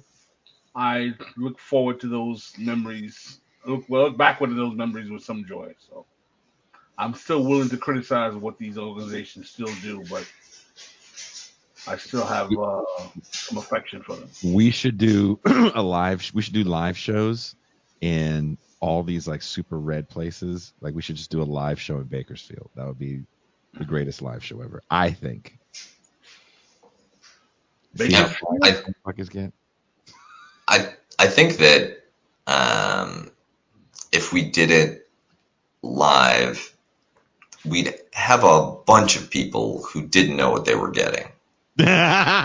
I 0.73 1.15
look 1.35 1.59
forward 1.59 1.99
to 1.99 2.07
those 2.07 2.53
memories. 2.57 3.40
I 3.65 3.69
Look, 3.69 3.85
well, 3.89 4.03
look 4.03 4.17
backward 4.17 4.47
to 4.47 4.55
those 4.55 4.75
memories 4.75 5.09
with 5.09 5.23
some 5.23 5.45
joy. 5.45 5.73
So 5.79 6.05
I'm 6.97 7.13
still 7.13 7.43
willing 7.43 7.69
to 7.69 7.77
criticize 7.77 8.35
what 8.35 8.57
these 8.57 8.77
organizations 8.77 9.49
still 9.49 9.73
do, 9.81 10.03
but 10.09 10.27
I 11.87 11.97
still 11.97 12.25
have 12.25 12.51
uh, 12.51 12.83
some 13.31 13.57
affection 13.57 14.03
for 14.03 14.15
them. 14.15 14.29
we 14.43 14.69
should 14.71 14.97
do 14.97 15.39
a 15.75 15.81
live. 15.81 16.29
We 16.33 16.41
should 16.41 16.53
do 16.53 16.63
live 16.63 16.97
shows 16.97 17.55
in 18.01 18.57
all 18.79 19.03
these 19.03 19.27
like 19.27 19.41
super 19.41 19.79
red 19.79 20.09
places. 20.09 20.73
Like 20.81 20.93
we 20.93 21.01
should 21.01 21.15
just 21.15 21.31
do 21.31 21.41
a 21.41 21.43
live 21.43 21.79
show 21.79 21.97
in 21.97 22.03
Bakersfield. 22.03 22.69
That 22.75 22.87
would 22.87 22.99
be 22.99 23.23
the 23.73 23.85
greatest 23.85 24.21
live 24.21 24.43
show 24.43 24.61
ever. 24.61 24.81
I 24.89 25.11
think. 25.11 25.57
See 27.95 28.11
how 28.13 28.27
Bakersfield? 28.27 28.59
quiet 28.59 28.85
the 29.05 29.23
get? 29.23 29.53
I 30.67 30.93
I 31.19 31.27
think 31.27 31.57
that 31.57 31.97
um, 32.47 33.31
if 34.11 34.33
we 34.33 34.49
did 34.49 34.71
it 34.71 35.07
live, 35.81 36.75
we'd 37.65 37.93
have 38.13 38.43
a 38.43 38.71
bunch 38.85 39.17
of 39.17 39.29
people 39.29 39.83
who 39.83 40.07
didn't 40.07 40.37
know 40.37 40.51
what 40.51 40.65
they 40.65 40.75
were 40.75 40.91
getting. 40.91 41.27
I 41.79 42.41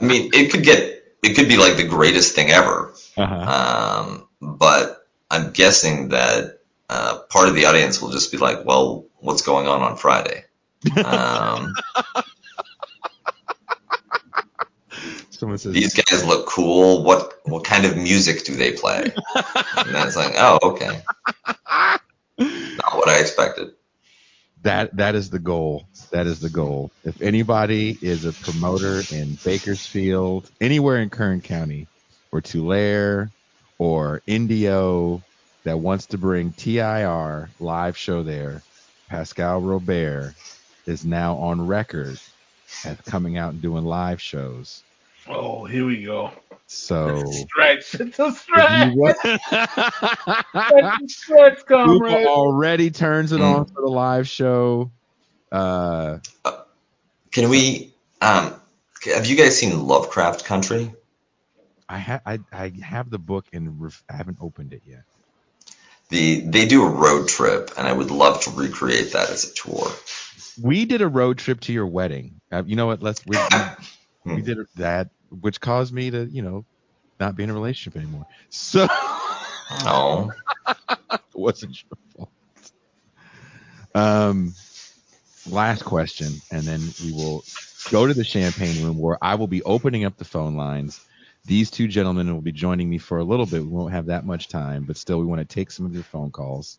mean, 0.00 0.30
it 0.34 0.50
could 0.50 0.62
get 0.62 1.02
it 1.22 1.34
could 1.34 1.48
be 1.48 1.56
like 1.56 1.76
the 1.76 1.86
greatest 1.86 2.34
thing 2.34 2.50
ever, 2.50 2.94
uh-huh. 3.16 4.04
um, 4.04 4.28
but 4.40 5.06
I'm 5.30 5.52
guessing 5.52 6.10
that 6.10 6.58
uh, 6.90 7.20
part 7.30 7.48
of 7.48 7.54
the 7.54 7.64
audience 7.66 8.02
will 8.02 8.10
just 8.10 8.32
be 8.32 8.38
like, 8.38 8.64
well, 8.64 9.06
what's 9.18 9.42
going 9.42 9.66
on 9.66 9.82
on 9.82 9.96
Friday? 9.96 10.44
Um, 10.96 11.74
Someone 15.42 15.58
says 15.58 15.74
these 15.74 15.92
guys 15.94 16.24
look 16.24 16.46
cool. 16.46 17.02
What 17.02 17.34
what 17.46 17.64
kind 17.64 17.84
of 17.84 17.96
music 17.96 18.44
do 18.44 18.54
they 18.54 18.74
play? 18.74 19.12
And 19.76 19.92
that's 19.92 20.14
like, 20.16 20.34
oh, 20.38 20.60
okay. 20.62 21.02
Not 22.38 22.94
what 22.96 23.08
I 23.08 23.18
expected. 23.20 23.72
that 24.62 24.96
that 24.96 25.16
is 25.16 25.30
the 25.30 25.40
goal. 25.40 25.88
That 26.12 26.28
is 26.28 26.40
the 26.40 26.50
goal. 26.50 26.92
If 27.04 27.20
anybody 27.22 27.98
is 28.00 28.24
a 28.24 28.32
promoter 28.32 29.02
in 29.10 29.36
Bakersfield, 29.44 30.48
anywhere 30.60 30.98
in 30.98 31.10
Kern 31.10 31.40
County, 31.40 31.88
or 32.30 32.40
Tulare, 32.40 33.32
or 33.78 34.22
Indio, 34.28 35.24
that 35.64 35.78
wants 35.80 36.06
to 36.08 36.18
bring 36.18 36.52
TIR 36.52 37.50
live 37.60 37.96
show 37.98 38.22
there, 38.22 38.62
Pascal 39.08 39.60
Robert 39.60 40.34
is 40.86 41.04
now 41.04 41.36
on 41.38 41.66
record 41.66 42.20
as 42.84 43.00
coming 43.02 43.38
out 43.38 43.54
and 43.54 43.62
doing 43.62 43.84
live 43.84 44.22
shows. 44.22 44.84
Oh, 45.28 45.64
here 45.64 45.84
we 45.86 46.04
go. 46.04 46.32
So 46.66 47.24
Stretch. 47.30 47.94
It's 48.00 48.18
a 48.18 48.32
stretch. 48.32 48.70
you 48.72 48.92
want- 48.98 49.16
It's 49.24 49.42
a 50.54 51.08
stretch, 51.08 51.58
Google 51.66 51.98
comrade. 52.00 52.26
already 52.26 52.90
turns 52.90 53.32
it 53.32 53.40
Mm. 53.40 53.54
on 53.54 53.64
for 53.66 53.82
the 53.82 53.88
live 53.90 54.26
show. 54.28 54.90
Uh, 55.50 56.18
Can 57.30 57.48
we? 57.50 57.94
Um, 58.20 58.54
have 59.04 59.26
you 59.26 59.36
guys 59.36 59.56
seen 59.58 59.86
Lovecraft 59.86 60.44
Country? 60.44 60.92
I, 61.88 61.98
ha- 61.98 62.20
I 62.24 62.38
I 62.52 62.72
have 62.82 63.10
the 63.10 63.18
book 63.18 63.46
and 63.52 63.80
ref- 63.82 64.02
I 64.10 64.16
haven't 64.16 64.38
opened 64.40 64.72
it 64.72 64.82
yet. 64.86 65.02
The 66.08 66.40
they 66.40 66.66
do 66.66 66.84
a 66.84 66.88
road 66.88 67.28
trip, 67.28 67.70
and 67.76 67.86
I 67.86 67.92
would 67.92 68.10
love 68.10 68.42
to 68.42 68.50
recreate 68.50 69.12
that 69.12 69.30
as 69.30 69.50
a 69.50 69.54
tour. 69.54 69.90
We 70.62 70.84
did 70.84 71.00
a 71.02 71.08
road 71.08 71.38
trip 71.38 71.60
to 71.62 71.72
your 71.72 71.86
wedding. 71.86 72.40
Uh, 72.50 72.62
you 72.66 72.76
know 72.76 72.86
what? 72.86 73.02
Let's 73.02 73.24
we, 73.26 73.36
we, 74.24 74.36
we 74.36 74.42
did 74.42 74.58
that, 74.76 75.08
which 75.30 75.60
caused 75.60 75.92
me 75.92 76.10
to 76.10 76.24
you 76.24 76.42
know 76.42 76.64
not 77.20 77.36
be 77.36 77.44
in 77.44 77.50
a 77.50 77.54
relationship 77.54 78.00
anymore. 78.00 78.26
So 78.50 78.86
Oh, 79.84 80.30
it 81.10 81.20
wasn't 81.34 81.76
your 81.82 81.98
fault. 82.16 82.30
Um, 83.94 84.54
last 85.50 85.84
question, 85.84 86.32
and 86.50 86.62
then 86.62 86.80
we 87.04 87.12
will 87.12 87.42
go 87.90 88.06
to 88.06 88.14
the 88.14 88.24
champagne 88.24 88.84
room 88.84 88.98
where 88.98 89.18
I 89.22 89.34
will 89.34 89.46
be 89.46 89.62
opening 89.62 90.04
up 90.04 90.16
the 90.16 90.24
phone 90.24 90.56
lines. 90.56 91.00
These 91.44 91.70
two 91.70 91.88
gentlemen 91.88 92.32
will 92.32 92.40
be 92.40 92.52
joining 92.52 92.88
me 92.88 92.98
for 92.98 93.18
a 93.18 93.24
little 93.24 93.46
bit. 93.46 93.62
We 93.62 93.68
won't 93.68 93.92
have 93.92 94.06
that 94.06 94.24
much 94.24 94.48
time, 94.48 94.84
but 94.84 94.96
still, 94.96 95.18
we 95.18 95.26
want 95.26 95.40
to 95.40 95.54
take 95.54 95.70
some 95.70 95.86
of 95.86 95.94
your 95.94 96.04
phone 96.04 96.30
calls 96.30 96.78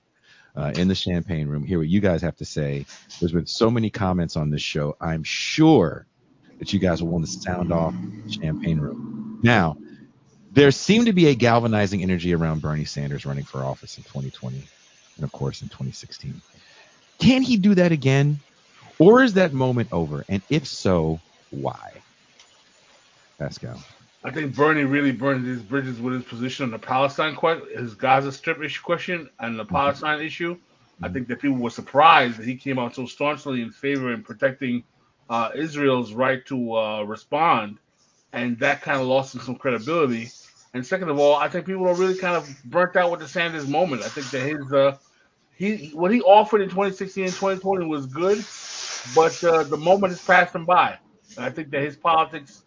uh, 0.55 0.71
in 0.75 0.87
the 0.87 0.95
champagne 0.95 1.47
room. 1.47 1.63
Hear 1.65 1.79
what 1.79 1.89
you 1.89 1.99
guys 1.99 2.21
have 2.21 2.37
to 2.37 2.45
say. 2.45 2.85
There's 3.19 3.33
been 3.33 3.45
so 3.45 3.69
many 3.69 3.89
comments 3.89 4.37
on 4.37 4.49
this 4.49 4.61
show. 4.61 4.95
I'm 5.01 5.23
sure 5.23 6.07
that 6.63 6.71
you 6.71 6.79
guys 6.79 7.03
will 7.03 7.09
want 7.09 7.25
to 7.25 7.31
sound 7.41 7.73
off 7.73 7.93
the 8.25 8.31
champagne 8.31 8.79
room. 8.79 9.37
Now, 9.43 9.75
there 10.53 10.71
seemed 10.71 11.07
to 11.07 11.13
be 11.13 11.27
a 11.27 11.35
galvanizing 11.35 12.01
energy 12.01 12.33
around 12.33 12.61
Bernie 12.61 12.85
Sanders 12.85 13.25
running 13.25 13.43
for 13.43 13.65
office 13.65 13.97
in 13.97 14.03
2020 14.03 14.63
and, 15.17 15.25
of 15.25 15.31
course, 15.33 15.61
in 15.61 15.67
2016. 15.67 16.41
Can 17.19 17.41
he 17.41 17.57
do 17.57 17.75
that 17.75 17.91
again? 17.91 18.39
Or 18.97 19.23
is 19.23 19.33
that 19.33 19.51
moment 19.51 19.89
over? 19.91 20.23
And 20.29 20.41
if 20.49 20.65
so, 20.65 21.19
why? 21.51 21.91
Pascal. 23.37 23.77
I 24.23 24.31
think 24.31 24.55
Bernie 24.55 24.85
really 24.85 25.11
burned 25.11 25.45
his 25.45 25.61
bridges 25.61 25.99
with 25.99 26.13
his 26.13 26.23
position 26.23 26.63
on 26.63 26.71
the 26.71 26.79
Palestine 26.79 27.35
question, 27.35 27.67
his 27.77 27.93
Gaza 27.93 28.31
Strip 28.31 28.61
issue 28.61 28.83
question, 28.83 29.29
and 29.37 29.59
the 29.59 29.65
Palestine 29.65 30.19
mm-hmm. 30.19 30.27
issue. 30.27 30.57
I 31.01 31.07
mm-hmm. 31.07 31.13
think 31.13 31.27
that 31.27 31.41
people 31.41 31.57
were 31.57 31.69
surprised 31.69 32.37
that 32.37 32.45
he 32.45 32.55
came 32.55 32.79
out 32.79 32.95
so 32.95 33.05
staunchly 33.05 33.61
in 33.61 33.71
favor 33.71 34.13
in 34.13 34.23
protecting 34.23 34.85
uh, 35.29 35.51
Israel's 35.55 36.13
right 36.13 36.45
to 36.47 36.75
uh, 36.75 37.03
respond, 37.03 37.77
and 38.31 38.59
that 38.59 38.81
kind 38.81 38.99
of 38.99 39.07
lost 39.07 39.35
him 39.35 39.41
some 39.41 39.55
credibility. 39.55 40.29
And 40.73 40.85
second 40.85 41.09
of 41.09 41.19
all, 41.19 41.35
I 41.35 41.49
think 41.49 41.65
people 41.65 41.87
are 41.87 41.95
really 41.95 42.17
kind 42.17 42.35
of 42.35 42.49
burnt 42.65 42.95
out 42.95 43.11
with 43.11 43.19
the 43.19 43.27
Sanders 43.27 43.67
moment. 43.67 44.03
I 44.03 44.09
think 44.09 44.29
that 44.31 44.41
his 44.41 44.73
uh, 44.73 44.97
he 45.55 45.91
what 45.93 46.11
he 46.11 46.21
offered 46.21 46.61
in 46.61 46.69
2016 46.69 47.25
and 47.25 47.33
2020 47.33 47.85
was 47.85 48.07
good, 48.07 48.43
but 49.15 49.43
uh, 49.43 49.63
the 49.63 49.77
moment 49.77 50.13
has 50.13 50.21
passed 50.23 50.55
him 50.55 50.65
by. 50.65 50.97
And 51.37 51.45
I 51.45 51.49
think 51.49 51.69
that 51.71 51.81
his 51.81 51.95
politics 51.95 52.63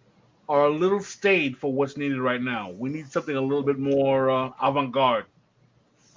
are 0.49 0.67
a 0.67 0.71
little 0.71 1.01
staid 1.01 1.57
for 1.57 1.73
what's 1.73 1.97
needed 1.97 2.21
right 2.21 2.41
now. 2.41 2.71
We 2.71 2.89
need 2.89 3.11
something 3.11 3.35
a 3.35 3.41
little 3.41 3.65
bit 3.65 3.79
more 3.79 4.31
uh, 4.31 4.51
avant-garde. 4.63 5.27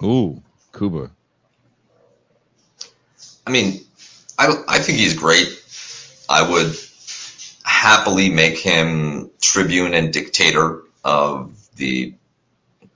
Ooh, 0.02 0.42
Kuba. 0.72 1.10
I 3.46 3.50
mean, 3.50 3.80
I 4.38 4.62
I 4.68 4.78
think 4.78 4.98
he's 4.98 5.14
great. 5.14 5.48
I 6.30 6.48
would 6.48 6.76
happily 7.64 8.30
make 8.30 8.56
him 8.56 9.30
tribune 9.40 9.94
and 9.94 10.12
dictator 10.12 10.84
of 11.04 11.52
the 11.74 12.14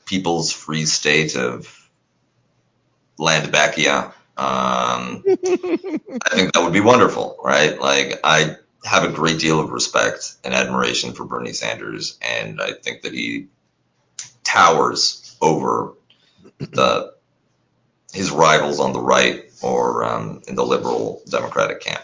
People's 0.06 0.52
Free 0.52 0.86
State 0.86 1.36
of 1.36 1.90
Landbacchia. 3.18 4.12
Um, 4.36 5.24
I 5.26 6.30
think 6.30 6.52
that 6.52 6.62
would 6.62 6.72
be 6.72 6.80
wonderful, 6.80 7.36
right? 7.42 7.80
Like 7.80 8.20
I 8.22 8.56
have 8.84 9.02
a 9.02 9.12
great 9.12 9.40
deal 9.40 9.58
of 9.58 9.70
respect 9.70 10.34
and 10.44 10.54
admiration 10.54 11.12
for 11.12 11.24
Bernie 11.24 11.52
Sanders, 11.52 12.18
and 12.22 12.60
I 12.60 12.72
think 12.72 13.02
that 13.02 13.12
he 13.12 13.48
towers 14.44 15.36
over 15.42 15.94
the 16.58 17.14
his 18.12 18.30
rivals 18.30 18.78
on 18.78 18.92
the 18.92 19.00
right 19.00 19.50
or 19.60 20.04
um, 20.04 20.42
in 20.46 20.54
the 20.54 20.64
liberal 20.64 21.22
Democratic 21.28 21.80
camp. 21.80 22.03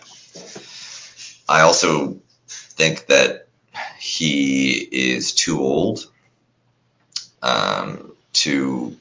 I 1.51 1.63
also 1.63 2.21
think 2.49 3.07
that 3.07 3.49
he 3.99 4.71
is 4.71 5.35
too 5.35 5.61
old 5.61 6.07
um, 7.43 8.13
to 8.35 8.97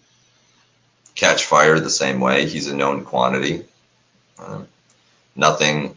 catch 1.13 1.45
fire 1.45 1.79
the 1.79 1.91
same 1.91 2.19
way. 2.19 2.47
He's 2.47 2.67
a 2.67 2.75
known 2.75 3.05
quantity. 3.05 3.65
Um, 4.39 4.67
nothing 5.35 5.95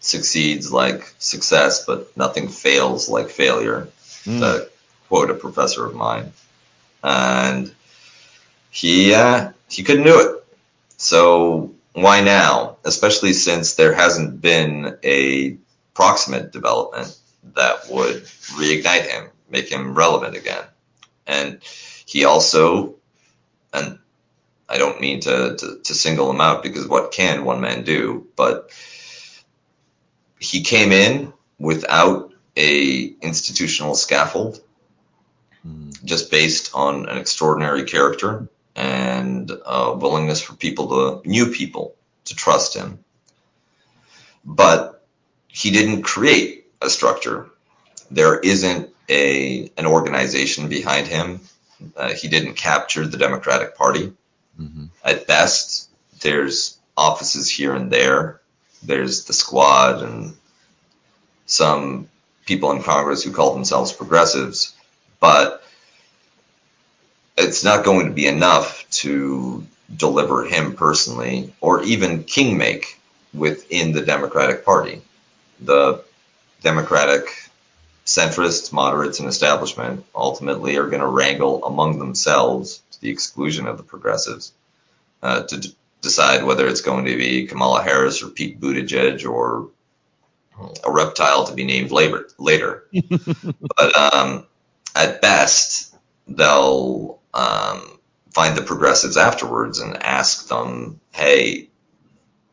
succeeds 0.00 0.72
like 0.72 1.12
success, 1.18 1.84
but 1.84 2.16
nothing 2.16 2.48
fails 2.48 3.10
like 3.10 3.28
failure. 3.28 3.88
Mm. 4.24 4.40
To 4.40 4.70
quote 5.08 5.30
a 5.30 5.34
professor 5.34 5.84
of 5.84 5.94
mine, 5.94 6.32
and 7.02 7.70
he 8.70 9.12
uh, 9.12 9.52
he 9.68 9.82
couldn't 9.82 10.04
do 10.04 10.18
it. 10.20 10.44
So 10.96 11.74
why 11.92 12.22
now? 12.22 12.78
Especially 12.84 13.34
since 13.34 13.74
there 13.74 13.92
hasn't 13.92 14.40
been 14.40 14.96
a 15.04 15.58
proximate 15.94 16.52
development 16.52 17.16
that 17.54 17.88
would 17.90 18.24
reignite 18.56 19.06
him, 19.06 19.28
make 19.48 19.70
him 19.70 19.94
relevant 19.94 20.36
again. 20.36 20.64
And 21.26 21.60
he 22.06 22.24
also, 22.24 22.96
and 23.72 23.98
I 24.68 24.78
don't 24.78 25.00
mean 25.00 25.20
to, 25.20 25.56
to, 25.56 25.78
to 25.82 25.94
single 25.94 26.30
him 26.30 26.40
out 26.40 26.62
because 26.62 26.86
what 26.86 27.12
can 27.12 27.44
one 27.44 27.60
man 27.60 27.84
do, 27.84 28.26
but 28.36 28.70
he 30.38 30.62
came 30.62 30.92
in 30.92 31.32
without 31.58 32.32
a 32.56 33.06
institutional 33.22 33.94
scaffold, 33.94 34.60
Mm. 35.66 36.04
just 36.04 36.30
based 36.30 36.72
on 36.74 37.08
an 37.08 37.16
extraordinary 37.16 37.84
character 37.84 38.48
and 38.76 39.50
a 39.64 39.94
willingness 39.94 40.42
for 40.42 40.54
people 40.54 41.22
to, 41.22 41.28
new 41.28 41.46
people, 41.52 41.94
to 42.26 42.36
trust 42.36 42.74
him. 42.74 43.02
But 44.44 45.03
he 45.54 45.70
didn't 45.70 46.02
create 46.02 46.66
a 46.82 46.90
structure. 46.90 47.48
There 48.10 48.38
isn't 48.40 48.90
a 49.08 49.70
an 49.76 49.86
organization 49.86 50.68
behind 50.68 51.06
him. 51.06 51.40
Uh, 51.96 52.12
he 52.12 52.28
didn't 52.28 52.54
capture 52.54 53.06
the 53.06 53.16
Democratic 53.16 53.76
Party. 53.76 54.12
Mhm. 54.60 54.88
At 55.04 55.26
best, 55.28 55.88
there's 56.20 56.76
offices 56.96 57.48
here 57.48 57.72
and 57.74 57.90
there. 57.90 58.40
There's 58.82 59.24
the 59.24 59.32
squad 59.32 60.02
and 60.02 60.36
some 61.46 62.08
people 62.46 62.72
in 62.72 62.82
Congress 62.82 63.22
who 63.22 63.32
call 63.32 63.54
themselves 63.54 63.92
progressives, 63.92 64.74
but 65.20 65.62
it's 67.36 67.62
not 67.62 67.84
going 67.84 68.06
to 68.06 68.12
be 68.12 68.26
enough 68.26 68.84
to 69.02 69.64
deliver 69.96 70.44
him 70.44 70.74
personally 70.74 71.54
or 71.60 71.82
even 71.84 72.24
kingmake 72.24 72.98
within 73.32 73.92
the 73.92 74.00
Democratic 74.00 74.64
Party. 74.64 75.00
The 75.60 76.04
Democratic 76.62 77.26
centrists, 78.04 78.72
moderates, 78.72 79.20
and 79.20 79.28
establishment 79.28 80.04
ultimately 80.14 80.76
are 80.76 80.88
going 80.88 81.00
to 81.00 81.06
wrangle 81.06 81.64
among 81.64 81.98
themselves 81.98 82.82
to 82.92 83.00
the 83.00 83.10
exclusion 83.10 83.66
of 83.66 83.76
the 83.76 83.82
progressives 83.82 84.52
uh, 85.22 85.42
to 85.44 85.58
d- 85.58 85.76
decide 86.02 86.44
whether 86.44 86.66
it's 86.66 86.82
going 86.82 87.06
to 87.06 87.16
be 87.16 87.46
Kamala 87.46 87.82
Harris 87.82 88.22
or 88.22 88.28
Pete 88.28 88.60
Buttigieg 88.60 89.26
or 89.28 89.70
a 90.84 90.90
reptile 90.90 91.44
to 91.46 91.54
be 91.54 91.64
named 91.64 91.90
later. 91.90 92.28
later. 92.38 92.86
but 92.92 93.96
um, 93.96 94.46
at 94.94 95.20
best, 95.20 95.94
they'll 96.28 97.18
um, 97.32 97.98
find 98.30 98.56
the 98.56 98.62
progressives 98.62 99.16
afterwards 99.16 99.80
and 99.80 100.02
ask 100.02 100.48
them, 100.48 101.00
hey, 101.12 101.68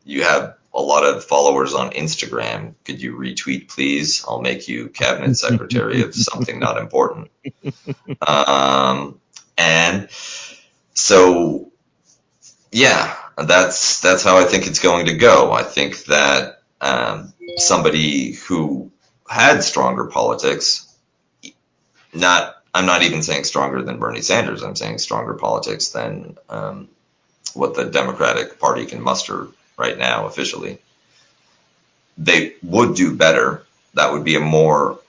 you 0.04 0.22
have 0.24 0.56
a 0.74 0.80
lot 0.80 1.04
of 1.04 1.24
followers 1.24 1.74
on 1.74 1.90
Instagram. 1.90 2.74
Could 2.84 3.00
you 3.02 3.16
retweet, 3.16 3.68
please? 3.68 4.24
I'll 4.26 4.40
make 4.40 4.68
you 4.68 4.88
cabinet 4.88 5.36
secretary 5.36 6.02
of 6.02 6.14
something 6.14 6.58
not 6.58 6.78
important. 6.78 7.30
Um, 8.26 9.20
and 9.58 10.08
so, 10.94 11.70
yeah, 12.70 13.16
that's 13.36 14.00
that's 14.00 14.22
how 14.22 14.38
I 14.38 14.44
think 14.44 14.66
it's 14.66 14.78
going 14.78 15.06
to 15.06 15.14
go. 15.14 15.52
I 15.52 15.62
think 15.62 16.04
that 16.04 16.62
um, 16.80 17.32
somebody 17.56 18.32
who 18.32 18.90
had 19.28 19.62
stronger 19.62 20.06
politics, 20.06 20.94
not 22.14 22.62
I'm 22.74 22.86
not 22.86 23.02
even 23.02 23.22
saying 23.22 23.44
stronger 23.44 23.82
than 23.82 23.98
Bernie 23.98 24.22
Sanders. 24.22 24.62
I'm 24.62 24.76
saying 24.76 24.98
stronger 24.98 25.34
politics 25.34 25.90
than 25.90 26.38
um, 26.48 26.88
what 27.54 27.74
the 27.74 27.84
Democratic 27.84 28.58
Party 28.58 28.86
can 28.86 29.02
muster 29.02 29.48
right 29.82 29.98
now 29.98 30.26
officially. 30.26 30.78
They 32.16 32.54
would 32.62 32.94
do 32.94 33.16
better. 33.16 33.64
That 33.94 34.12
would 34.12 34.24
be 34.24 34.36
a 34.36 34.40
more 34.58 35.00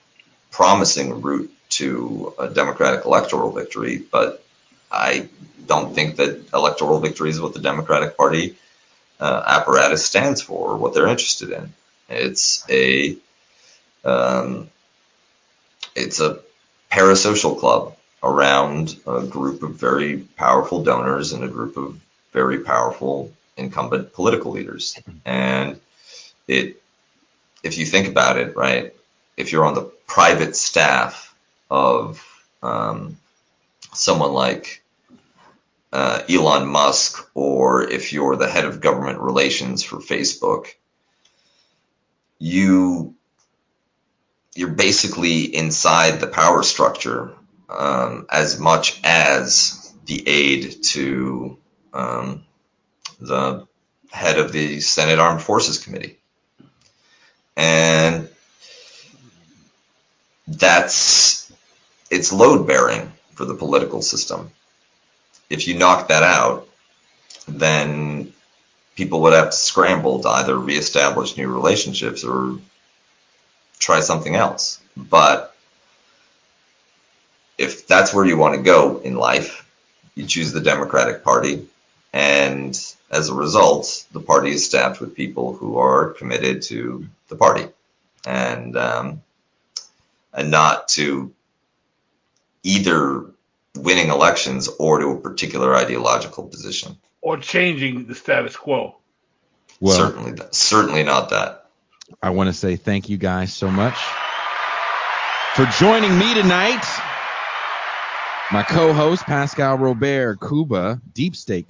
promising 0.52 1.22
route 1.22 1.52
to 1.78 2.34
a 2.40 2.48
Democratic 2.50 3.06
electoral 3.06 3.52
victory, 3.52 3.98
but 4.12 4.44
I 4.92 5.30
don't 5.68 5.94
think 5.94 6.18
that 6.18 6.32
electoral 6.54 7.00
victory 7.00 7.30
is 7.30 7.40
what 7.40 7.54
the 7.54 7.60
Democratic 7.72 8.18
Party 8.18 8.56
uh, 9.20 9.44
apparatus 9.46 10.06
stands 10.06 10.42
for 10.42 10.72
or 10.72 10.78
what 10.78 10.94
they're 10.94 11.08
interested 11.08 11.52
in. 11.52 11.74
It's 12.10 12.66
a 12.70 13.16
um, 14.04 14.70
it's 15.96 16.20
a 16.20 16.40
parasocial 16.92 17.58
club 17.58 17.96
around 18.22 18.96
a 19.08 19.24
group 19.24 19.64
of 19.64 19.76
very 19.76 20.18
powerful 20.18 20.84
donors 20.84 21.32
and 21.34 21.44
a 21.44 21.48
group 21.48 21.78
of 21.78 22.00
very 22.34 22.60
powerful 22.60 23.32
incumbent 23.58 24.14
political 24.14 24.52
leaders. 24.52 25.00
And 25.26 25.80
it, 26.48 26.82
if 27.64 27.78
you 27.78 27.86
think 27.86 28.08
about 28.08 28.38
it, 28.38 28.56
right, 28.56 28.94
if 29.38 29.52
you're 29.52 29.66
on 29.66 29.76
the 29.76 29.92
private 30.08 30.56
staff 30.56 31.36
of 31.70 32.24
um, 32.62 33.18
someone 33.94 34.34
like 34.34 34.84
uh, 35.92 36.24
Elon 36.30 36.68
Musk, 36.68 37.30
or 37.34 37.84
if 37.84 38.14
you're 38.14 38.36
the 38.36 38.50
head 38.50 38.66
of 38.66 38.82
government 38.82 39.20
relations 39.20 39.84
for 39.84 39.98
Facebook, 39.98 40.68
you 42.40 43.16
you're 44.56 44.70
basically 44.70 45.44
inside 45.56 46.20
the 46.20 46.28
power 46.28 46.62
structure 46.62 47.34
um, 47.70 48.28
as 48.30 48.60
much 48.60 49.00
as 49.04 49.94
the 50.06 50.28
aide 50.28 50.84
to 50.84 51.58
um, 51.94 52.44
the 53.24 53.66
head 54.12 54.38
of 54.38 54.52
the 54.52 54.80
Senate 54.82 55.20
Armed 55.20 55.42
Forces 55.42 55.84
Committee. 55.84 56.18
And 57.56 58.30
that's 60.48 61.52
it's 62.12 62.34
load 62.34 62.68
bearing 62.68 63.12
for 63.34 63.46
the 63.46 63.56
political 63.56 64.02
system. 64.02 64.52
If 65.50 65.68
you 65.68 65.76
knock 65.76 66.10
that 66.10 66.24
out, 66.24 66.68
then 67.48 68.34
people 68.96 69.22
would 69.22 69.34
have 69.34 69.52
to 69.52 69.58
scramble 69.58 70.22
to 70.22 70.30
either 70.30 70.58
reestablish 70.58 71.38
new 71.38 71.48
relationships 71.48 72.24
or 72.24 72.58
try 73.80 74.00
something 74.02 74.36
else. 74.36 74.80
But 74.96 75.56
if 77.58 77.88
that's 77.88 78.14
where 78.14 78.26
you 78.26 78.38
want 78.38 78.56
to 78.56 78.62
go 78.62 79.00
in 79.00 79.16
life, 79.16 79.68
you 80.16 80.26
choose 80.26 80.52
the 80.52 80.62
Democratic 80.62 81.24
Party. 81.24 81.68
And 82.14 82.80
as 83.10 83.30
a 83.30 83.34
result, 83.34 84.06
the 84.12 84.20
party 84.20 84.52
is 84.52 84.66
staffed 84.66 85.02
with 85.02 85.16
people 85.16 85.54
who 85.56 85.80
are 85.80 86.12
committed 86.14 86.62
to 86.64 87.08
the 87.28 87.36
party 87.36 87.68
and, 88.26 88.78
um, 88.78 89.24
and 90.32 90.52
not 90.52 90.88
to 90.90 91.34
either 92.62 93.26
winning 93.76 94.10
elections 94.10 94.68
or 94.80 95.00
to 95.00 95.08
a 95.08 95.20
particular 95.20 95.76
ideological 95.76 96.44
position. 96.44 96.98
Or 97.22 97.38
changing 97.38 98.06
the 98.06 98.16
status 98.16 98.56
quo. 98.56 98.96
Well, 99.80 99.98
certainly, 99.98 100.40
certainly 100.52 101.04
not 101.04 101.30
that. 101.32 101.66
I 102.22 102.30
want 102.30 102.48
to 102.48 102.54
say 102.54 102.76
thank 102.76 103.10
you 103.10 103.18
guys 103.18 103.54
so 103.54 103.72
much 103.72 103.98
for 105.56 105.66
joining 105.80 106.18
me 106.18 106.34
tonight. 106.34 106.84
My 108.54 108.62
co-host 108.64 109.26
Pascal 109.26 109.80
Robert 109.80 110.40
Kuba, 110.48 111.02
Deep 111.14 111.36
State 111.36 111.68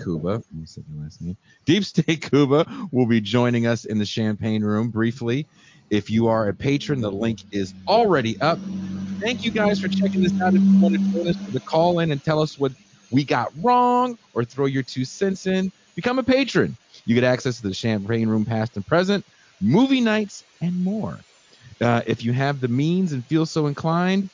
name. 1.22 1.38
Deep 1.66 1.86
State 1.86 2.22
Kuba 2.30 2.66
will 2.92 3.08
be 3.08 3.22
joining 3.22 3.68
us 3.68 3.86
in 3.86 4.00
the 4.00 4.06
champagne 4.06 4.64
room 4.66 4.90
briefly. 4.90 5.48
If 5.90 6.10
you 6.10 6.28
are 6.28 6.50
a 6.50 6.54
patron, 6.54 7.00
the 7.00 7.12
link 7.12 7.40
is 7.52 7.74
already 7.88 8.38
up. 8.42 8.60
Thank 9.24 9.44
you 9.44 9.52
guys 9.52 9.80
for 9.80 9.88
checking 9.88 10.24
this 10.24 10.34
out. 10.46 10.56
If 10.56 10.64
you 10.70 10.78
want 10.82 10.96
to 10.96 11.02
join 11.14 11.30
us 11.30 11.36
for 11.46 11.52
the 11.54 11.62
call 11.62 12.00
in 12.00 12.12
and 12.12 12.22
tell 12.22 12.42
us 12.42 12.58
what 12.60 12.74
we 13.12 13.24
got 13.24 13.48
wrong 13.56 14.18
or 14.34 14.44
throw 14.44 14.66
your 14.66 14.84
two 14.84 15.06
cents 15.06 15.48
in, 15.48 15.72
become 15.96 16.20
a 16.20 16.24
patron. 16.24 16.78
You 17.06 17.16
get 17.16 17.24
access 17.24 17.62
to 17.62 17.68
the 17.70 17.74
champagne 17.74 18.28
room 18.28 18.46
past 18.46 18.76
and 18.76 18.86
present, 18.86 19.26
movie 19.62 20.02
nights, 20.02 20.44
and 20.62 20.84
more. 20.84 21.24
Uh, 21.82 22.02
if 22.08 22.24
you 22.26 22.34
have 22.34 22.60
the 22.60 22.68
means 22.68 23.14
and 23.14 23.26
feel 23.26 23.46
so 23.46 23.68
inclined, 23.68 24.30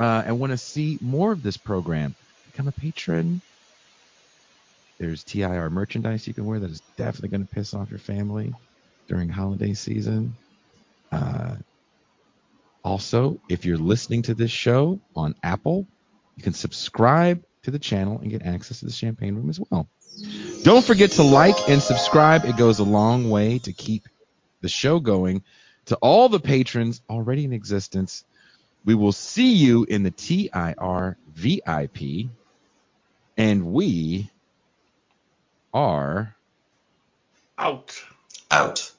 uh, 0.00 0.22
and 0.24 0.40
want 0.40 0.50
to 0.50 0.58
see 0.58 0.98
more 1.00 1.30
of 1.30 1.42
this 1.42 1.58
program, 1.58 2.14
become 2.50 2.66
a 2.66 2.72
patron. 2.72 3.42
There's 4.98 5.22
TIR 5.22 5.70
merchandise 5.70 6.26
you 6.26 6.34
can 6.34 6.46
wear 6.46 6.58
that 6.58 6.70
is 6.70 6.82
definitely 6.96 7.28
going 7.28 7.46
to 7.46 7.54
piss 7.54 7.74
off 7.74 7.90
your 7.90 7.98
family 7.98 8.52
during 9.06 9.28
holiday 9.28 9.74
season. 9.74 10.34
Uh, 11.12 11.56
also, 12.82 13.38
if 13.48 13.64
you're 13.64 13.76
listening 13.76 14.22
to 14.22 14.34
this 14.34 14.50
show 14.50 14.98
on 15.14 15.34
Apple, 15.42 15.86
you 16.36 16.42
can 16.42 16.54
subscribe 16.54 17.44
to 17.62 17.70
the 17.70 17.78
channel 17.78 18.18
and 18.20 18.30
get 18.30 18.42
access 18.42 18.80
to 18.80 18.86
the 18.86 18.92
champagne 18.92 19.34
room 19.34 19.50
as 19.50 19.60
well. 19.70 19.86
Don't 20.62 20.84
forget 20.84 21.10
to 21.12 21.22
like 21.22 21.68
and 21.68 21.82
subscribe. 21.82 22.44
It 22.44 22.56
goes 22.56 22.78
a 22.78 22.84
long 22.84 23.28
way 23.28 23.58
to 23.60 23.72
keep 23.72 24.04
the 24.62 24.68
show 24.68 24.98
going. 24.98 25.42
To 25.86 25.96
all 25.96 26.28
the 26.28 26.40
patrons 26.40 27.02
already 27.10 27.44
in 27.44 27.52
existence, 27.52 28.24
we 28.84 28.94
will 28.94 29.12
see 29.12 29.52
you 29.54 29.84
in 29.84 30.02
the 30.02 30.10
TIR 30.10 31.18
VIP. 31.28 32.30
And 33.36 33.72
we 33.72 34.30
are 35.72 36.36
out. 37.58 38.02
Out. 38.50 38.92